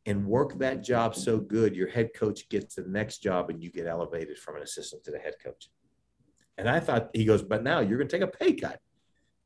and 0.10 0.26
work 0.26 0.58
that 0.58 0.84
job 0.84 1.16
so 1.16 1.38
good, 1.38 1.76
your 1.76 1.88
head 1.88 2.16
coach 2.16 2.50
gets 2.50 2.74
the 2.74 2.82
next 2.82 3.20
job 3.20 3.52
and 3.52 3.62
you 3.62 3.70
get 3.70 3.86
elevated 3.86 4.40
from 4.40 4.56
an 4.56 4.64
assistant 4.64 5.04
to 5.04 5.12
the 5.12 5.20
head 5.20 5.36
coach. 5.44 5.70
And 6.58 6.68
I 6.68 6.80
thought, 6.80 7.12
he 7.14 7.26
goes, 7.26 7.44
but 7.44 7.62
now 7.62 7.80
you're 7.80 8.00
going 8.00 8.08
to 8.08 8.20
take 8.20 8.28
a 8.28 8.32
pay 8.32 8.54
cut. 8.54 8.80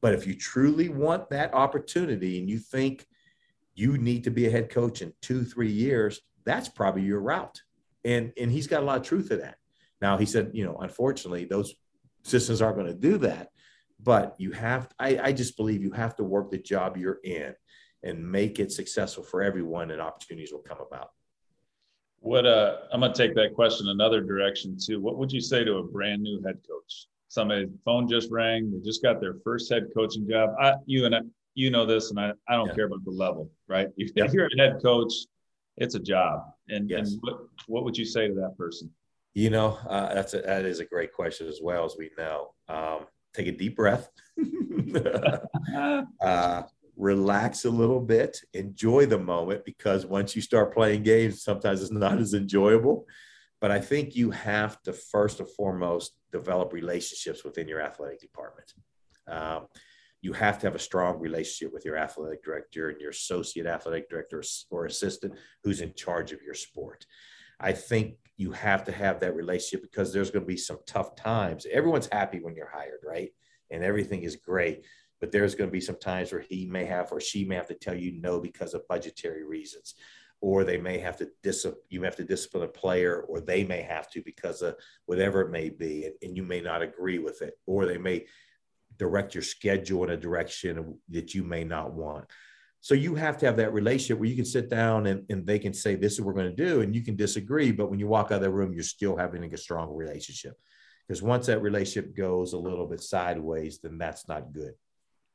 But 0.01 0.13
if 0.13 0.25
you 0.25 0.35
truly 0.35 0.87
want 0.87 1.29
that 1.31 1.53
opportunity 1.53 2.39
and 2.39 2.49
you 2.49 2.59
think 2.59 3.05
you 3.75 3.97
need 3.97 4.23
to 4.23 4.31
be 4.31 4.47
a 4.47 4.49
head 4.49 4.69
coach 4.69 5.01
in 5.01 5.11
two, 5.21 5.43
three 5.43 5.71
years, 5.71 6.21
that's 6.45 6.69
probably 6.69 7.01
your 7.01 7.19
route. 7.19 7.61
And 8.05 8.31
and 8.39 8.49
he's 8.49 8.67
got 8.67 8.83
a 8.83 8.85
lot 8.85 8.97
of 8.97 9.03
truth 9.03 9.29
to 9.29 9.37
that. 9.37 9.57
Now 10.01 10.17
he 10.17 10.25
said, 10.25 10.51
you 10.53 10.65
know, 10.65 10.77
unfortunately, 10.77 11.43
those 11.43 11.73
systems 12.23 12.61
aren't 12.61 12.77
going 12.77 12.87
to 12.87 12.93
do 12.93 13.17
that. 13.19 13.49
But 14.01 14.35
you 14.37 14.51
have, 14.51 14.89
I, 14.99 15.17
I 15.17 15.31
just 15.33 15.55
believe 15.55 15.81
you 15.81 15.91
have 15.91 16.15
to 16.17 16.23
work 16.23 16.51
the 16.51 16.57
job 16.57 16.97
you're 16.97 17.19
in 17.23 17.53
and 18.03 18.31
make 18.31 18.59
it 18.59 18.71
successful 18.71 19.23
for 19.23 19.41
everyone, 19.41 19.91
and 19.91 20.01
opportunities 20.01 20.51
will 20.51 20.59
come 20.59 20.79
about. 20.85 21.11
What 22.19 22.45
uh, 22.45 22.77
I'm 22.91 23.01
going 23.01 23.11
to 23.13 23.17
take 23.17 23.35
that 23.35 23.53
question 23.53 23.89
another 23.89 24.21
direction 24.21 24.77
too. 24.81 25.01
What 25.01 25.17
would 25.17 25.31
you 25.31 25.41
say 25.41 25.63
to 25.63 25.77
a 25.77 25.83
brand 25.83 26.21
new 26.21 26.41
head 26.43 26.59
coach? 26.69 27.07
Somebody 27.27 27.67
phone 27.83 28.07
just 28.07 28.29
rang, 28.31 28.71
they 28.71 28.79
just 28.79 29.01
got 29.01 29.19
their 29.19 29.35
first 29.43 29.71
head 29.71 29.87
coaching 29.93 30.27
job. 30.29 30.51
I, 30.59 30.75
you 30.85 31.05
and 31.05 31.15
I, 31.15 31.21
you 31.55 31.71
know 31.71 31.85
this, 31.85 32.11
and 32.11 32.19
I, 32.19 32.31
I 32.47 32.55
don't 32.55 32.67
yeah. 32.67 32.75
care 32.75 32.85
about 32.85 33.03
the 33.03 33.11
level, 33.11 33.49
right? 33.67 33.89
If, 33.97 34.11
yeah. 34.15 34.25
if, 34.25 34.33
you're 34.33 34.47
a 34.47 34.57
head 34.57 34.79
coach, 34.81 35.13
it's 35.77 35.95
a 35.95 35.99
job. 35.99 36.43
And, 36.69 36.89
yes. 36.89 37.11
and 37.11 37.21
what, 37.21 37.39
what 37.67 37.83
would 37.83 37.97
you 37.97 38.05
say 38.05 38.27
to 38.27 38.33
that 38.35 38.57
person? 38.57 38.89
You 39.33 39.49
know, 39.49 39.79
uh, 39.89 40.13
that's 40.13 40.33
a, 40.35 40.41
that 40.41 40.65
is 40.65 40.79
a 40.79 40.85
great 40.85 41.11
question 41.11 41.47
as 41.47 41.59
well 41.61 41.85
as 41.85 41.95
we 41.97 42.11
know. 42.17 42.53
Um, 42.69 43.07
take 43.33 43.47
a 43.47 43.51
deep 43.51 43.75
breath, 43.75 44.09
uh, 46.21 46.63
relax 46.97 47.65
a 47.65 47.69
little 47.69 47.99
bit, 47.99 48.39
enjoy 48.53 49.05
the 49.05 49.19
moment 49.19 49.65
because 49.65 50.05
once 50.05 50.35
you 50.35 50.41
start 50.41 50.73
playing 50.73 51.03
games, 51.03 51.43
sometimes 51.43 51.81
it's 51.81 51.91
not 51.91 52.17
as 52.19 52.33
enjoyable. 52.33 53.05
But 53.61 53.71
I 53.71 53.79
think 53.79 54.15
you 54.15 54.31
have 54.31 54.81
to 54.83 54.93
first 54.93 55.39
and 55.39 55.49
foremost 55.49 56.13
develop 56.31 56.73
relationships 56.73 57.43
within 57.45 57.67
your 57.67 57.81
athletic 57.81 58.19
department. 58.19 58.73
Um, 59.27 59.67
you 60.21 60.33
have 60.33 60.59
to 60.59 60.67
have 60.67 60.75
a 60.75 60.79
strong 60.79 61.19
relationship 61.19 61.73
with 61.73 61.85
your 61.85 61.97
athletic 61.97 62.43
director 62.43 62.89
and 62.89 62.99
your 62.99 63.11
associate 63.11 63.65
athletic 63.65 64.09
director 64.09 64.41
or 64.69 64.85
assistant 64.85 65.33
who's 65.63 65.81
in 65.81 65.93
charge 65.93 66.31
of 66.31 66.41
your 66.41 66.53
sport. 66.53 67.05
I 67.59 67.73
think 67.73 68.15
you 68.37 68.51
have 68.51 68.83
to 68.85 68.91
have 68.91 69.19
that 69.19 69.35
relationship 69.35 69.81
because 69.81 70.11
there's 70.11 70.31
going 70.31 70.43
to 70.43 70.47
be 70.47 70.57
some 70.57 70.79
tough 70.85 71.15
times. 71.15 71.65
Everyone's 71.71 72.09
happy 72.11 72.39
when 72.39 72.55
you're 72.55 72.69
hired, 72.69 72.99
right? 73.05 73.31
And 73.69 73.83
everything 73.83 74.23
is 74.23 74.35
great. 74.35 74.85
But 75.23 75.31
there's 75.31 75.55
going 75.55 75.69
to 75.69 75.71
be 75.71 75.79
some 75.79 75.95
times 75.95 76.33
where 76.33 76.41
he 76.41 76.65
may 76.65 76.83
have 76.83 77.09
or 77.09 77.21
she 77.21 77.45
may 77.45 77.55
have 77.55 77.69
to 77.69 77.75
tell 77.75 77.95
you 77.95 78.19
no 78.19 78.41
because 78.41 78.73
of 78.73 78.85
budgetary 78.89 79.45
reasons. 79.45 79.95
Or 80.41 80.65
they 80.65 80.77
may 80.77 80.97
have 80.97 81.15
to 81.19 81.29
dis- 81.41 81.65
you 81.87 82.03
have 82.03 82.17
to 82.17 82.25
discipline 82.25 82.65
a 82.65 82.67
player, 82.67 83.21
or 83.21 83.39
they 83.39 83.63
may 83.63 83.83
have 83.83 84.11
to 84.11 84.21
because 84.21 84.61
of 84.61 84.75
whatever 85.05 85.39
it 85.39 85.49
may 85.49 85.69
be, 85.69 86.07
and, 86.07 86.15
and 86.21 86.35
you 86.35 86.43
may 86.43 86.59
not 86.59 86.81
agree 86.81 87.19
with 87.19 87.41
it. 87.41 87.53
Or 87.65 87.85
they 87.85 87.97
may 87.97 88.25
direct 88.97 89.33
your 89.33 89.43
schedule 89.43 90.03
in 90.03 90.09
a 90.09 90.17
direction 90.17 90.99
that 91.07 91.33
you 91.33 91.45
may 91.45 91.63
not 91.63 91.93
want. 91.93 92.25
So 92.81 92.93
you 92.93 93.15
have 93.15 93.37
to 93.37 93.45
have 93.45 93.55
that 93.55 93.71
relationship 93.71 94.19
where 94.19 94.27
you 94.27 94.35
can 94.35 94.43
sit 94.43 94.69
down 94.69 95.07
and, 95.07 95.23
and 95.29 95.47
they 95.47 95.57
can 95.57 95.73
say, 95.73 95.95
this 95.95 96.11
is 96.11 96.19
what 96.19 96.35
we're 96.35 96.41
going 96.41 96.53
to 96.53 96.65
do. 96.65 96.81
And 96.81 96.93
you 96.93 97.01
can 97.01 97.15
disagree. 97.15 97.71
But 97.71 97.89
when 97.89 97.99
you 97.99 98.07
walk 98.07 98.25
out 98.25 98.33
of 98.33 98.41
the 98.41 98.51
room, 98.51 98.73
you're 98.73 98.83
still 98.83 99.15
having 99.15 99.53
a 99.53 99.57
strong 99.57 99.95
relationship. 99.95 100.59
Because 101.07 101.21
once 101.21 101.45
that 101.45 101.61
relationship 101.61 102.13
goes 102.13 102.51
a 102.51 102.57
little 102.57 102.87
bit 102.87 102.99
sideways, 102.99 103.79
then 103.79 103.97
that's 103.97 104.27
not 104.27 104.51
good. 104.51 104.73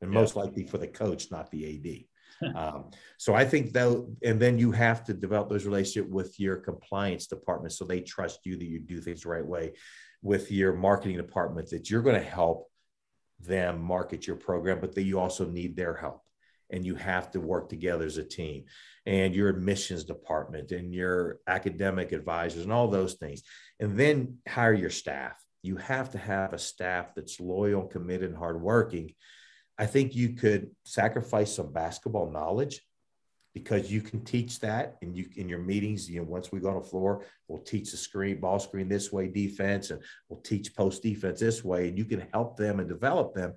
And 0.01 0.13
yeah. 0.13 0.19
most 0.19 0.35
likely 0.35 0.63
for 0.63 0.77
the 0.77 0.87
coach, 0.87 1.31
not 1.31 1.51
the 1.51 2.05
AD. 2.41 2.55
um, 2.55 2.91
so 3.17 3.33
I 3.33 3.45
think 3.45 3.73
though, 3.73 4.09
and 4.23 4.39
then 4.39 4.57
you 4.57 4.71
have 4.71 5.03
to 5.05 5.13
develop 5.13 5.49
those 5.49 5.65
relationship 5.65 6.09
with 6.09 6.39
your 6.39 6.57
compliance 6.57 7.27
department 7.27 7.73
so 7.73 7.85
they 7.85 8.01
trust 8.01 8.39
you 8.45 8.55
that 8.55 8.65
you 8.65 8.79
do 8.79 9.01
things 9.01 9.23
the 9.23 9.29
right 9.29 9.45
way. 9.45 9.73
With 10.21 10.51
your 10.51 10.73
marketing 10.73 11.17
department, 11.17 11.69
that 11.69 11.89
you're 11.89 12.01
going 12.01 12.21
to 12.21 12.29
help 12.29 12.69
them 13.39 13.81
market 13.81 14.27
your 14.27 14.35
program, 14.35 14.79
but 14.81 14.95
that 14.95 15.03
you 15.03 15.19
also 15.19 15.45
need 15.45 15.75
their 15.75 15.95
help 15.95 16.23
and 16.71 16.85
you 16.85 16.95
have 16.95 17.31
to 17.31 17.39
work 17.39 17.69
together 17.69 18.05
as 18.05 18.17
a 18.17 18.23
team 18.23 18.65
and 19.05 19.33
your 19.33 19.49
admissions 19.49 20.03
department 20.03 20.71
and 20.71 20.93
your 20.93 21.39
academic 21.47 22.11
advisors 22.11 22.63
and 22.63 22.71
all 22.71 22.87
those 22.87 23.15
things 23.15 23.41
and 23.79 23.97
then 23.97 24.37
hire 24.47 24.73
your 24.73 24.89
staff 24.89 25.41
you 25.63 25.75
have 25.75 26.11
to 26.11 26.17
have 26.17 26.53
a 26.53 26.59
staff 26.59 27.13
that's 27.15 27.39
loyal 27.39 27.83
committed 27.83 28.29
and 28.29 28.37
hardworking 28.37 29.13
i 29.79 29.85
think 29.85 30.15
you 30.15 30.29
could 30.29 30.69
sacrifice 30.83 31.55
some 31.55 31.73
basketball 31.73 32.29
knowledge 32.29 32.81
because 33.55 33.91
you 33.91 33.99
can 33.99 34.23
teach 34.23 34.59
that 34.59 34.97
and 35.01 35.17
you 35.17 35.25
in 35.37 35.49
your 35.49 35.59
meetings 35.59 36.07
you 36.07 36.19
know 36.19 36.27
once 36.27 36.51
we 36.51 36.59
go 36.59 36.69
on 36.69 36.75
the 36.75 36.87
floor 36.87 37.25
we'll 37.47 37.61
teach 37.61 37.89
the 37.91 37.97
screen 37.97 38.39
ball 38.39 38.59
screen 38.59 38.87
this 38.87 39.11
way 39.11 39.27
defense 39.27 39.89
and 39.89 40.01
we'll 40.27 40.41
teach 40.41 40.75
post 40.75 41.01
defense 41.01 41.39
this 41.39 41.63
way 41.63 41.87
and 41.87 41.97
you 41.97 42.05
can 42.05 42.27
help 42.31 42.55
them 42.55 42.79
and 42.79 42.87
develop 42.87 43.33
them 43.33 43.53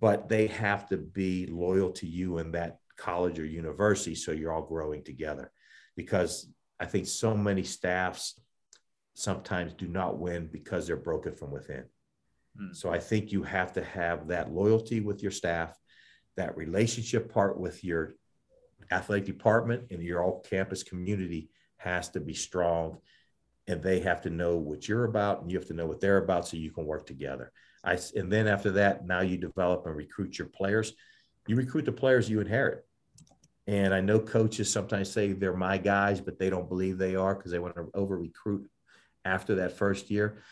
but 0.00 0.28
they 0.28 0.46
have 0.46 0.88
to 0.88 0.96
be 0.96 1.46
loyal 1.46 1.90
to 1.90 2.06
you 2.06 2.38
in 2.38 2.52
that 2.52 2.78
college 2.96 3.38
or 3.38 3.44
university 3.44 4.14
so 4.14 4.32
you're 4.32 4.52
all 4.52 4.62
growing 4.62 5.02
together. 5.02 5.50
Because 5.96 6.48
i 6.80 6.84
think 6.84 7.06
so 7.06 7.36
many 7.36 7.64
staffs 7.64 8.40
sometimes 9.14 9.74
do 9.74 9.88
not 9.88 10.18
win 10.18 10.48
because 10.52 10.86
they're 10.86 10.96
broken 10.96 11.34
from 11.34 11.50
within 11.50 11.84
mm. 12.60 12.74
so 12.74 12.90
i 12.90 12.98
think 12.98 13.32
you 13.32 13.42
have 13.42 13.72
to 13.72 13.84
have 13.84 14.28
that 14.28 14.52
loyalty 14.52 15.00
with 15.00 15.22
your 15.22 15.32
staff 15.32 15.76
that 16.36 16.56
relationship 16.56 17.32
part 17.32 17.58
with 17.58 17.82
your 17.82 18.14
athletic 18.90 19.26
department 19.26 19.84
and 19.90 20.02
your 20.02 20.22
all 20.22 20.40
campus 20.40 20.82
community 20.82 21.50
has 21.76 22.08
to 22.08 22.20
be 22.20 22.34
strong 22.34 22.98
and 23.66 23.82
they 23.82 24.00
have 24.00 24.22
to 24.22 24.30
know 24.30 24.56
what 24.56 24.88
you're 24.88 25.04
about 25.04 25.42
and 25.42 25.50
you 25.50 25.58
have 25.58 25.68
to 25.68 25.74
know 25.74 25.86
what 25.86 26.00
they're 26.00 26.18
about 26.18 26.46
so 26.46 26.56
you 26.56 26.70
can 26.70 26.86
work 26.86 27.06
together 27.06 27.52
I, 27.84 27.98
and 28.16 28.30
then 28.30 28.46
after 28.46 28.72
that, 28.72 29.06
now 29.06 29.20
you 29.20 29.36
develop 29.36 29.86
and 29.86 29.94
recruit 29.94 30.38
your 30.38 30.48
players. 30.48 30.92
You 31.46 31.56
recruit 31.56 31.84
the 31.84 31.92
players 31.92 32.28
you 32.28 32.40
inherit. 32.40 32.84
And 33.66 33.94
I 33.94 34.00
know 34.00 34.18
coaches 34.18 34.72
sometimes 34.72 35.10
say 35.10 35.32
they're 35.32 35.56
my 35.56 35.78
guys, 35.78 36.20
but 36.20 36.38
they 36.38 36.50
don't 36.50 36.68
believe 36.68 36.98
they 36.98 37.16
are 37.16 37.34
because 37.34 37.52
they 37.52 37.58
want 37.58 37.76
to 37.76 37.88
over 37.94 38.18
recruit 38.18 38.68
after 39.24 39.56
that 39.56 39.76
first 39.76 40.10
year. 40.10 40.42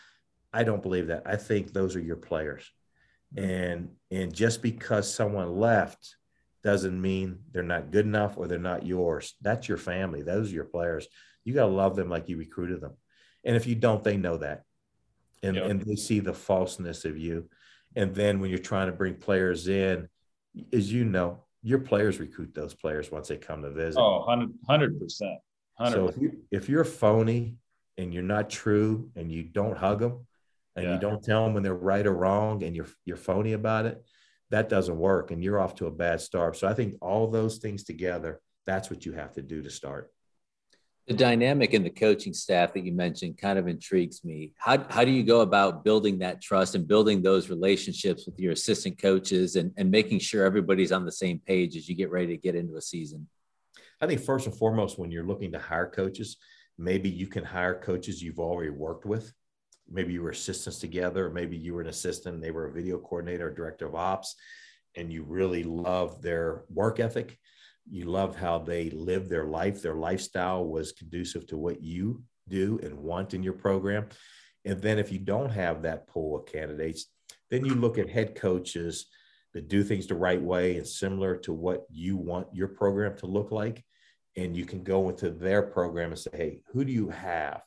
I 0.57 0.63
don't 0.63 0.81
believe 0.81 1.07
that. 1.07 1.21
I 1.27 1.35
think 1.35 1.71
those 1.71 1.95
are 1.95 2.01
your 2.01 2.15
players. 2.15 2.71
Mm-hmm. 3.35 3.49
And 3.49 3.89
and 4.09 4.33
just 4.33 4.63
because 4.63 5.13
someone 5.13 5.55
left 5.55 6.15
doesn't 6.63 6.99
mean 6.99 7.39
they're 7.51 7.61
not 7.61 7.91
good 7.91 8.05
enough 8.05 8.37
or 8.37 8.47
they're 8.47 8.57
not 8.57 8.85
yours. 8.85 9.35
That's 9.41 9.69
your 9.69 9.77
family. 9.77 10.23
Those 10.23 10.49
are 10.49 10.55
your 10.55 10.65
players. 10.65 11.07
You 11.45 11.53
got 11.53 11.67
to 11.67 11.71
love 11.71 11.95
them 11.95 12.09
like 12.09 12.27
you 12.27 12.37
recruited 12.37 12.81
them. 12.81 12.93
And 13.45 13.55
if 13.55 13.67
you 13.67 13.75
don't, 13.75 14.03
they 14.03 14.17
know 14.17 14.37
that 14.37 14.63
and, 15.43 15.55
yep. 15.55 15.69
and 15.69 15.81
they 15.81 15.95
see 15.95 16.19
the 16.19 16.33
falseness 16.33 17.05
of 17.05 17.17
you. 17.17 17.49
And 17.95 18.15
then 18.15 18.39
when 18.39 18.49
you're 18.49 18.59
trying 18.59 18.87
to 18.87 18.93
bring 18.93 19.15
players 19.15 19.67
in, 19.67 20.09
as 20.73 20.91
you 20.91 21.05
know, 21.05 21.43
your 21.61 21.79
players 21.79 22.19
recruit 22.19 22.53
those 22.55 22.73
players 22.73 23.11
once 23.11 23.27
they 23.27 23.37
come 23.37 23.61
to 23.61 23.69
visit. 23.69 23.99
Oh, 23.99 24.25
100 24.25 24.99
percent. 24.99 25.39
So 25.91 26.07
if, 26.07 26.17
you, 26.17 26.37
if 26.49 26.69
you're 26.69 26.83
phony 26.83 27.57
and 27.97 28.11
you're 28.11 28.23
not 28.23 28.49
true 28.49 29.11
and 29.15 29.31
you 29.31 29.43
don't 29.43 29.77
hug 29.77 29.99
them 29.99 30.26
and 30.77 30.85
yeah. 30.85 30.93
you 30.93 30.99
don't 30.99 31.23
tell 31.23 31.43
them 31.43 31.55
when 31.55 31.63
they're 31.63 31.73
right 31.73 32.05
or 32.05 32.13
wrong 32.13 32.63
and 32.63 32.75
you're 32.75 32.87
you're 33.03 33.17
phony 33.17 33.53
about 33.53 33.85
it, 33.85 34.01
that 34.51 34.69
doesn't 34.69 34.97
work 34.97 35.31
and 35.31 35.43
you're 35.43 35.59
off 35.59 35.75
to 35.75 35.87
a 35.87 35.91
bad 35.91 36.21
start. 36.21 36.55
So 36.55 36.67
I 36.67 36.73
think 36.73 36.95
all 37.01 37.27
those 37.27 37.57
things 37.57 37.83
together, 37.83 38.39
that's 38.65 38.89
what 38.89 39.05
you 39.05 39.13
have 39.13 39.33
to 39.33 39.41
do 39.41 39.61
to 39.63 39.69
start. 39.69 40.11
The 41.07 41.13
dynamic 41.13 41.73
in 41.73 41.83
the 41.83 41.89
coaching 41.89 42.33
staff 42.33 42.73
that 42.73 42.85
you 42.85 42.91
mentioned 42.91 43.37
kind 43.37 43.57
of 43.57 43.67
intrigues 43.67 44.25
me. 44.25 44.51
How, 44.57 44.85
how 44.89 45.05
do 45.05 45.11
you 45.11 45.23
go 45.23 45.39
about 45.39 45.85
building 45.85 46.19
that 46.19 46.41
trust 46.41 46.75
and 46.75 46.85
building 46.85 47.21
those 47.21 47.49
relationships 47.49 48.25
with 48.25 48.37
your 48.37 48.51
assistant 48.51 49.01
coaches 49.01 49.55
and, 49.55 49.71
and 49.77 49.89
making 49.89 50.19
sure 50.19 50.43
everybody's 50.43 50.91
on 50.91 51.05
the 51.05 51.11
same 51.11 51.39
page 51.39 51.77
as 51.77 51.87
you 51.87 51.95
get 51.95 52.11
ready 52.11 52.27
to 52.27 52.37
get 52.37 52.55
into 52.55 52.75
a 52.75 52.81
season? 52.81 53.27
I 54.01 54.07
think 54.07 54.19
first 54.19 54.47
and 54.47 54.55
foremost, 54.55 54.99
when 54.99 55.09
you're 55.09 55.25
looking 55.25 55.53
to 55.53 55.59
hire 55.59 55.89
coaches, 55.89 56.37
maybe 56.77 57.09
you 57.09 57.27
can 57.27 57.45
hire 57.45 57.79
coaches 57.79 58.21
you've 58.21 58.39
already 58.39 58.69
worked 58.69 59.05
with. 59.05 59.33
Maybe 59.89 60.13
you 60.13 60.21
were 60.21 60.31
assistants 60.31 60.79
together, 60.79 61.27
or 61.27 61.31
maybe 61.31 61.57
you 61.57 61.73
were 61.73 61.81
an 61.81 61.87
assistant, 61.87 62.41
they 62.41 62.51
were 62.51 62.67
a 62.67 62.73
video 62.73 62.97
coordinator, 62.97 63.47
or 63.47 63.53
director 63.53 63.87
of 63.87 63.95
ops, 63.95 64.35
and 64.95 65.11
you 65.11 65.23
really 65.23 65.63
love 65.63 66.21
their 66.21 66.63
work 66.69 66.99
ethic. 66.99 67.37
You 67.89 68.05
love 68.05 68.35
how 68.35 68.59
they 68.59 68.89
live 68.89 69.29
their 69.29 69.45
life. 69.45 69.81
Their 69.81 69.95
lifestyle 69.95 70.65
was 70.65 70.91
conducive 70.91 71.47
to 71.47 71.57
what 71.57 71.81
you 71.81 72.23
do 72.49 72.79
and 72.83 72.97
want 72.99 73.33
in 73.33 73.43
your 73.43 73.53
program. 73.53 74.07
And 74.65 74.81
then 74.81 74.99
if 74.99 75.11
you 75.11 75.19
don't 75.19 75.49
have 75.49 75.83
that 75.83 76.07
pool 76.07 76.37
of 76.37 76.45
candidates 76.45 77.05
then 77.49 77.65
you 77.65 77.75
look 77.75 77.97
at 77.97 78.09
head 78.09 78.35
coaches 78.35 79.07
that 79.53 79.69
do 79.69 79.83
things 79.83 80.07
the 80.07 80.15
right 80.15 80.41
way 80.41 80.77
and 80.77 80.87
similar 80.87 81.37
to 81.37 81.53
what 81.53 81.85
you 81.89 82.17
want 82.17 82.47
your 82.53 82.67
program 82.67 83.17
to 83.17 83.25
look 83.25 83.51
like. 83.51 83.83
And 84.35 84.55
you 84.55 84.65
can 84.65 84.83
go 84.83 85.09
into 85.09 85.31
their 85.31 85.63
program 85.63 86.11
and 86.11 86.19
say 86.19 86.29
hey 86.33 86.59
who 86.67 86.85
do 86.85 86.91
you 86.91 87.09
have 87.09 87.61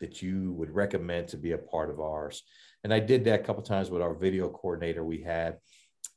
that 0.00 0.22
you 0.22 0.52
would 0.52 0.70
recommend 0.70 1.28
to 1.28 1.36
be 1.36 1.52
a 1.52 1.58
part 1.58 1.90
of 1.90 2.00
ours 2.00 2.42
and 2.84 2.92
i 2.92 3.00
did 3.00 3.24
that 3.24 3.40
a 3.40 3.42
couple 3.42 3.62
times 3.62 3.90
with 3.90 4.02
our 4.02 4.14
video 4.14 4.48
coordinator 4.48 5.04
we 5.04 5.20
had 5.20 5.58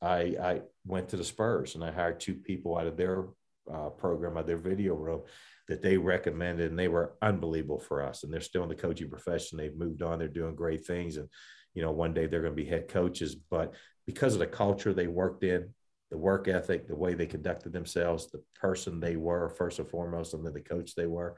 I, 0.01 0.35
I 0.41 0.61
went 0.85 1.09
to 1.09 1.17
the 1.17 1.23
Spurs 1.23 1.75
and 1.75 1.83
I 1.83 1.91
hired 1.91 2.19
two 2.19 2.35
people 2.35 2.77
out 2.77 2.87
of 2.87 2.97
their 2.97 3.27
uh, 3.71 3.89
program 3.89 4.37
out 4.37 4.41
of 4.41 4.47
their 4.47 4.57
video 4.57 4.95
room 4.95 5.21
that 5.67 5.81
they 5.81 5.97
recommended, 5.97 6.69
and 6.69 6.79
they 6.79 6.89
were 6.89 7.13
unbelievable 7.21 7.79
for 7.79 8.03
us. 8.03 8.23
And 8.23 8.33
they're 8.33 8.41
still 8.41 8.63
in 8.63 8.69
the 8.69 8.75
coaching 8.75 9.09
profession. 9.09 9.57
They've 9.57 9.75
moved 9.75 10.01
on. 10.01 10.19
They're 10.19 10.27
doing 10.27 10.55
great 10.55 10.85
things, 10.85 11.17
and 11.17 11.29
you 11.73 11.81
know, 11.81 11.91
one 11.91 12.13
day 12.13 12.27
they're 12.27 12.41
going 12.41 12.55
to 12.55 12.63
be 12.63 12.69
head 12.69 12.87
coaches. 12.87 13.35
But 13.35 13.73
because 14.05 14.33
of 14.33 14.39
the 14.39 14.47
culture 14.47 14.93
they 14.93 15.07
worked 15.07 15.43
in, 15.43 15.69
the 16.11 16.17
work 16.17 16.47
ethic, 16.47 16.87
the 16.87 16.95
way 16.95 17.13
they 17.13 17.25
conducted 17.25 17.71
themselves, 17.71 18.29
the 18.29 18.43
person 18.55 18.99
they 18.99 19.15
were 19.15 19.49
first 19.49 19.79
and 19.79 19.89
foremost, 19.89 20.33
and 20.33 20.45
then 20.45 20.53
the 20.53 20.61
coach 20.61 20.93
they 20.95 21.07
were, 21.07 21.35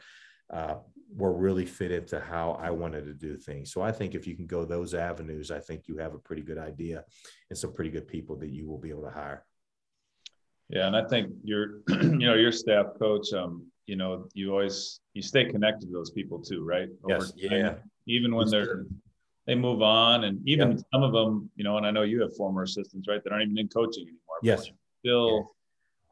uh, 0.51 0.75
were 1.13 1.33
really 1.33 1.65
fit 1.65 1.91
into 1.91 2.19
how 2.19 2.51
I 2.61 2.69
wanted 2.71 3.05
to 3.05 3.13
do 3.13 3.35
things. 3.35 3.71
So 3.71 3.81
I 3.81 3.91
think 3.91 4.15
if 4.15 4.27
you 4.27 4.35
can 4.35 4.47
go 4.47 4.65
those 4.65 4.93
avenues, 4.93 5.51
I 5.51 5.59
think 5.59 5.87
you 5.87 5.97
have 5.97 6.13
a 6.13 6.19
pretty 6.19 6.41
good 6.41 6.57
idea 6.57 7.03
and 7.49 7.57
some 7.57 7.73
pretty 7.73 7.91
good 7.91 8.07
people 8.07 8.35
that 8.37 8.49
you 8.49 8.67
will 8.67 8.79
be 8.79 8.89
able 8.89 9.03
to 9.03 9.11
hire. 9.11 9.45
Yeah, 10.69 10.87
and 10.87 10.95
I 10.95 11.05
think 11.05 11.31
your, 11.43 11.81
you 11.89 12.17
know, 12.17 12.33
your 12.33 12.51
staff 12.51 12.87
coach, 12.97 13.31
um, 13.33 13.67
you 13.85 13.95
know, 13.95 14.27
you 14.33 14.51
always 14.51 14.99
you 15.13 15.21
stay 15.21 15.45
connected 15.45 15.87
to 15.87 15.93
those 15.93 16.09
people 16.09 16.39
too, 16.39 16.65
right? 16.65 16.89
Over 17.03 17.23
yes. 17.23 17.31
Time, 17.31 17.51
yeah. 17.51 17.73
Even 18.07 18.33
when 18.35 18.49
they're 18.49 18.85
they 19.45 19.53
move 19.53 19.83
on, 19.83 20.23
and 20.23 20.39
even 20.47 20.71
yeah. 20.71 20.77
some 20.91 21.03
of 21.03 21.11
them, 21.11 21.51
you 21.55 21.63
know, 21.63 21.77
and 21.77 21.85
I 21.85 21.91
know 21.91 22.01
you 22.01 22.21
have 22.21 22.35
former 22.35 22.63
assistants, 22.63 23.07
right, 23.07 23.23
that 23.23 23.31
aren't 23.31 23.43
even 23.43 23.59
in 23.59 23.67
coaching 23.67 24.03
anymore. 24.03 24.39
Yes. 24.41 24.71
Still 25.01 25.51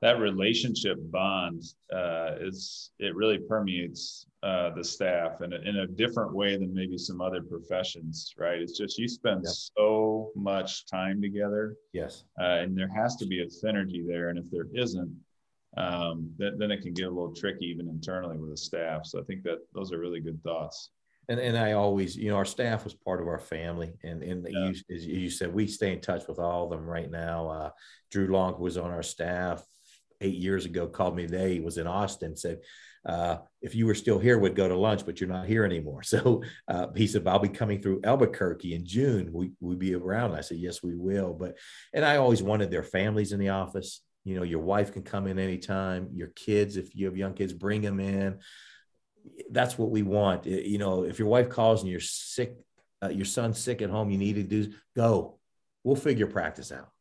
that 0.01 0.19
relationship 0.19 0.97
bond 1.11 1.63
uh, 1.91 2.33
is 2.39 2.91
it 2.99 3.15
really 3.15 3.39
permeates 3.39 4.27
uh, 4.43 4.71
the 4.75 4.83
staff 4.83 5.41
in 5.41 5.53
a, 5.53 5.55
in 5.57 5.77
a 5.77 5.87
different 5.87 6.33
way 6.33 6.57
than 6.57 6.73
maybe 6.73 6.97
some 6.97 7.21
other 7.21 7.41
professions 7.41 8.33
right 8.37 8.61
it's 8.61 8.77
just 8.77 8.97
you 8.97 9.07
spend 9.07 9.41
yep. 9.43 9.53
so 9.53 10.31
much 10.35 10.85
time 10.85 11.21
together 11.21 11.75
yes 11.93 12.25
uh, 12.41 12.59
and 12.61 12.77
there 12.77 12.89
has 12.93 13.15
to 13.15 13.25
be 13.25 13.41
a 13.41 13.45
synergy 13.45 14.05
there 14.05 14.29
and 14.29 14.37
if 14.37 14.49
there 14.51 14.67
isn't 14.73 15.15
um, 15.75 16.29
then, 16.37 16.57
then 16.59 16.71
it 16.71 16.81
can 16.81 16.93
get 16.93 17.07
a 17.07 17.09
little 17.09 17.33
tricky 17.33 17.65
even 17.65 17.87
internally 17.87 18.37
with 18.37 18.49
the 18.49 18.57
staff 18.57 19.05
so 19.05 19.19
i 19.19 19.23
think 19.23 19.43
that 19.43 19.59
those 19.73 19.93
are 19.93 19.99
really 19.99 20.19
good 20.19 20.41
thoughts 20.43 20.89
and, 21.29 21.39
and 21.39 21.57
I 21.57 21.71
always, 21.71 22.17
you 22.17 22.29
know, 22.29 22.35
our 22.35 22.45
staff 22.45 22.83
was 22.83 22.93
part 22.93 23.21
of 23.21 23.27
our 23.27 23.39
family. 23.39 23.93
And, 24.03 24.21
and 24.21 24.45
yeah. 24.49 24.65
you, 24.65 24.75
as 24.93 25.05
you 25.05 25.29
said, 25.29 25.53
we 25.53 25.67
stay 25.67 25.93
in 25.93 26.01
touch 26.01 26.27
with 26.27 26.37
all 26.37 26.65
of 26.65 26.71
them 26.71 26.85
right 26.85 27.09
now. 27.09 27.47
Uh, 27.47 27.69
Drew 28.11 28.27
Long 28.27 28.59
was 28.59 28.77
on 28.77 28.91
our 28.91 29.03
staff 29.03 29.63
eight 30.19 30.35
years 30.35 30.65
ago 30.65 30.87
called 30.87 31.15
me 31.15 31.25
today. 31.25 31.53
He 31.53 31.59
was 31.61 31.77
in 31.77 31.87
Austin, 31.87 32.35
said, 32.35 32.59
uh, 33.05 33.37
if 33.61 33.75
you 33.75 33.85
were 33.85 33.95
still 33.95 34.19
here, 34.19 34.39
we'd 34.39 34.55
go 34.55 34.67
to 34.67 34.77
lunch, 34.77 35.05
but 35.05 35.19
you're 35.19 35.29
not 35.29 35.47
here 35.47 35.65
anymore. 35.65 36.01
So 36.13 36.43
uh, 36.67 36.87
he 36.95 37.07
said, 37.07 37.27
I'll 37.27 37.39
be 37.39 37.49
coming 37.49 37.81
through 37.81 38.01
Albuquerque 38.03 38.75
in 38.75 38.85
June. 38.85 39.31
We 39.33 39.51
we 39.59 39.75
be 39.75 39.95
around. 39.95 40.35
I 40.35 40.41
said, 40.41 40.57
yes, 40.57 40.83
we 40.83 40.95
will. 40.95 41.33
But 41.33 41.57
and 41.93 42.05
I 42.05 42.17
always 42.17 42.43
wanted 42.43 42.69
their 42.69 42.83
families 42.83 43.31
in 43.31 43.39
the 43.39 43.49
office. 43.49 44.01
You 44.23 44.35
know, 44.35 44.43
your 44.43 44.59
wife 44.59 44.93
can 44.93 45.01
come 45.01 45.25
in 45.27 45.39
anytime. 45.39 46.09
Your 46.13 46.27
kids, 46.27 46.77
if 46.77 46.95
you 46.95 47.07
have 47.07 47.17
young 47.17 47.33
kids, 47.33 47.51
bring 47.51 47.81
them 47.81 47.99
in. 47.99 48.39
That's 49.49 49.77
what 49.77 49.89
we 49.89 50.03
want. 50.03 50.45
You 50.45 50.77
know, 50.77 51.03
if 51.03 51.17
your 51.17 51.27
wife 51.27 51.49
calls 51.49 51.81
and 51.81 51.89
you're 51.89 51.99
sick, 51.99 52.55
uh, 53.01 53.09
your 53.09 53.25
son's 53.25 53.57
sick 53.57 53.81
at 53.81 53.89
home, 53.89 54.11
you 54.11 54.17
need 54.19 54.35
to 54.35 54.43
do 54.43 54.71
go. 54.95 55.39
We'll 55.83 55.95
figure 55.95 56.27
practice 56.27 56.71
out 56.71 56.92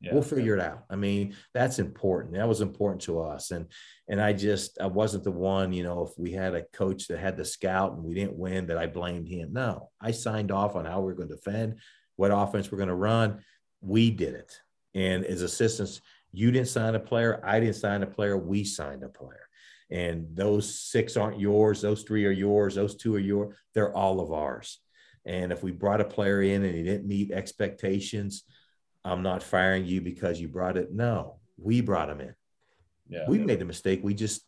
Yeah. 0.00 0.14
We'll 0.14 0.22
figure 0.22 0.54
it 0.54 0.62
out. 0.62 0.84
I 0.88 0.96
mean, 0.96 1.36
that's 1.52 1.78
important. 1.78 2.34
That 2.34 2.48
was 2.48 2.62
important 2.62 3.02
to 3.02 3.20
us. 3.20 3.50
And 3.50 3.66
and 4.08 4.20
I 4.20 4.32
just 4.32 4.80
I 4.80 4.86
wasn't 4.86 5.24
the 5.24 5.30
one, 5.30 5.74
you 5.74 5.82
know, 5.82 6.06
if 6.06 6.18
we 6.18 6.32
had 6.32 6.54
a 6.54 6.64
coach 6.72 7.06
that 7.08 7.18
had 7.18 7.36
the 7.36 7.44
scout 7.44 7.92
and 7.92 8.02
we 8.02 8.14
didn't 8.14 8.38
win, 8.38 8.66
that 8.68 8.78
I 8.78 8.86
blamed 8.86 9.28
him. 9.28 9.52
No, 9.52 9.90
I 10.00 10.12
signed 10.12 10.50
off 10.50 10.74
on 10.74 10.86
how 10.86 11.02
we 11.02 11.12
are 11.12 11.14
going 11.14 11.28
to 11.28 11.34
defend, 11.34 11.80
what 12.16 12.30
offense 12.30 12.72
we're 12.72 12.78
going 12.78 12.88
to 12.88 12.94
run. 12.94 13.40
We 13.82 14.10
did 14.10 14.34
it. 14.34 14.58
And 14.94 15.24
as 15.24 15.42
assistants, 15.42 16.00
you 16.32 16.50
didn't 16.50 16.68
sign 16.68 16.94
a 16.94 17.00
player, 17.00 17.40
I 17.44 17.60
didn't 17.60 17.76
sign 17.76 18.02
a 18.02 18.06
player, 18.06 18.38
we 18.38 18.64
signed 18.64 19.02
a 19.02 19.08
player. 19.08 19.48
And 19.90 20.28
those 20.34 20.80
six 20.80 21.16
aren't 21.16 21.40
yours, 21.40 21.82
those 21.82 22.04
three 22.04 22.24
are 22.24 22.30
yours, 22.30 22.74
those 22.74 22.96
two 22.96 23.14
are 23.16 23.20
yours. 23.20 23.54
They're 23.74 23.94
all 23.94 24.20
of 24.20 24.32
ours. 24.32 24.78
And 25.26 25.52
if 25.52 25.62
we 25.62 25.72
brought 25.72 26.00
a 26.00 26.04
player 26.04 26.40
in 26.42 26.64
and 26.64 26.74
he 26.74 26.82
didn't 26.82 27.06
meet 27.06 27.32
expectations, 27.32 28.44
I'm 29.04 29.22
not 29.22 29.42
firing 29.42 29.86
you 29.86 30.00
because 30.00 30.40
you 30.40 30.48
brought 30.48 30.76
it. 30.76 30.92
No, 30.92 31.36
we 31.56 31.80
brought 31.80 32.10
him 32.10 32.20
in. 32.20 32.34
Yeah, 33.08 33.24
we 33.28 33.38
yeah. 33.38 33.44
made 33.44 33.58
the 33.58 33.64
mistake. 33.64 34.00
We 34.02 34.14
just 34.14 34.42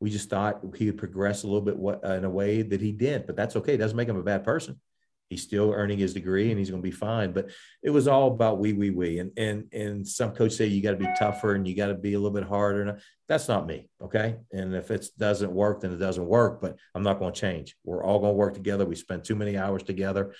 we 0.00 0.10
just 0.10 0.30
thought 0.30 0.60
he 0.76 0.86
would 0.86 0.98
progress 0.98 1.42
a 1.42 1.46
little 1.46 1.60
bit 1.60 1.76
What 1.76 2.04
in 2.04 2.24
a 2.24 2.30
way 2.30 2.62
that 2.62 2.80
he 2.80 2.92
did, 2.92 3.26
but 3.26 3.36
that's 3.36 3.56
okay. 3.56 3.74
It 3.74 3.78
doesn't 3.78 3.96
make 3.96 4.08
him 4.08 4.16
a 4.16 4.22
bad 4.22 4.44
person. 4.44 4.80
He's 5.28 5.42
still 5.42 5.72
earning 5.72 5.98
his 5.98 6.14
degree 6.14 6.50
and 6.50 6.58
he's 6.58 6.70
going 6.70 6.82
to 6.82 6.86
be 6.86 6.94
fine. 6.94 7.32
But 7.32 7.50
it 7.82 7.90
was 7.90 8.08
all 8.08 8.28
about 8.28 8.58
we, 8.58 8.72
we, 8.72 8.90
we. 8.90 9.18
And 9.18 9.30
and 9.36 9.64
and 9.74 10.08
some 10.08 10.32
coaches 10.32 10.56
say 10.56 10.66
you 10.66 10.82
got 10.82 10.92
to 10.92 10.96
be 10.96 11.08
tougher 11.18 11.54
and 11.54 11.68
you 11.68 11.76
got 11.76 11.88
to 11.88 11.94
be 11.94 12.14
a 12.14 12.18
little 12.18 12.34
bit 12.34 12.48
harder. 12.48 12.98
That's 13.28 13.46
not 13.46 13.66
me. 13.66 13.90
Okay. 14.02 14.36
And 14.52 14.74
if 14.74 14.90
it 14.90 15.06
doesn't 15.18 15.52
work, 15.52 15.82
then 15.82 15.92
it 15.92 15.98
doesn't 15.98 16.24
work. 16.24 16.62
But 16.62 16.76
I'm 16.94 17.02
not 17.02 17.18
going 17.18 17.34
to 17.34 17.40
change. 17.40 17.76
We're 17.84 18.02
all 18.02 18.20
going 18.20 18.32
to 18.32 18.36
work 18.36 18.54
together. 18.54 18.86
We 18.86 18.94
spend 18.94 19.24
too 19.24 19.36
many 19.36 19.58
hours 19.58 19.82
together. 19.82 20.34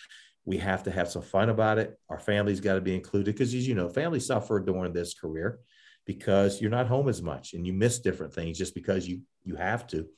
We 0.48 0.56
have 0.56 0.82
to 0.84 0.90
have 0.90 1.10
some 1.10 1.20
fun 1.20 1.50
about 1.50 1.76
it. 1.76 2.00
Our 2.08 2.18
families 2.18 2.60
got 2.60 2.76
to 2.76 2.80
be 2.80 2.94
included 2.94 3.34
because, 3.34 3.52
as 3.52 3.68
you 3.68 3.74
know, 3.74 3.90
families 3.90 4.24
suffer 4.24 4.58
during 4.58 4.94
this 4.94 5.12
career 5.12 5.58
because 6.06 6.58
you're 6.58 6.70
not 6.70 6.86
home 6.86 7.06
as 7.10 7.20
much 7.20 7.52
and 7.52 7.66
you 7.66 7.74
miss 7.74 7.98
different 7.98 8.32
things 8.32 8.56
just 8.56 8.74
because 8.74 9.06
you 9.06 9.20
you 9.44 9.56
have 9.56 9.86
to. 9.88 10.08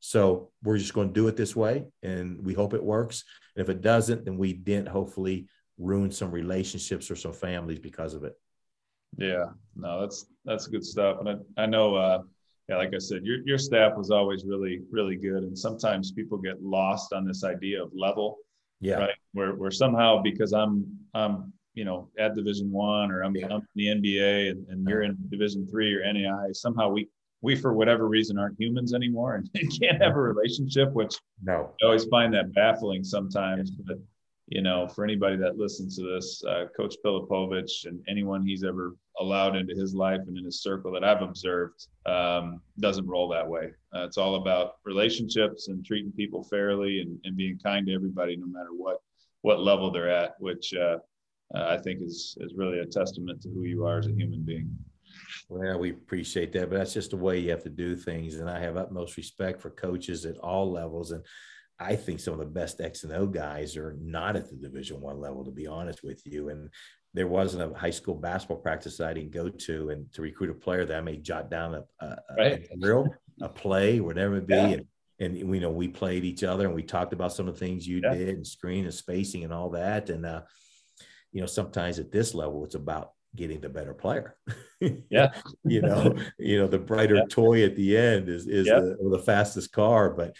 So 0.00 0.50
we're 0.62 0.76
just 0.76 0.92
going 0.92 1.08
to 1.08 1.14
do 1.14 1.26
it 1.28 1.38
this 1.38 1.56
way, 1.56 1.86
and 2.02 2.44
we 2.44 2.52
hope 2.52 2.74
it 2.74 2.84
works. 2.84 3.24
And 3.56 3.62
if 3.62 3.70
it 3.70 3.80
doesn't, 3.80 4.26
then 4.26 4.36
we 4.36 4.52
didn't 4.52 4.88
hopefully 4.88 5.48
ruin 5.78 6.10
some 6.10 6.32
relationships 6.32 7.10
or 7.10 7.16
some 7.16 7.32
families 7.32 7.78
because 7.78 8.12
of 8.12 8.24
it. 8.24 8.34
Yeah, 9.16 9.46
no, 9.74 10.02
that's 10.02 10.26
that's 10.44 10.66
good 10.66 10.84
stuff. 10.84 11.16
And 11.20 11.30
I, 11.30 11.62
I 11.62 11.64
know, 11.64 11.94
uh, 11.94 12.18
yeah, 12.68 12.76
like 12.76 12.92
I 12.94 12.98
said, 12.98 13.24
your 13.24 13.38
your 13.46 13.56
staff 13.56 13.96
was 13.96 14.10
always 14.10 14.44
really 14.44 14.82
really 14.90 15.16
good. 15.16 15.44
And 15.44 15.58
sometimes 15.58 16.12
people 16.12 16.36
get 16.36 16.62
lost 16.62 17.14
on 17.14 17.26
this 17.26 17.42
idea 17.42 17.82
of 17.82 17.90
level 17.94 18.36
yeah. 18.80 18.96
Right. 18.96 19.14
Where, 19.32 19.54
where 19.54 19.70
somehow 19.70 20.22
because 20.22 20.52
I'm 20.52 20.86
I'm 21.14 21.52
you 21.74 21.84
know 21.84 22.08
at 22.18 22.34
Division 22.34 22.70
One 22.70 23.10
or 23.10 23.22
I'm, 23.22 23.34
yeah. 23.36 23.46
I'm, 23.46 23.66
in 23.76 24.00
the 24.02 24.12
NBA 24.18 24.50
and, 24.50 24.66
and 24.68 24.88
you're 24.88 25.02
in 25.02 25.16
Division 25.30 25.66
Three 25.66 25.94
or 25.94 26.12
NAI, 26.12 26.52
somehow 26.52 26.88
we 26.90 27.08
we 27.40 27.54
for 27.54 27.72
whatever 27.72 28.08
reason 28.08 28.38
aren't 28.38 28.60
humans 28.60 28.94
anymore 28.94 29.36
and 29.36 29.48
can't 29.80 30.02
have 30.02 30.16
a 30.16 30.20
relationship, 30.20 30.92
which 30.92 31.16
no, 31.42 31.72
I 31.82 31.86
always 31.86 32.04
find 32.06 32.32
that 32.34 32.52
baffling 32.54 33.04
sometimes. 33.04 33.70
But 33.70 33.98
you 34.48 34.62
know, 34.62 34.88
for 34.88 35.04
anybody 35.04 35.36
that 35.36 35.58
listens 35.58 35.96
to 35.96 36.02
this, 36.14 36.42
uh, 36.44 36.66
Coach 36.76 36.96
Pilipovich 37.04 37.84
and 37.84 38.00
anyone 38.08 38.44
he's 38.46 38.64
ever 38.64 38.94
allowed 39.20 39.56
into 39.56 39.74
his 39.74 39.94
life 39.94 40.20
and 40.26 40.36
in 40.36 40.44
his 40.44 40.62
circle 40.62 40.92
that 40.92 41.04
I've 41.04 41.22
observed 41.22 41.86
um, 42.06 42.60
doesn't 42.78 43.06
roll 43.06 43.28
that 43.28 43.46
way. 43.46 43.70
Uh, 43.94 44.04
it's 44.04 44.18
all 44.18 44.36
about 44.36 44.76
relationships 44.84 45.68
and 45.68 45.84
treating 45.84 46.12
people 46.12 46.44
fairly 46.44 47.00
and, 47.00 47.18
and 47.24 47.36
being 47.36 47.58
kind 47.58 47.86
to 47.86 47.94
everybody, 47.94 48.36
no 48.36 48.46
matter 48.46 48.70
what 48.72 48.98
what 49.42 49.60
level 49.60 49.90
they're 49.90 50.10
at, 50.10 50.34
which 50.40 50.74
uh, 50.74 50.98
uh 51.54 51.66
I 51.68 51.78
think 51.78 52.02
is 52.02 52.36
is 52.40 52.54
really 52.54 52.80
a 52.80 52.86
testament 52.86 53.42
to 53.42 53.48
who 53.48 53.64
you 53.64 53.86
are 53.86 53.98
as 53.98 54.06
a 54.06 54.12
human 54.12 54.42
being. 54.42 54.76
Well, 55.48 55.78
we 55.78 55.90
appreciate 55.90 56.52
that, 56.52 56.68
but 56.68 56.78
that's 56.78 56.94
just 56.94 57.10
the 57.10 57.16
way 57.16 57.38
you 57.38 57.50
have 57.50 57.62
to 57.64 57.70
do 57.70 57.96
things. 57.96 58.36
And 58.36 58.50
I 58.50 58.60
have 58.60 58.76
utmost 58.76 59.16
respect 59.16 59.60
for 59.60 59.70
coaches 59.70 60.26
at 60.26 60.36
all 60.38 60.70
levels. 60.70 61.12
And 61.12 61.24
I 61.80 61.96
think 61.96 62.20
some 62.20 62.34
of 62.34 62.40
the 62.40 62.46
best 62.46 62.80
X 62.80 63.04
and 63.04 63.12
O 63.12 63.26
guys 63.26 63.76
are 63.76 63.96
not 64.00 64.36
at 64.36 64.50
the 64.50 64.56
Division 64.56 65.00
One 65.00 65.20
level, 65.20 65.44
to 65.44 65.50
be 65.50 65.66
honest 65.66 66.02
with 66.02 66.22
you. 66.26 66.48
And 66.48 66.70
there 67.14 67.26
wasn't 67.26 67.72
a 67.72 67.78
high 67.78 67.90
school 67.90 68.14
basketball 68.14 68.58
practice 68.58 68.98
that 68.98 69.08
I 69.08 69.14
didn't 69.14 69.32
go 69.32 69.48
to, 69.48 69.90
and 69.90 70.12
to 70.12 70.22
recruit 70.22 70.50
a 70.50 70.54
player 70.54 70.84
that 70.84 70.96
I 70.96 71.00
may 71.00 71.16
jot 71.16 71.50
down 71.50 71.74
a, 71.74 71.84
a, 72.04 72.16
right. 72.36 72.68
a 72.70 72.76
drill, 72.76 73.14
a 73.40 73.48
play, 73.48 74.00
whatever 74.00 74.36
it 74.36 74.46
be, 74.46 74.54
yeah. 74.54 74.66
and 74.66 74.86
and 75.20 75.48
we 75.48 75.58
know 75.58 75.70
we 75.70 75.88
played 75.88 76.24
each 76.24 76.44
other 76.44 76.66
and 76.66 76.74
we 76.74 76.82
talked 76.82 77.12
about 77.12 77.32
some 77.32 77.48
of 77.48 77.54
the 77.54 77.60
things 77.60 77.86
you 77.86 78.00
yeah. 78.02 78.14
did 78.14 78.36
and 78.36 78.46
screen 78.46 78.84
and 78.84 78.94
spacing 78.94 79.44
and 79.44 79.52
all 79.52 79.70
that. 79.70 80.10
And 80.10 80.24
uh, 80.24 80.42
you 81.32 81.40
know, 81.40 81.46
sometimes 81.46 81.98
at 81.98 82.12
this 82.12 82.34
level, 82.34 82.64
it's 82.64 82.76
about 82.76 83.12
getting 83.34 83.60
the 83.60 83.68
better 83.68 83.94
player. 83.94 84.36
yeah. 85.10 85.32
you 85.64 85.82
know, 85.82 86.16
you 86.38 86.58
know, 86.58 86.68
the 86.68 86.78
brighter 86.78 87.16
yeah. 87.16 87.24
toy 87.28 87.64
at 87.64 87.76
the 87.76 87.96
end 87.96 88.28
is 88.28 88.46
is 88.46 88.66
the, 88.66 88.96
the 89.10 89.18
fastest 89.18 89.72
car, 89.72 90.10
but 90.10 90.36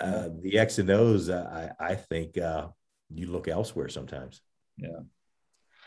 uh, 0.00 0.30
the 0.40 0.58
X 0.58 0.78
and 0.78 0.90
O's, 0.90 1.28
uh, 1.28 1.70
I, 1.78 1.92
I 1.92 1.94
think 1.94 2.38
uh, 2.38 2.68
you 3.14 3.26
look 3.26 3.48
elsewhere 3.48 3.88
sometimes. 3.88 4.40
Yeah. 4.76 5.00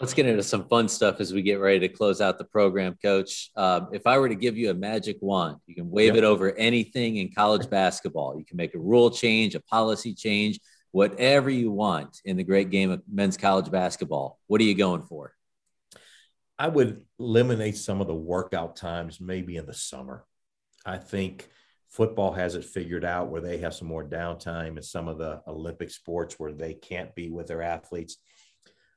Let's 0.02 0.14
get 0.14 0.26
into 0.26 0.44
some 0.44 0.68
fun 0.68 0.90
stuff 0.90 1.22
as 1.22 1.34
we 1.34 1.42
get 1.42 1.62
ready 1.62 1.80
to 1.80 1.88
close 1.88 2.20
out 2.20 2.38
the 2.38 2.44
program, 2.44 2.98
Coach. 3.02 3.50
Um, 3.56 3.88
if 3.94 4.06
I 4.06 4.18
were 4.18 4.28
to 4.28 4.36
give 4.36 4.58
you 4.58 4.70
a 4.70 4.74
magic 4.74 5.18
wand, 5.22 5.58
you 5.68 5.76
can 5.76 5.90
wave 5.90 6.16
yep. 6.16 6.18
it 6.18 6.24
over 6.26 6.54
anything 6.54 7.16
in 7.16 7.32
college 7.32 7.70
basketball. 7.70 8.38
You 8.38 8.44
can 8.44 8.58
make 8.58 8.76
a 8.76 8.80
rule 8.80 9.10
change, 9.10 9.56
a 9.56 9.62
policy 9.62 10.14
change, 10.14 10.60
whatever 10.92 11.50
you 11.50 11.72
want 11.72 12.20
in 12.26 12.36
the 12.36 12.44
great 12.44 12.72
game 12.72 12.92
of 12.92 13.04
men's 13.10 13.38
college 13.38 13.72
basketball. 13.72 14.38
What 14.48 14.60
are 14.60 14.66
you 14.66 14.76
going 14.76 15.04
for? 15.04 15.34
I 16.60 16.68
would 16.68 17.04
eliminate 17.18 17.78
some 17.78 18.02
of 18.02 18.08
the 18.08 18.16
workout 18.16 18.76
times, 18.76 19.22
maybe 19.22 19.56
in 19.56 19.66
the 19.66 19.74
summer. 19.74 20.26
I 20.86 20.98
think 20.98 21.50
football 21.90 22.34
has 22.34 22.56
it 22.56 22.66
figured 22.66 23.06
out 23.06 23.30
where 23.30 23.42
they 23.42 23.60
have 23.60 23.74
some 23.74 23.88
more 23.88 24.04
downtime 24.04 24.76
in 24.76 24.84
some 24.84 25.08
of 25.08 25.18
the 25.18 25.42
Olympic 25.48 25.90
sports 25.90 26.36
where 26.38 26.52
they 26.52 26.74
can't 26.74 27.16
be 27.16 27.30
with 27.30 27.48
their 27.48 27.62
athletes. 27.62 28.18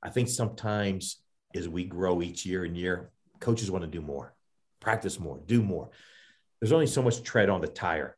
I 0.02 0.10
think 0.10 0.28
sometimes 0.28 1.22
as 1.54 1.68
we 1.68 1.84
grow 1.84 2.22
each 2.22 2.46
year 2.46 2.64
and 2.64 2.76
year, 2.76 3.10
coaches 3.40 3.70
want 3.70 3.82
to 3.82 3.90
do 3.90 4.00
more, 4.00 4.34
practice 4.80 5.18
more, 5.18 5.40
do 5.46 5.62
more. 5.62 5.90
There's 6.60 6.72
only 6.72 6.86
so 6.86 7.02
much 7.02 7.22
tread 7.22 7.48
on 7.48 7.60
the 7.60 7.68
tire. 7.68 8.16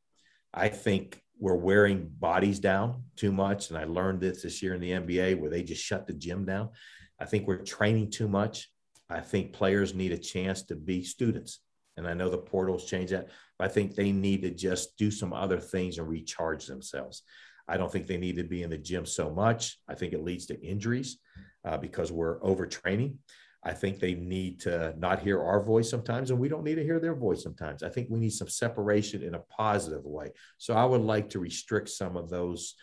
I 0.53 0.69
think 0.69 1.21
we're 1.39 1.55
wearing 1.55 2.11
bodies 2.19 2.59
down 2.59 3.05
too 3.17 3.33
much. 3.33 3.71
And 3.71 3.79
I 3.79 3.85
learned 3.85 4.21
this 4.21 4.43
this 4.43 4.63
year 4.63 4.75
in 4.75 4.81
the 4.81 4.91
NBA 4.91 5.39
where 5.39 5.51
they 5.51 5.63
just 5.63 5.83
shut 5.83 6.07
the 6.07 6.13
gym 6.13 6.45
down. 6.45 6.71
I 7.19 7.25
think 7.25 7.47
we're 7.47 7.65
training 7.65 8.11
too 8.11 8.29
much. 8.29 8.71
I 9.09 9.21
think 9.21 9.53
players 9.53 9.95
need 9.95 10.13
a 10.13 10.19
chance 10.19 10.63
to 10.65 10.77
be 10.77 11.03
students. 11.03 11.61
And 11.97 12.07
I 12.07 12.15
know 12.15 12.29
the 12.29 12.39
portals 12.39 12.87
change 12.87 13.11
that. 13.11 13.29
but 13.59 13.71
I 13.71 13.73
think 13.73 13.95
they 13.95 14.13
need 14.13 14.43
to 14.43 14.51
just 14.51 14.97
do 14.97 15.11
some 15.11 15.33
other 15.33 15.59
things 15.59 15.99
and 15.99 16.09
recharge 16.09 16.67
themselves. 16.67 17.23
I 17.67 17.77
don't 17.77 17.91
think 17.91 18.07
they 18.07 18.17
need 18.17 18.37
to 18.37 18.45
be 18.45 18.63
in 18.63 18.71
the 18.71 18.79
gym 18.79 19.07
so 19.07 19.31
much. 19.31 19.79
I 19.89 19.95
think 19.95 20.13
it 20.13 20.25
leads 20.25 20.47
to 20.47 20.61
injuries 20.61 21.19
uh, 21.65 21.77
because 21.77 22.11
we're 22.13 22.41
overtraining. 22.41 23.17
I 23.63 23.73
think 23.73 23.99
they 23.99 24.15
need 24.15 24.61
to 24.61 24.95
not 24.97 25.21
hear 25.21 25.43
our 25.43 25.61
voice 25.63 25.91
sometimes, 25.91 26.31
and 26.31 26.41
we 26.41 26.49
don't 26.49 26.65
need 26.65 26.77
to 26.77 26.85
hear 26.85 26.99
their 26.99 27.15
voice 27.15 27.43
sometimes. 27.43 27.83
I 27.83 27.91
think 27.91 28.09
we 28.09 28.19
need 28.19 28.33
some 28.33 28.49
separation 28.49 29.23
in 29.23 29.35
a 29.35 29.41
positive 29.41 30.05
way. 30.05 30.31
So 30.57 30.75
I 30.75 30.85
would 30.85 31.03
like 31.03 31.29
to 31.31 31.41
restrict 31.41 31.91
some 31.91 32.17
of 32.17 32.31
those 32.31 32.75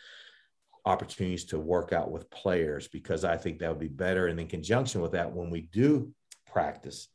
opportunities 0.85 1.45
to 1.45 1.59
work 1.59 1.93
out 1.93 2.11
with 2.11 2.29
players 2.29 2.87
because 2.87 3.23
I 3.25 3.37
think 3.37 3.59
that 3.59 3.69
would 3.69 3.79
be 3.79 3.87
better. 3.87 4.27
And 4.27 4.39
in 4.39 4.47
conjunction 4.47 5.01
with 5.01 5.13
that, 5.13 5.33
when 5.33 5.49
we 5.49 5.61
do 5.61 6.13
practice, 6.45 7.09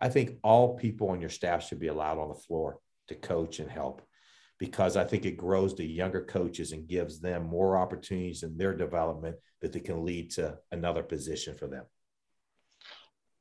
I 0.00 0.08
think 0.08 0.38
all 0.44 0.76
people 0.76 1.10
on 1.10 1.20
your 1.20 1.30
staff 1.30 1.66
should 1.66 1.80
be 1.80 1.88
allowed 1.88 2.18
on 2.18 2.28
the 2.28 2.34
floor 2.34 2.78
to 3.08 3.16
coach 3.16 3.58
and 3.58 3.70
help 3.70 4.02
because 4.58 4.96
I 4.96 5.04
think 5.04 5.24
it 5.24 5.36
grows 5.36 5.74
the 5.74 5.86
younger 5.86 6.22
coaches 6.22 6.72
and 6.72 6.88
gives 6.88 7.20
them 7.20 7.46
more 7.46 7.78
opportunities 7.78 8.42
in 8.42 8.56
their 8.56 8.74
development 8.74 9.36
that 9.60 9.72
they 9.72 9.80
can 9.80 10.04
lead 10.04 10.32
to 10.32 10.58
another 10.72 11.02
position 11.02 11.56
for 11.56 11.68
them. 11.68 11.84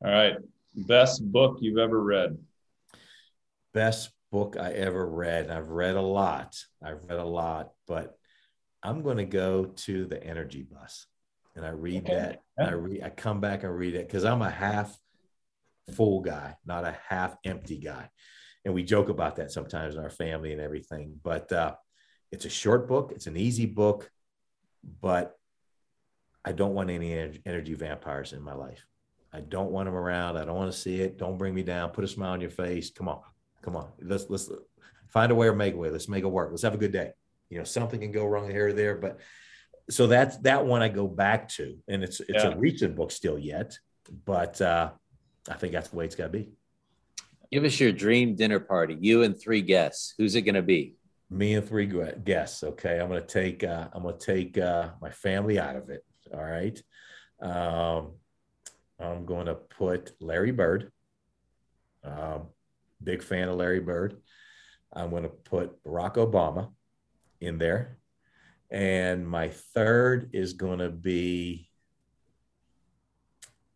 All 0.04 0.12
right. 0.12 0.36
Best 0.76 1.24
book 1.32 1.58
you've 1.60 1.80
ever 1.80 2.02
read? 2.02 2.38
Best 3.74 4.12
book 4.32 4.58
I 4.60 4.74
ever 4.74 5.08
read. 5.08 5.50
I've 5.50 5.70
read 5.70 5.96
a 5.96 6.02
lot. 6.02 6.56
I've 6.84 7.04
read 7.06 7.20
a 7.20 7.26
lot, 7.26 7.72
but 7.88 8.16
I'm 8.84 9.02
going 9.02 9.18
to 9.18 9.26
go 9.26 9.66
to 9.66 10.06
the 10.06 10.24
Energy 10.24 10.62
Bus 10.62 11.08
and 11.56 11.66
I 11.66 11.70
read 11.70 12.04
okay. 12.04 12.38
that. 12.58 12.68
I 12.68 12.74
read. 12.74 13.04
I 13.04 13.10
come 13.10 13.42
back 13.42 13.64
and 13.64 13.76
read 13.76 13.96
it 13.96 14.08
because 14.08 14.24
I'm 14.24 14.44
a 14.44 14.50
half 14.50 14.96
full 15.96 16.22
guy, 16.22 16.56
not 16.66 16.86
a 16.86 16.96
half 17.10 17.36
empty 17.44 17.78
guy 17.78 18.10
and 18.68 18.74
we 18.74 18.84
joke 18.84 19.08
about 19.08 19.38
that 19.38 19.50
sometimes 19.50 19.96
in 19.96 20.04
our 20.04 20.10
family 20.10 20.52
and 20.52 20.60
everything. 20.60 21.18
But 21.24 21.50
uh, 21.54 21.76
it's 22.34 22.44
a 22.44 22.50
short 22.50 22.86
book. 22.86 23.14
It's 23.16 23.26
an 23.26 23.38
easy 23.38 23.66
book, 23.66 24.12
but 25.02 25.38
I 26.44 26.52
don't 26.52 26.74
want 26.74 26.90
any 26.90 27.14
energy 27.46 27.76
vampires 27.76 28.34
in 28.34 28.42
my 28.42 28.54
life. 28.54 28.86
I 29.32 29.40
don't 29.40 29.72
want 29.72 29.88
them 29.88 29.96
around. 29.96 30.36
I 30.36 30.44
don't 30.44 30.58
want 30.58 30.70
to 30.70 30.78
see 30.78 31.00
it. 31.00 31.18
Don't 31.18 31.38
bring 31.38 31.56
me 31.56 31.64
down. 31.64 31.92
Put 31.92 32.04
a 32.04 32.10
smile 32.10 32.34
on 32.34 32.42
your 32.42 32.50
face. 32.50 32.92
Come 32.92 33.08
on, 33.08 33.22
come 33.62 33.78
on. 33.78 33.88
Let's 34.02 34.30
let's 34.30 34.50
find 35.08 35.32
a 35.32 35.36
way 35.36 35.48
or 35.48 35.56
make 35.56 35.74
a 35.74 35.78
way. 35.78 35.90
Let's 35.90 36.10
make 36.10 36.26
it 36.26 36.28
work. 36.28 36.50
Let's 36.52 36.64
have 36.64 36.74
a 36.74 36.78
good 36.78 36.92
day. 36.92 37.12
You 37.50 37.60
know, 37.60 37.64
something 37.64 38.02
can 38.02 38.12
go 38.12 38.26
wrong 38.26 38.52
here 38.52 38.68
or 38.68 38.74
there, 38.74 38.96
but 38.96 39.22
so 39.90 40.08
that's 40.08 40.36
that 40.40 40.66
one 40.66 40.82
I 40.82 40.90
go 40.90 41.08
back 41.08 41.48
to, 41.52 41.78
and 41.88 42.04
it's 42.04 42.20
it's 42.20 42.44
yeah. 42.44 42.52
a 42.52 42.58
recent 42.58 42.98
book 42.98 43.12
still 43.12 43.40
yet, 43.40 43.80
but 44.26 44.60
uh, 44.60 44.92
I 45.50 45.54
think 45.54 45.72
that's 45.72 45.88
the 45.88 45.96
way 45.96 46.04
it's 46.04 46.16
got 46.16 46.26
to 46.26 46.30
be. 46.38 46.52
Give 47.52 47.64
us 47.64 47.80
your 47.80 47.92
dream 47.92 48.36
dinner 48.36 48.60
party. 48.60 48.98
You 49.00 49.24
and 49.24 49.40
three 49.40 49.62
guests. 49.62 50.14
Who's 50.18 50.36
it 50.36 50.42
going 50.42 50.56
to 50.56 50.62
be? 50.62 50.96
Me 51.30 51.56
and 51.56 51.68
three 51.68 51.88
guests. 52.24 52.64
Okay, 52.64 53.00
I'm 53.00 53.10
going 53.10 53.22
to 53.22 53.28
take 53.28 53.64
uh, 53.64 53.88
I'm 53.94 54.04
going 54.04 54.18
to 54.18 54.26
take 54.26 54.58
uh, 54.58 54.90
my 55.02 55.10
family 55.10 55.60
out 55.60 55.76
of 55.76 55.90
it. 55.90 56.04
All 56.34 56.44
right. 56.44 56.82
Um, 57.42 58.14
I'm 59.00 59.26
going 59.26 59.46
to 59.48 59.56
put 59.56 60.12
Larry 60.20 60.52
Bird. 60.52 60.92
Um, 62.04 62.48
big 63.04 63.22
fan 63.22 63.50
of 63.50 63.58
Larry 63.58 63.80
Bird. 63.80 64.18
I'm 64.92 65.10
going 65.10 65.24
to 65.24 65.30
put 65.30 65.84
Barack 65.84 66.16
Obama 66.16 66.72
in 67.40 67.58
there. 67.58 67.98
And 68.70 69.28
my 69.28 69.50
third 69.50 70.32
is 70.34 70.54
going 70.54 70.80
to 70.80 70.90
be 70.90 71.70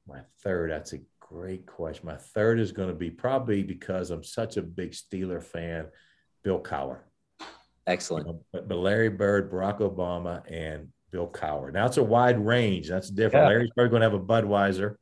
my 0.08 0.22
third. 0.44 0.72
That's 0.72 0.94
a 0.94 1.00
great 1.32 1.66
question. 1.66 2.06
My 2.06 2.18
third 2.18 2.60
is 2.60 2.72
going 2.72 2.90
to 2.90 2.96
be 2.96 3.10
probably 3.10 3.64
because 3.64 4.12
I'm 4.12 4.24
such 4.24 4.58
a 4.58 4.62
big 4.62 4.92
Steeler 4.92 5.42
fan, 5.42 5.88
Bill 6.44 6.62
Cowher. 6.62 7.00
Excellent. 7.88 8.28
But, 8.52 8.68
but 8.68 8.78
Larry 8.78 9.10
Bird, 9.10 9.52
Barack 9.52 9.80
Obama, 9.80 10.44
and 10.52 10.90
Bill 11.12 11.28
Cowher. 11.28 11.72
Now 11.72 11.86
it's 11.86 11.98
a 11.98 12.04
wide 12.04 12.44
range. 12.44 12.88
That's 12.88 13.10
different. 13.10 13.46
Yeah. 13.46 13.50
Larry's 13.50 13.72
probably 13.76 13.90
going 13.90 14.02
to 14.02 14.10
have 14.10 14.14
a 14.14 14.24
Budweiser. 14.24 14.96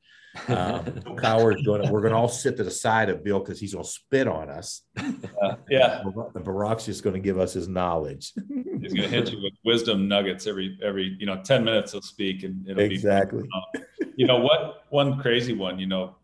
Um, 0.47 0.83
Bill 1.03 1.15
Cowher's 1.15 1.61
going 1.61 1.83
to, 1.83 1.91
we're 1.91 2.01
going 2.01 2.13
to 2.13 2.17
all 2.17 2.27
sit 2.27 2.57
to 2.57 2.63
the 2.63 2.71
side 2.71 3.09
of 3.09 3.23
Bill 3.23 3.39
because 3.39 3.59
he's 3.59 3.73
going 3.73 3.85
to 3.85 3.89
spit 3.89 4.27
on 4.27 4.49
us. 4.49 4.81
Uh, 4.97 5.55
yeah. 5.69 6.01
And 6.01 6.45
Barack's 6.45 6.85
just 6.85 7.03
going 7.03 7.13
to 7.13 7.19
give 7.19 7.39
us 7.39 7.53
his 7.53 7.67
knowledge. 7.67 8.33
he's 8.35 8.93
going 8.93 9.09
to 9.09 9.15
hit 9.15 9.31
you 9.31 9.41
with 9.41 9.53
wisdom 9.63 10.07
nuggets 10.07 10.47
every, 10.47 10.77
every, 10.83 11.15
you 11.19 11.25
know, 11.25 11.41
10 11.41 11.63
minutes 11.63 11.91
he'll 11.91 12.01
speak 12.01 12.43
and 12.43 12.67
it'll 12.67 12.83
exactly. 12.83 13.43
be 13.43 13.47
exactly. 13.75 14.13
you 14.17 14.27
know 14.27 14.39
what? 14.39 14.85
One 14.89 15.19
crazy 15.19 15.53
one, 15.53 15.79
you 15.79 15.87
know, 15.87 16.15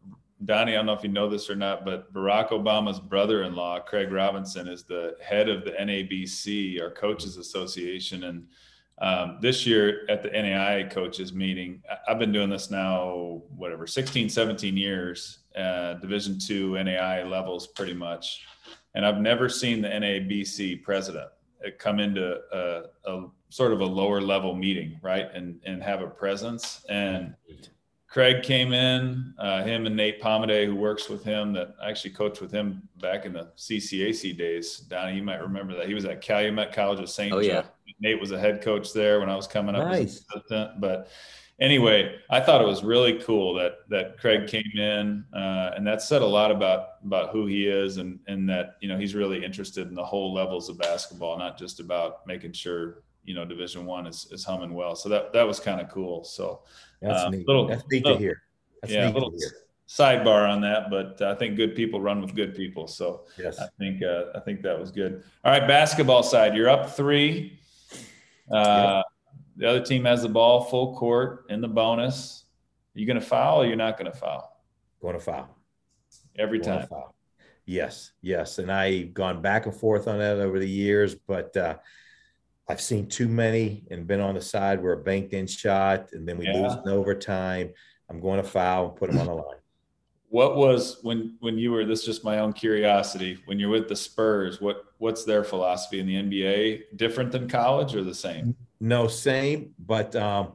Donnie, 0.43 0.73
I 0.73 0.75
don't 0.75 0.85
know 0.85 0.93
if 0.93 1.03
you 1.03 1.09
know 1.09 1.29
this 1.29 1.49
or 1.49 1.55
not, 1.55 1.85
but 1.85 2.11
Barack 2.13 2.49
Obama's 2.49 2.99
brother-in-law, 2.99 3.79
Craig 3.81 4.11
Robinson, 4.11 4.67
is 4.67 4.83
the 4.83 5.15
head 5.23 5.47
of 5.47 5.63
the 5.63 5.71
NABC, 5.71 6.81
our 6.81 6.91
coaches 6.91 7.37
association. 7.37 8.25
And 8.25 8.47
um, 8.99 9.39
this 9.41 9.65
year 9.65 10.05
at 10.07 10.23
the 10.23 10.29
NAI 10.29 10.87
coaches 10.89 11.33
meeting, 11.33 11.81
I've 12.07 12.19
been 12.19 12.31
doing 12.31 12.49
this 12.49 12.71
now, 12.71 13.41
whatever, 13.55 13.87
16, 13.87 14.29
17 14.29 14.77
years, 14.77 15.39
uh, 15.57 15.95
Division 15.95 16.39
two 16.39 16.81
NAI 16.81 17.23
levels 17.23 17.67
pretty 17.67 17.93
much. 17.93 18.45
And 18.93 19.05
I've 19.05 19.19
never 19.19 19.49
seen 19.49 19.81
the 19.81 19.89
NABC 19.89 20.81
president 20.83 21.27
uh, 21.65 21.71
come 21.77 21.99
into 21.99 22.39
a, 22.53 22.83
a 23.05 23.27
sort 23.49 23.73
of 23.73 23.81
a 23.81 23.85
lower 23.85 24.21
level 24.21 24.55
meeting, 24.55 24.97
right? 25.01 25.27
And, 25.33 25.59
and 25.65 25.83
have 25.83 26.01
a 26.01 26.07
presence. 26.07 26.85
And 26.87 27.35
Craig 28.07 28.43
came 28.43 28.71
in, 28.71 29.33
uh, 29.37 29.63
him 29.63 29.85
and 29.85 29.95
Nate 29.97 30.21
Palmaday, 30.21 30.65
who 30.65 30.75
works 30.75 31.09
with 31.09 31.25
him, 31.25 31.51
that 31.51 31.75
I 31.81 31.89
actually 31.89 32.11
coached 32.11 32.39
with 32.39 32.51
him 32.51 32.87
back 33.01 33.25
in 33.25 33.33
the 33.33 33.51
CCAC 33.57 34.37
days. 34.37 34.77
Donnie, 34.77 35.17
you 35.17 35.23
might 35.23 35.41
remember 35.41 35.75
that. 35.75 35.87
He 35.87 35.93
was 35.93 36.05
at 36.05 36.21
Calumet 36.21 36.71
College 36.71 37.01
of 37.01 37.09
St. 37.09 37.33
Oh, 37.33 37.39
yeah. 37.39 37.63
Nate 37.99 38.19
was 38.19 38.31
a 38.31 38.39
head 38.39 38.61
coach 38.61 38.93
there 38.93 39.19
when 39.19 39.29
I 39.29 39.35
was 39.35 39.47
coming 39.47 39.75
up 39.75 39.87
nice. 39.87 40.23
But 40.49 41.09
anyway, 41.59 42.15
I 42.29 42.39
thought 42.39 42.61
it 42.61 42.67
was 42.67 42.83
really 42.83 43.19
cool 43.23 43.53
that 43.55 43.87
that 43.89 44.17
Craig 44.19 44.47
came 44.47 44.71
in, 44.75 45.25
uh, 45.33 45.71
and 45.75 45.85
that 45.87 46.01
said 46.01 46.21
a 46.21 46.25
lot 46.25 46.51
about 46.51 46.89
about 47.03 47.29
who 47.29 47.45
he 47.45 47.67
is, 47.67 47.97
and 47.97 48.19
and 48.27 48.49
that 48.49 48.75
you 48.81 48.87
know 48.87 48.97
he's 48.97 49.15
really 49.15 49.43
interested 49.43 49.87
in 49.87 49.95
the 49.95 50.05
whole 50.05 50.33
levels 50.33 50.69
of 50.69 50.77
basketball, 50.77 51.37
not 51.37 51.57
just 51.57 51.79
about 51.79 52.25
making 52.27 52.53
sure 52.53 53.03
you 53.23 53.35
know 53.35 53.45
Division 53.45 53.85
One 53.85 54.07
is 54.07 54.27
is 54.31 54.43
humming 54.43 54.73
well. 54.73 54.95
So 54.95 55.09
that 55.09 55.33
that 55.33 55.43
was 55.43 55.59
kind 55.59 55.81
of 55.81 55.89
cool. 55.89 56.23
So 56.23 56.61
that's 57.01 57.23
uh, 57.23 57.29
neat. 57.29 57.47
Little, 57.47 57.67
that's 57.67 57.83
neat 57.91 58.03
little, 58.03 58.17
to 58.17 58.23
hear. 58.23 58.41
That's 58.81 58.93
yeah, 58.93 59.09
little 59.09 59.33
sidebar 59.87 60.49
on 60.49 60.61
that, 60.61 60.89
but 60.89 61.21
I 61.21 61.35
think 61.35 61.55
good 61.55 61.75
people 61.75 62.01
run 62.01 62.21
with 62.21 62.35
good 62.35 62.55
people. 62.55 62.87
So 62.87 63.25
yes. 63.37 63.59
I 63.59 63.67
think 63.77 64.03
uh, 64.03 64.25
I 64.35 64.39
think 64.39 64.61
that 64.63 64.79
was 64.79 64.91
good. 64.91 65.23
All 65.43 65.51
right, 65.51 65.67
basketball 65.67 66.23
side, 66.23 66.55
you're 66.55 66.69
up 66.69 66.89
three. 66.89 67.59
Uh, 68.51 69.03
The 69.57 69.69
other 69.69 69.81
team 69.81 70.03
has 70.05 70.23
the 70.23 70.29
ball 70.29 70.65
full 70.65 70.95
court 70.95 71.45
in 71.49 71.61
the 71.61 71.67
bonus. 71.67 72.45
Are 72.95 72.99
you 72.99 73.05
going 73.05 73.19
to 73.19 73.25
foul 73.25 73.61
or 73.61 73.65
you're 73.65 73.77
not 73.77 73.97
going 73.97 74.11
to 74.11 74.17
foul? 74.17 74.61
Going 75.01 75.15
to 75.15 75.19
foul. 75.19 75.47
Every 76.37 76.59
going 76.59 76.79
time. 76.79 76.87
Foul. 76.87 77.15
Yes, 77.65 78.11
yes. 78.21 78.59
And 78.59 78.71
I've 78.71 79.13
gone 79.13 79.41
back 79.41 79.65
and 79.65 79.73
forth 79.73 80.07
on 80.07 80.19
that 80.19 80.39
over 80.39 80.59
the 80.59 80.69
years, 80.69 81.15
but 81.15 81.55
uh, 81.57 81.77
I've 82.67 82.81
seen 82.81 83.07
too 83.07 83.27
many 83.27 83.85
and 83.89 84.05
been 84.05 84.19
on 84.19 84.35
the 84.35 84.41
side 84.41 84.83
where 84.83 84.93
a 84.93 84.97
banked 84.97 85.33
in 85.33 85.47
shot 85.47 86.09
and 86.11 86.27
then 86.27 86.37
we 86.37 86.45
yeah. 86.45 86.59
lose 86.59 86.73
in 86.73 86.91
overtime. 86.91 87.71
I'm 88.09 88.19
going 88.19 88.41
to 88.41 88.47
foul 88.47 88.89
and 88.89 88.95
put 88.95 89.09
them 89.09 89.19
on 89.19 89.27
the 89.27 89.33
line. 89.33 89.57
What 90.29 90.55
was 90.55 90.99
when 91.01 91.37
when 91.39 91.57
you 91.57 91.71
were 91.71 91.85
this 91.85 91.99
is 91.99 92.05
just 92.05 92.23
my 92.23 92.39
own 92.39 92.51
curiosity 92.53 93.39
when 93.45 93.59
you're 93.59 93.69
with 93.69 93.87
the 93.87 93.95
Spurs 93.95 94.59
what 94.59 94.85
what's 94.97 95.23
their 95.23 95.43
philosophy 95.43 95.99
in 95.99 96.07
the 96.07 96.15
NBA 96.15 96.97
different 96.97 97.31
than 97.31 97.47
college 97.47 97.95
or 97.95 98.03
the 98.03 98.15
same? 98.15 98.55
No, 98.79 99.07
same, 99.07 99.73
but 99.79 100.15
um, 100.15 100.53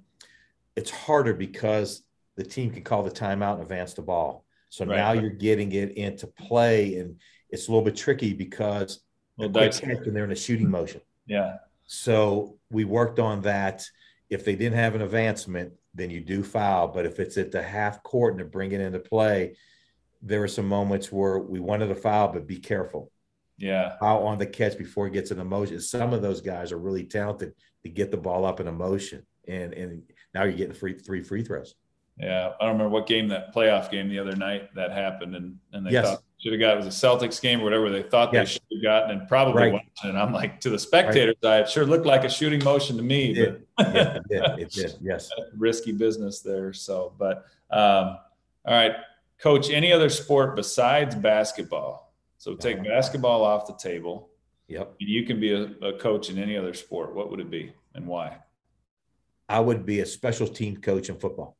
it's 0.76 0.90
harder 0.90 1.34
because 1.34 2.02
the 2.36 2.44
team 2.44 2.70
can 2.70 2.82
call 2.82 3.02
the 3.02 3.10
timeout 3.10 3.54
and 3.54 3.62
advance 3.62 3.94
the 3.94 4.02
ball. 4.02 4.44
So 4.68 4.84
right. 4.84 4.96
now 4.96 5.12
you're 5.12 5.30
getting 5.30 5.72
it 5.72 5.92
into 5.92 6.26
play, 6.26 6.96
and 6.96 7.16
it's 7.50 7.68
a 7.68 7.70
little 7.70 7.84
bit 7.84 7.96
tricky 7.96 8.32
because 8.32 9.00
and 9.38 9.54
they're 9.54 10.24
in 10.24 10.32
a 10.32 10.36
shooting 10.36 10.70
motion. 10.70 11.00
Yeah. 11.26 11.56
So 11.86 12.58
we 12.70 12.84
worked 12.84 13.18
on 13.18 13.42
that. 13.42 13.84
If 14.28 14.44
they 14.44 14.54
didn't 14.54 14.78
have 14.78 14.94
an 14.94 15.02
advancement, 15.02 15.72
then 15.94 16.10
you 16.10 16.20
do 16.20 16.42
foul. 16.42 16.88
But 16.88 17.06
if 17.06 17.18
it's 17.18 17.36
at 17.36 17.50
the 17.50 17.62
half 17.62 18.02
court 18.02 18.34
and 18.34 18.38
to 18.40 18.44
bring 18.44 18.72
it 18.72 18.80
into 18.80 18.98
play, 18.98 19.56
there 20.22 20.40
were 20.40 20.48
some 20.48 20.66
moments 20.66 21.10
where 21.10 21.38
we 21.38 21.60
wanted 21.60 21.88
to 21.88 21.94
foul, 21.94 22.28
but 22.28 22.46
be 22.46 22.58
careful. 22.58 23.10
Yeah. 23.58 23.96
Foul 23.98 24.26
on 24.26 24.38
the 24.38 24.46
catch 24.46 24.78
before 24.78 25.06
it 25.06 25.12
gets 25.12 25.30
an 25.30 25.40
emotion. 25.40 25.80
Some 25.80 26.12
of 26.12 26.22
those 26.22 26.40
guys 26.40 26.72
are 26.72 26.78
really 26.78 27.04
talented 27.04 27.52
to 27.82 27.88
get 27.88 28.10
the 28.10 28.16
ball 28.16 28.44
up 28.44 28.60
in 28.60 28.68
emotion. 28.68 29.26
And 29.48 29.72
and 29.74 30.02
now 30.34 30.44
you're 30.44 30.52
getting 30.52 30.74
free 30.74 30.94
three 30.94 31.22
free 31.22 31.42
throws. 31.42 31.74
Yeah. 32.18 32.52
I 32.60 32.64
don't 32.64 32.74
remember 32.74 32.90
what 32.90 33.06
game 33.06 33.28
that 33.28 33.54
playoff 33.54 33.90
game 33.90 34.08
the 34.08 34.18
other 34.18 34.36
night 34.36 34.74
that 34.74 34.92
happened 34.92 35.34
and 35.34 35.56
and 35.72 35.86
they 35.86 35.92
yes. 35.92 36.06
thought 36.06 36.22
should 36.42 36.52
have 36.52 36.60
got 36.60 36.74
it 36.74 36.84
was 36.84 36.86
a 36.86 37.06
Celtics 37.06 37.40
game 37.40 37.60
or 37.60 37.64
whatever 37.64 37.90
they 37.90 38.02
thought 38.02 38.32
yes. 38.32 38.48
they 38.48 38.52
should 38.52 38.62
have 38.72 38.82
gotten 38.82 39.18
and 39.18 39.28
probably 39.28 39.62
right. 39.62 39.72
watching 39.72 40.16
it. 40.16 40.18
I'm 40.18 40.32
like 40.32 40.60
to 40.60 40.70
the 40.70 40.78
spectators 40.78 41.36
right. 41.42 41.60
it 41.60 41.68
sure 41.68 41.84
looked 41.84 42.06
like 42.06 42.24
a 42.24 42.30
shooting 42.30 42.64
motion 42.64 42.96
to 42.96 43.02
me. 43.02 43.32
It 43.32 43.66
but 43.76 43.94
yeah, 43.94 44.16
it 44.16 44.28
did. 44.28 44.58
It 44.58 44.70
did. 44.70 44.94
Yes. 45.02 45.30
risky 45.56 45.92
business 45.92 46.40
there. 46.40 46.72
So, 46.72 47.12
but 47.18 47.46
um, 47.70 48.18
all 48.64 48.74
right, 48.74 48.92
coach, 49.38 49.70
any 49.70 49.92
other 49.92 50.08
sport 50.08 50.56
besides 50.56 51.14
basketball? 51.14 52.12
So 52.38 52.54
take 52.54 52.78
uh-huh. 52.78 52.88
basketball 52.88 53.44
off 53.44 53.66
the 53.66 53.74
table. 53.74 54.30
Yep. 54.68 54.94
You 54.98 55.26
can 55.26 55.40
be 55.40 55.52
a, 55.52 55.64
a 55.82 55.98
coach 55.98 56.30
in 56.30 56.38
any 56.38 56.56
other 56.56 56.72
sport. 56.72 57.14
What 57.14 57.30
would 57.30 57.40
it 57.40 57.50
be 57.50 57.72
and 57.94 58.06
why? 58.06 58.38
I 59.48 59.60
would 59.60 59.84
be 59.84 60.00
a 60.00 60.06
special 60.06 60.46
team 60.46 60.76
coach 60.76 61.08
in 61.08 61.16
football. 61.16 61.56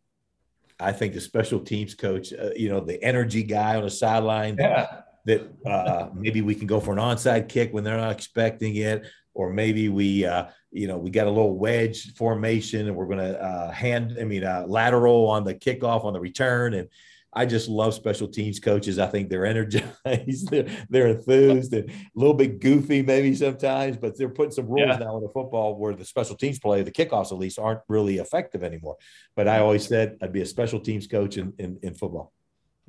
I 0.81 0.93
think 0.93 1.14
the 1.14 1.20
special 1.20 1.61
teams 1.61 1.95
coach, 1.95 2.33
uh, 2.33 2.51
you 2.57 2.68
know, 2.68 2.81
the 2.81 3.03
energy 3.03 3.43
guy 3.43 3.76
on 3.76 3.83
the 3.83 3.91
sideline, 3.91 4.57
yeah. 4.59 5.03
that 5.26 5.51
uh, 5.66 6.09
maybe 6.14 6.41
we 6.43 6.55
can 6.55 6.66
go 6.66 6.81
for 6.81 6.93
an 6.93 6.99
onside 6.99 7.49
kick 7.49 7.72
when 7.72 7.85
they're 7.85 7.97
not 7.97 8.12
expecting 8.12 8.76
it, 8.76 9.07
or 9.35 9.53
maybe 9.53 9.89
we, 9.89 10.24
uh, 10.24 10.47
you 10.70 10.87
know, 10.87 10.99
we 10.99 11.11
got 11.11 11.26
a 11.26 11.31
little 11.31 11.57
wedge 11.57 12.14
formation 12.14 12.87
and 12.87 12.97
we're 12.97 13.07
going 13.07 13.18
to 13.18 13.41
uh, 13.41 13.70
hand, 13.70 14.16
I 14.20 14.24
mean, 14.24 14.45
uh, 14.45 14.64
lateral 14.66 15.28
on 15.28 15.45
the 15.45 15.55
kickoff 15.55 16.05
on 16.05 16.12
the 16.12 16.20
return, 16.20 16.74
and 16.74 16.89
I 17.33 17.47
just 17.47 17.68
love 17.68 17.95
special 17.95 18.28
teams 18.28 18.59
coaches. 18.59 18.99
I 18.99 19.07
think 19.07 19.28
they're 19.28 19.47
energized, 19.55 20.51
they're, 20.51 20.66
they're 20.89 21.09
enthused, 21.09 21.72
and 21.72 21.91
a 21.91 21.95
little 22.14 22.35
bit 22.35 22.61
goofy 22.61 23.03
maybe 23.03 23.35
sometimes, 23.35 23.97
but 23.97 24.18
they're 24.18 24.28
putting 24.28 24.53
some 24.53 24.66
rules 24.66 24.89
yeah. 24.89 24.97
now 24.97 25.16
in 25.16 25.22
the 25.22 25.28
football 25.28 25.76
where 25.76 25.95
the 25.95 26.05
special 26.05 26.37
teams 26.37 26.59
play, 26.59 26.83
the 26.83 26.91
kickoffs 26.91 27.33
at 27.33 27.39
least 27.39 27.59
aren't 27.59 27.81
really 27.89 28.18
effective 28.18 28.62
anymore. 28.62 28.97
But 29.37 29.49
I 29.49 29.61
always 29.61 29.87
said 29.87 30.18
I'd 30.22 30.33
be 30.33 30.43
a 30.43 30.47
special 30.47 30.81
teams 30.81 31.07
coach 31.07 31.37
in, 31.37 31.53
in, 31.59 31.78
in 31.83 31.95
football. 31.95 32.33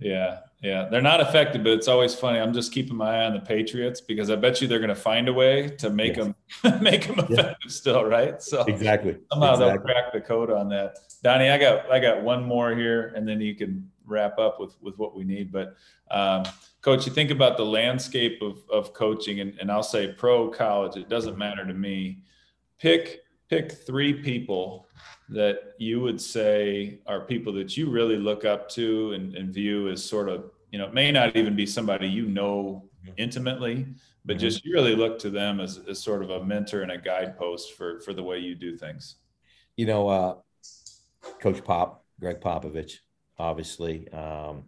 Yeah, 0.01 0.39
yeah, 0.63 0.87
they're 0.89 1.01
not 1.01 1.21
effective, 1.21 1.63
but 1.63 1.73
it's 1.73 1.87
always 1.87 2.15
funny. 2.15 2.39
I'm 2.39 2.53
just 2.53 2.73
keeping 2.73 2.95
my 2.95 3.21
eye 3.21 3.25
on 3.25 3.33
the 3.33 3.39
Patriots 3.39 4.01
because 4.01 4.31
I 4.31 4.35
bet 4.35 4.59
you 4.59 4.67
they're 4.67 4.79
going 4.79 4.89
to 4.89 4.95
find 4.95 5.29
a 5.29 5.33
way 5.33 5.69
to 5.77 5.91
make 5.91 6.17
yes. 6.17 6.33
them 6.63 6.81
make 6.81 7.05
them 7.05 7.19
effective 7.19 7.55
yeah. 7.65 7.69
still, 7.69 8.03
right? 8.03 8.41
So 8.41 8.63
exactly, 8.63 9.17
somehow 9.31 9.53
exactly. 9.53 9.77
they'll 9.77 9.85
crack 9.85 10.11
the 10.11 10.21
code 10.21 10.49
on 10.49 10.69
that. 10.69 10.97
Donnie, 11.23 11.49
I 11.49 11.59
got 11.59 11.91
I 11.91 11.99
got 11.99 12.23
one 12.23 12.43
more 12.43 12.75
here, 12.75 13.13
and 13.15 13.27
then 13.27 13.39
you 13.39 13.53
can 13.53 13.91
wrap 14.11 14.37
up 14.37 14.59
with 14.59 14.75
with 14.81 14.97
what 14.97 15.15
we 15.15 15.23
need. 15.23 15.51
But 15.51 15.75
um, 16.11 16.43
coach, 16.81 17.05
you 17.05 17.13
think 17.13 17.31
about 17.31 17.57
the 17.57 17.65
landscape 17.65 18.41
of 18.41 18.59
of 18.69 18.93
coaching, 18.93 19.39
and, 19.39 19.57
and 19.59 19.71
I'll 19.71 19.83
say 19.83 20.13
pro 20.13 20.49
college. 20.49 20.97
It 20.97 21.09
doesn't 21.09 21.37
matter 21.37 21.65
to 21.65 21.73
me. 21.73 22.19
Pick 22.79 23.21
pick 23.51 23.71
three 23.71 24.13
people 24.13 24.87
that 25.27 25.73
you 25.77 25.99
would 25.99 26.19
say 26.19 26.99
are 27.05 27.21
people 27.21 27.51
that 27.51 27.75
you 27.75 27.89
really 27.89 28.17
look 28.17 28.45
up 28.45 28.69
to 28.69 29.11
and, 29.11 29.35
and 29.35 29.53
view 29.53 29.89
as 29.89 30.03
sort 30.03 30.29
of 30.29 30.51
you 30.71 30.79
know 30.79 30.85
it 30.85 30.93
may 30.93 31.11
not 31.11 31.35
even 31.35 31.55
be 31.55 31.65
somebody 31.65 32.07
you 32.07 32.27
know 32.27 32.89
intimately 33.17 33.85
but 34.23 34.37
mm-hmm. 34.37 34.41
just 34.41 34.63
you 34.63 34.73
really 34.73 34.95
look 34.95 35.19
to 35.19 35.29
them 35.29 35.59
as, 35.59 35.79
as 35.89 36.01
sort 36.01 36.23
of 36.23 36.29
a 36.29 36.43
mentor 36.45 36.81
and 36.81 36.91
a 36.91 36.97
guidepost 36.97 37.73
for 37.73 37.99
for 38.01 38.13
the 38.13 38.23
way 38.23 38.39
you 38.39 38.55
do 38.55 38.77
things 38.77 39.15
you 39.75 39.85
know 39.85 40.07
uh, 40.07 40.35
coach 41.39 41.61
pop 41.63 42.05
greg 42.19 42.39
popovich 42.39 42.99
obviously. 43.41 44.07
Um, 44.09 44.65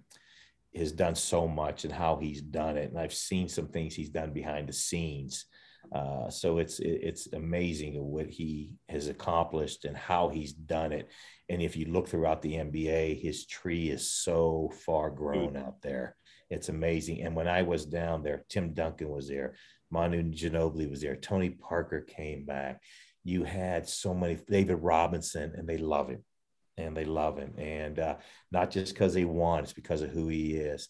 has 0.76 0.91
done 0.91 1.15
so 1.15 1.47
much 1.47 1.84
and 1.84 1.93
how 1.93 2.17
he's 2.17 2.41
done 2.41 2.78
it. 2.78 2.89
And 2.89 2.99
I've 2.99 3.13
seen 3.13 3.47
some 3.47 3.67
things 3.67 3.93
he's 3.93 4.09
done 4.09 4.34
behind 4.34 4.67
the 4.67 4.74
scenes. 4.74 5.45
Uh, 5.93 6.30
so 6.30 6.57
it's 6.57 6.80
it's 6.80 7.32
amazing 7.34 8.01
what 8.01 8.28
he 8.28 8.71
has 8.89 9.07
accomplished 9.07 9.86
and 9.86 9.95
how 9.95 10.30
he's 10.30 10.53
done 10.53 10.91
it. 10.91 11.09
And 11.49 11.61
if 11.61 11.76
you 11.76 11.86
look 11.86 12.07
throughout 12.07 12.41
the 12.41 12.53
NBA, 12.53 13.21
his 13.21 13.45
tree 13.45 13.89
is 13.89 14.09
so 14.09 14.71
far 14.86 15.09
grown 15.11 15.57
out 15.57 15.82
there. 15.82 16.15
It's 16.49 16.69
amazing. 16.69 17.21
And 17.21 17.36
when 17.36 17.47
I 17.47 17.61
was 17.63 17.86
down 17.86 18.24
there, 18.24 18.45
Tim 18.49 18.74
Duncan 18.74 19.09
was 19.09 19.28
there, 19.28 19.55
Manu 19.91 20.24
Ginobili 20.24 20.89
was 20.89 21.01
there, 21.01 21.15
Tony 21.15 21.49
Parker 21.49 22.01
came 22.01 22.45
back. 22.45 22.82
You 23.24 23.43
had 23.43 23.88
so 23.88 24.13
many 24.13 24.39
David 24.49 24.78
Robinson, 24.82 25.53
and 25.55 25.67
they 25.67 25.78
love 25.78 26.09
him 26.09 26.24
and 26.78 26.95
they 26.97 27.05
love 27.05 27.38
him. 27.38 27.53
And 27.57 27.99
uh, 27.99 28.15
not 28.51 28.71
just 28.71 28.93
because 28.93 29.13
he 29.13 29.26
won, 29.26 29.63
it's 29.63 29.74
because 29.74 30.01
of 30.01 30.09
who 30.09 30.28
he 30.28 30.55
is. 30.55 30.88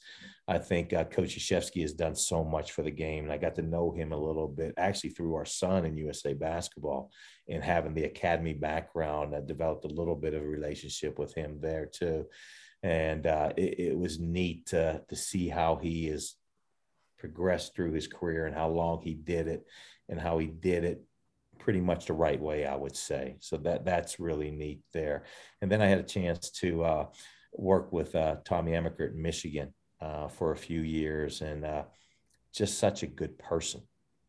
I 0.47 0.57
think 0.57 0.93
uh, 0.93 1.03
Coach 1.05 1.35
Krzyzewski 1.35 1.81
has 1.81 1.93
done 1.93 2.15
so 2.15 2.43
much 2.43 2.71
for 2.71 2.83
the 2.83 2.91
game. 2.91 3.25
And 3.25 3.33
I 3.33 3.37
got 3.37 3.55
to 3.55 3.61
know 3.61 3.91
him 3.91 4.11
a 4.11 4.17
little 4.17 4.47
bit 4.47 4.73
actually 4.77 5.11
through 5.11 5.35
our 5.35 5.45
son 5.45 5.85
in 5.85 5.97
USA 5.97 6.33
basketball 6.33 7.11
and 7.49 7.63
having 7.63 7.93
the 7.93 8.05
academy 8.05 8.53
background. 8.53 9.35
I 9.35 9.41
developed 9.41 9.85
a 9.85 9.89
little 9.89 10.15
bit 10.15 10.33
of 10.33 10.41
a 10.41 10.47
relationship 10.47 11.19
with 11.19 11.33
him 11.33 11.59
there 11.61 11.85
too. 11.85 12.27
And 12.81 13.27
uh, 13.27 13.53
it, 13.57 13.79
it 13.79 13.97
was 13.97 14.19
neat 14.19 14.67
to, 14.67 15.01
to 15.07 15.15
see 15.15 15.47
how 15.49 15.77
he 15.77 16.07
has 16.07 16.35
progressed 17.17 17.73
through 17.75 17.93
his 17.93 18.07
career 18.07 18.45
and 18.45 18.55
how 18.55 18.67
long 18.67 19.01
he 19.01 19.13
did 19.13 19.47
it 19.47 19.65
and 20.09 20.19
how 20.19 20.37
he 20.37 20.47
did 20.47 20.83
it 20.83 21.03
pretty 21.63 21.79
much 21.79 22.07
the 22.07 22.13
right 22.13 22.41
way, 22.41 22.65
I 22.65 22.75
would 22.75 22.95
say. 22.95 23.37
So 23.39 23.55
that 23.57 23.85
that's 23.85 24.19
really 24.19 24.51
neat 24.51 24.81
there. 24.91 25.23
And 25.61 25.71
then 25.71 25.81
I 25.81 25.87
had 25.87 25.99
a 25.99 26.03
chance 26.03 26.49
to 26.61 26.83
uh, 26.83 27.05
work 27.53 27.93
with 27.93 28.13
uh, 28.15 28.35
Tommy 28.43 28.73
Amaker 28.73 29.09
in 29.09 29.21
Michigan 29.21 29.73
uh, 30.01 30.27
for 30.27 30.51
a 30.51 30.57
few 30.57 30.81
years, 30.81 31.41
and 31.41 31.63
uh, 31.63 31.83
just 32.53 32.77
such 32.77 33.01
a 33.01 33.07
good 33.07 33.39
person. 33.39 33.81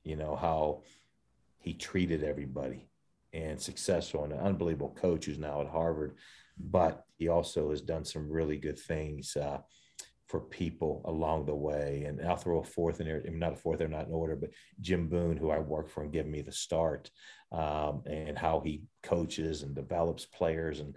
You 0.04 0.14
know 0.14 0.36
how 0.36 0.82
he 1.58 1.74
treated 1.74 2.22
everybody, 2.22 2.88
and 3.32 3.60
successful, 3.60 4.22
and 4.22 4.32
an 4.32 4.38
unbelievable 4.38 4.96
coach 4.96 5.24
who's 5.24 5.38
now 5.38 5.60
at 5.60 5.66
Harvard. 5.68 6.14
But 6.56 7.02
he 7.16 7.26
also 7.26 7.70
has 7.70 7.80
done 7.80 8.04
some 8.04 8.30
really 8.30 8.58
good 8.58 8.78
things 8.78 9.36
uh, 9.36 9.58
for 10.34 10.40
people 10.40 11.00
along 11.04 11.46
the 11.46 11.54
way. 11.54 12.02
And 12.08 12.20
I'll 12.20 12.34
throw 12.34 12.58
a 12.58 12.64
fourth 12.64 12.98
in 12.98 13.06
there, 13.06 13.22
I 13.24 13.30
not 13.30 13.52
a 13.52 13.56
fourth, 13.56 13.78
they're 13.78 13.86
not 13.86 14.08
in 14.08 14.12
order, 14.12 14.34
but 14.34 14.50
Jim 14.80 15.08
Boone, 15.08 15.36
who 15.36 15.50
I 15.52 15.60
work 15.60 15.88
for 15.88 16.02
and 16.02 16.12
give 16.12 16.26
me 16.26 16.42
the 16.42 16.50
start, 16.50 17.08
um, 17.52 18.02
and 18.04 18.36
how 18.36 18.58
he 18.58 18.82
coaches 19.04 19.62
and 19.62 19.76
develops 19.76 20.26
players. 20.26 20.80
And 20.80 20.96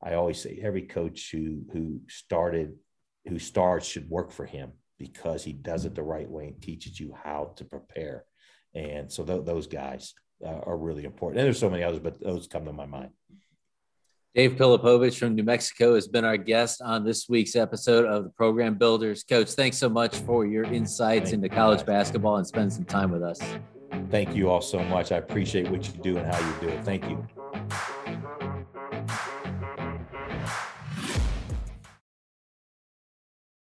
I 0.00 0.14
always 0.14 0.40
say 0.40 0.60
every 0.62 0.82
coach 0.82 1.30
who 1.32 1.64
who 1.72 1.98
started, 2.08 2.76
who 3.26 3.40
starts 3.40 3.88
should 3.88 4.08
work 4.08 4.30
for 4.30 4.46
him 4.46 4.70
because 5.00 5.42
he 5.42 5.52
does 5.52 5.84
it 5.84 5.96
the 5.96 6.04
right 6.04 6.30
way 6.30 6.46
and 6.46 6.62
teaches 6.62 7.00
you 7.00 7.12
how 7.24 7.54
to 7.56 7.64
prepare. 7.64 8.24
And 8.72 9.10
so 9.10 9.24
th- 9.24 9.44
those 9.44 9.66
guys 9.66 10.14
uh, 10.46 10.60
are 10.64 10.78
really 10.78 11.02
important. 11.02 11.40
And 11.40 11.46
there's 11.46 11.58
so 11.58 11.70
many 11.70 11.82
others, 11.82 11.98
but 11.98 12.20
those 12.20 12.46
come 12.46 12.66
to 12.66 12.72
my 12.72 12.86
mind. 12.86 13.10
Dave 14.36 14.56
Pilipovich 14.56 15.18
from 15.18 15.34
New 15.34 15.44
Mexico 15.44 15.94
has 15.94 16.06
been 16.06 16.22
our 16.22 16.36
guest 16.36 16.82
on 16.82 17.06
this 17.06 17.26
week's 17.26 17.56
episode 17.56 18.04
of 18.04 18.24
the 18.24 18.28
Program 18.28 18.74
Builders. 18.74 19.22
Coach, 19.22 19.52
thanks 19.52 19.78
so 19.78 19.88
much 19.88 20.14
for 20.14 20.44
your 20.44 20.64
insights 20.64 21.32
into 21.32 21.48
college 21.48 21.86
basketball 21.86 22.36
and 22.36 22.46
spend 22.46 22.70
some 22.70 22.84
time 22.84 23.10
with 23.10 23.22
us. 23.22 23.40
Thank 24.10 24.36
you 24.36 24.50
all 24.50 24.60
so 24.60 24.84
much. 24.84 25.10
I 25.10 25.16
appreciate 25.16 25.70
what 25.70 25.86
you 25.86 26.02
do 26.02 26.18
and 26.18 26.26
how 26.30 26.38
you 26.38 26.54
do 26.60 26.68
it. 26.68 26.84
Thank 26.84 27.08
you. 27.08 27.26